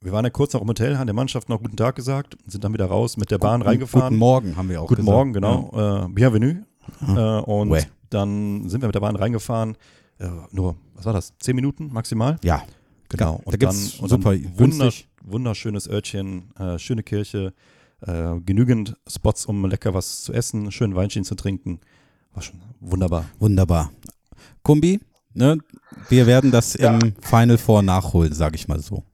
wir 0.00 0.12
waren 0.12 0.24
ja 0.24 0.30
kurz 0.30 0.52
noch 0.52 0.62
im 0.62 0.68
Hotel, 0.68 0.96
haben 0.96 1.06
der 1.08 1.14
Mannschaft 1.14 1.48
noch 1.48 1.60
guten 1.60 1.76
Tag 1.76 1.96
gesagt, 1.96 2.36
sind 2.46 2.62
dann 2.62 2.72
wieder 2.72 2.86
raus 2.86 3.16
mit 3.16 3.32
der 3.32 3.38
Bahn 3.38 3.62
reingefahren. 3.62 4.10
Guten 4.10 4.18
Morgen 4.20 4.56
haben 4.56 4.68
wir 4.68 4.80
auch 4.80 4.86
Guten 4.86 5.00
gesagt. 5.00 5.12
Morgen, 5.16 5.32
genau. 5.32 6.04
Äh, 6.04 6.08
bienvenue. 6.08 6.62
Äh, 7.02 7.40
und 7.40 7.70
Ouais. 7.70 7.84
dann 8.10 8.68
sind 8.68 8.80
wir 8.82 8.86
mit 8.86 8.94
der 8.94 9.00
Bahn 9.00 9.16
reingefahren. 9.16 9.76
Äh, 10.18 10.28
nur, 10.50 10.76
was 10.94 11.04
war 11.04 11.12
das? 11.12 11.34
Zehn 11.38 11.56
Minuten 11.56 11.92
maximal? 11.92 12.38
Ja, 12.42 12.62
Genau. 13.08 13.40
da 13.44 13.56
gibt's 13.56 13.98
und 14.00 14.08
super 14.08 14.30
wunder, 14.32 14.50
günstig. 14.56 15.08
wunderschönes 15.22 15.88
Örtchen, 15.88 16.52
äh, 16.58 16.78
schöne 16.78 17.02
Kirche, 17.02 17.52
äh, 18.00 18.40
genügend 18.40 18.96
Spots, 19.08 19.46
um 19.46 19.64
lecker 19.66 19.94
was 19.94 20.22
zu 20.22 20.32
essen, 20.32 20.72
schön 20.72 20.94
Weinchen 20.96 21.24
zu 21.24 21.34
trinken. 21.34 21.80
War 22.34 22.42
schon 22.42 22.60
wunderbar. 22.80 23.24
wunderbar. 23.38 23.90
Kumbi, 24.62 25.00
ne, 25.34 25.58
wir 26.08 26.26
werden 26.26 26.50
das 26.50 26.74
Ja. 26.74 26.98
im 26.98 27.14
Final 27.20 27.58
Four 27.58 27.82
nachholen, 27.82 28.32
sage 28.32 28.56
ich 28.56 28.66
mal 28.68 28.80
so. 28.80 29.04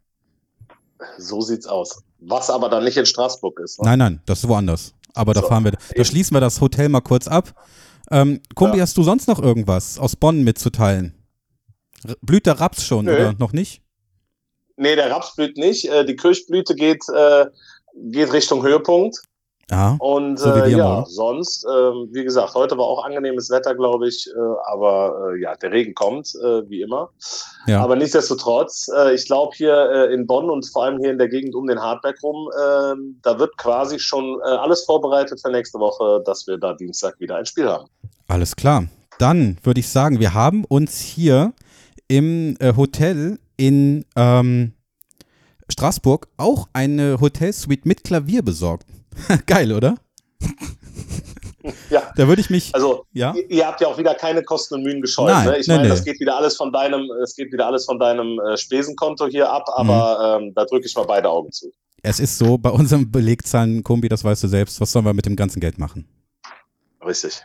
So 1.19 1.41
sieht's 1.41 1.67
aus. 1.67 2.03
Was 2.21 2.49
aber 2.51 2.69
dann 2.69 2.85
nicht 2.85 2.97
in 2.97 3.07
Straßburg 3.07 3.59
ist. 3.61 3.81
Ne? 3.81 3.87
Nein, 3.87 3.99
nein, 3.99 4.21
das 4.27 4.39
ist 4.45 4.49
woanders. 4.49 4.95
Aber 5.15 5.35
da 5.35 5.41
So, 5.43 5.49
fahren 5.49 5.65
wir, 5.65 5.73
da 5.73 6.05
schließen 6.05 6.35
wir 6.35 6.41
das 6.41 6.61
Hotel 6.61 6.89
mal 6.89 7.01
kurz 7.01 7.29
ab. 7.29 7.55
Ähm, 8.13 8.41
Kumbi, 8.55 8.77
Ja. 8.77 8.83
hast 8.83 8.97
du 8.97 9.03
sonst 9.03 9.27
noch 9.27 9.41
irgendwas 9.41 9.99
aus 9.99 10.15
Bonn 10.17 10.43
mitzuteilen? 10.45 11.15
Blüht 12.21 12.47
der 12.47 12.61
Raps 12.61 12.85
schon 12.85 13.07
Nö. 13.07 13.13
oder 13.15 13.33
noch 13.39 13.53
nicht? 13.53 13.83
Nee, 14.77 14.97
der 14.97 15.11
Raps 15.11 15.35
blüht 15.35 15.57
nicht. 15.57 15.89
Äh, 15.89 16.05
die 16.05 16.17
Kirschblüte 16.17 16.75
geht, 16.75 17.03
äh, 17.15 17.47
geht 17.95 18.33
Richtung 18.33 18.63
Höhepunkt. 18.63 19.17
Ja. 19.71 19.97
Und 20.01 20.39
So 20.39 20.55
wie 20.55 20.59
äh, 20.59 20.77
ja, 20.77 20.85
morgen. 20.97 21.07
sonst, 21.09 21.65
ähm, 21.65 22.09
wie 22.13 22.25
gesagt, 22.25 22.55
heute 22.55 22.77
war 22.77 22.85
auch 22.85 23.05
angenehmes 23.05 23.49
Wetter, 23.49 23.75
glaube 23.75 24.09
ich. 24.09 24.27
Äh, 24.29 24.39
aber 24.71 25.33
äh, 25.35 25.41
ja, 25.41 25.55
der 25.57 25.71
Regen 25.71 25.95
kommt, 25.95 26.35
äh, 26.43 26.69
wie 26.69 26.83
immer. 26.83 27.11
Ja. 27.67 27.81
Aber 27.83 27.97
nichtsdestotrotz, 27.97 28.89
äh, 28.95 29.15
ich 29.15 29.25
glaube 29.27 29.53
hier 29.57 29.75
äh, 29.75 30.13
in 30.13 30.27
Bonn 30.27 30.51
und 30.51 30.67
vor 30.71 30.85
allem 30.85 30.99
hier 30.99 31.11
in 31.13 31.19
der 31.19 31.29
Gegend 31.29 31.55
um 31.55 31.67
den 31.69 31.81
Hardberg 31.81 32.19
rum, 32.23 32.51
äh, 32.53 32.95
da 33.23 33.39
wird 33.39 33.57
quasi 33.57 33.99
schon 33.99 34.41
äh, 34.45 34.49
alles 34.49 34.85
vorbereitet 34.85 35.41
für 35.41 35.51
nächste 35.51 35.79
Woche, 35.79 36.23
dass 36.27 36.47
wir 36.47 36.59
da 36.59 36.75
Dienstag 36.75 37.19
wieder 37.21 37.37
ein 37.37 37.47
Spiel 37.47 37.69
haben. 37.69 37.89
Alles 38.33 38.57
klar. 38.57 38.87
Dann 39.19 39.59
würde 39.63 39.81
ich 39.81 39.89
sagen, 39.91 40.19
wir 40.19 40.33
haben 40.33 40.65
uns 40.65 40.99
hier 41.01 41.53
im 42.09 42.57
äh, 42.61 42.73
Hotel 42.75 43.39
in 43.59 44.07
ähm, 44.17 44.73
Straßburg 45.69 46.29
auch 46.39 46.67
eine 46.73 47.21
Hotelsuite 47.21 47.87
mit 47.87 48.05
Klavier 48.05 48.41
besorgt. 48.41 48.87
Geil, 49.47 49.71
oder? 49.71 49.97
Ja. 51.91 52.11
Da 52.17 52.27
würde 52.27 52.41
ich 52.41 52.49
mich. 52.49 52.75
Also 52.75 53.05
Ja? 53.13 53.35
ihr, 53.37 53.51
ihr 53.51 53.67
habt 53.67 53.83
ja 53.83 53.89
auch 53.89 53.99
wieder 53.99 54.15
keine 54.15 54.43
Kosten 54.43 54.77
und 54.77 54.83
Mühen 54.85 55.03
gescheut. 55.03 55.29
Nein, 55.29 55.49
ne? 55.49 55.59
Ich 55.59 55.69
nein, 55.69 55.77
meine, 55.77 55.91
das 55.91 56.03
geht 56.03 56.19
wieder 56.19 56.35
alles 56.39 56.57
von 56.57 56.73
deinem, 56.73 57.11
es 57.23 57.37
geht 57.37 57.53
wieder 57.53 57.67
alles 57.67 57.85
von 57.85 57.99
deinem 57.99 58.41
äh, 58.41 58.57
Spesenkonto 58.57 59.27
hier 59.27 59.53
ab, 59.53 59.67
aber 59.75 60.39
Mhm. 60.41 60.47
ähm, 60.47 60.55
da 60.55 60.65
drücke 60.65 60.87
ich 60.87 60.95
mal 60.97 61.05
beide 61.05 61.29
Augen 61.29 61.53
zu. 61.53 61.71
Es 62.03 62.19
ist 62.19 62.39
so, 62.39 62.57
bei 62.57 62.71
unserem 62.71 63.13
Belegzahlen, 63.13 63.83
Kombi, 63.85 64.09
das 64.09 64.25
weißt 64.25 64.43
du 64.43 64.49
selbst, 64.49 64.81
was 64.81 64.91
sollen 64.91 65.05
wir 65.05 65.13
mit 65.13 65.27
dem 65.27 65.37
ganzen 65.37 65.61
Geld 65.61 65.79
machen? 65.79 66.09
Richtig. 67.05 67.43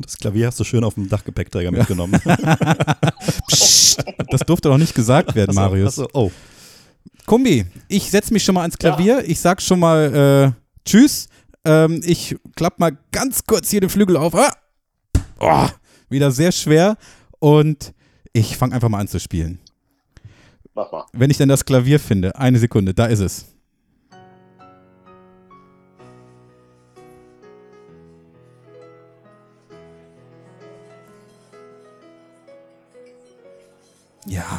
Das 0.00 0.16
Klavier 0.18 0.48
hast 0.48 0.60
du 0.60 0.64
schön 0.64 0.84
auf 0.84 0.94
dem 0.94 1.08
Dachgepäckträger 1.08 1.70
mitgenommen. 1.70 2.20
Psst, 3.48 4.04
das 4.30 4.40
durfte 4.42 4.68
doch 4.68 4.78
nicht 4.78 4.94
gesagt 4.94 5.34
werden, 5.34 5.54
Marius. 5.54 5.98
Achso, 5.98 6.08
oh. 6.12 6.30
Kumbi, 7.26 7.64
ich 7.88 8.10
setze 8.10 8.32
mich 8.32 8.44
schon 8.44 8.54
mal 8.54 8.62
ans 8.62 8.76
Klavier. 8.76 9.22
Ich 9.26 9.40
sag 9.40 9.62
schon 9.62 9.80
mal 9.80 10.54
äh, 10.54 10.62
Tschüss. 10.84 11.28
Ähm, 11.64 12.00
ich 12.04 12.36
klapp 12.56 12.78
mal 12.78 12.96
ganz 13.12 13.44
kurz 13.44 13.70
hier 13.70 13.80
den 13.80 13.90
Flügel 13.90 14.16
auf. 14.16 14.34
Ah! 14.34 14.52
Oh, 15.38 15.68
wieder 16.08 16.30
sehr 16.30 16.52
schwer. 16.52 16.96
Und 17.38 17.94
ich 18.32 18.56
fange 18.56 18.74
einfach 18.74 18.88
mal 18.88 18.98
an 18.98 19.08
zu 19.08 19.20
spielen. 19.20 19.58
Mach 20.74 20.90
mal. 20.90 21.04
Wenn 21.12 21.30
ich 21.30 21.38
denn 21.38 21.48
das 21.48 21.64
Klavier 21.64 22.00
finde, 22.00 22.36
eine 22.36 22.58
Sekunde, 22.58 22.94
da 22.94 23.06
ist 23.06 23.20
es. 23.20 23.46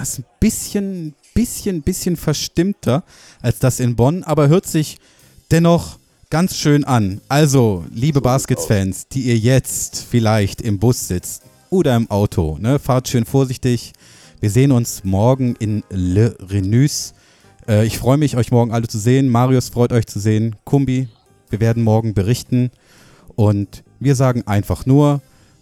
Ist 0.03 0.19
ein 0.19 0.25
bisschen, 0.39 1.15
bisschen, 1.33 1.81
bisschen 1.81 2.15
verstimmter 2.17 3.03
als 3.41 3.59
das 3.59 3.79
in 3.79 3.95
Bonn, 3.95 4.23
aber 4.23 4.47
hört 4.47 4.67
sich 4.67 4.97
dennoch 5.51 5.97
ganz 6.29 6.57
schön 6.57 6.83
an. 6.83 7.21
Also, 7.27 7.85
liebe 7.91 8.21
Baskets-Fans, 8.21 9.07
die 9.07 9.21
ihr 9.21 9.37
jetzt 9.37 10.05
vielleicht 10.09 10.61
im 10.61 10.79
Bus 10.79 11.07
sitzt 11.07 11.43
oder 11.69 11.95
im 11.95 12.09
Auto, 12.09 12.57
ne, 12.59 12.79
fahrt 12.79 13.07
schön 13.07 13.25
vorsichtig. 13.25 13.93
Wir 14.39 14.49
sehen 14.49 14.71
uns 14.71 15.03
morgen 15.03 15.55
in 15.59 15.83
Le 15.89 16.35
Renus. 16.49 17.13
Äh, 17.67 17.85
ich 17.85 17.97
freue 17.97 18.17
mich, 18.17 18.35
euch 18.35 18.51
morgen 18.51 18.73
alle 18.73 18.87
zu 18.87 18.99
sehen. 18.99 19.29
Marius 19.29 19.69
freut 19.69 19.93
euch 19.93 20.05
zu 20.05 20.19
sehen. 20.19 20.55
Kumbi, 20.65 21.07
wir 21.49 21.59
werden 21.59 21.83
morgen 21.83 22.13
berichten. 22.13 22.71
Und 23.35 23.83
wir 23.99 24.15
sagen 24.15 24.43
einfach 24.45 24.85
nur 24.85 25.21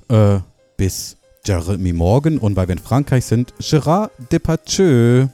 äh, 0.09 0.39
bis 0.77 1.17
Jeremy 1.45 1.93
morgen. 1.93 2.37
Und 2.37 2.55
weil 2.55 2.67
wir 2.67 2.73
in 2.73 2.79
Frankreich 2.79 3.25
sind, 3.25 3.53
Gérard 3.59 4.11
Depardieu. 4.31 5.27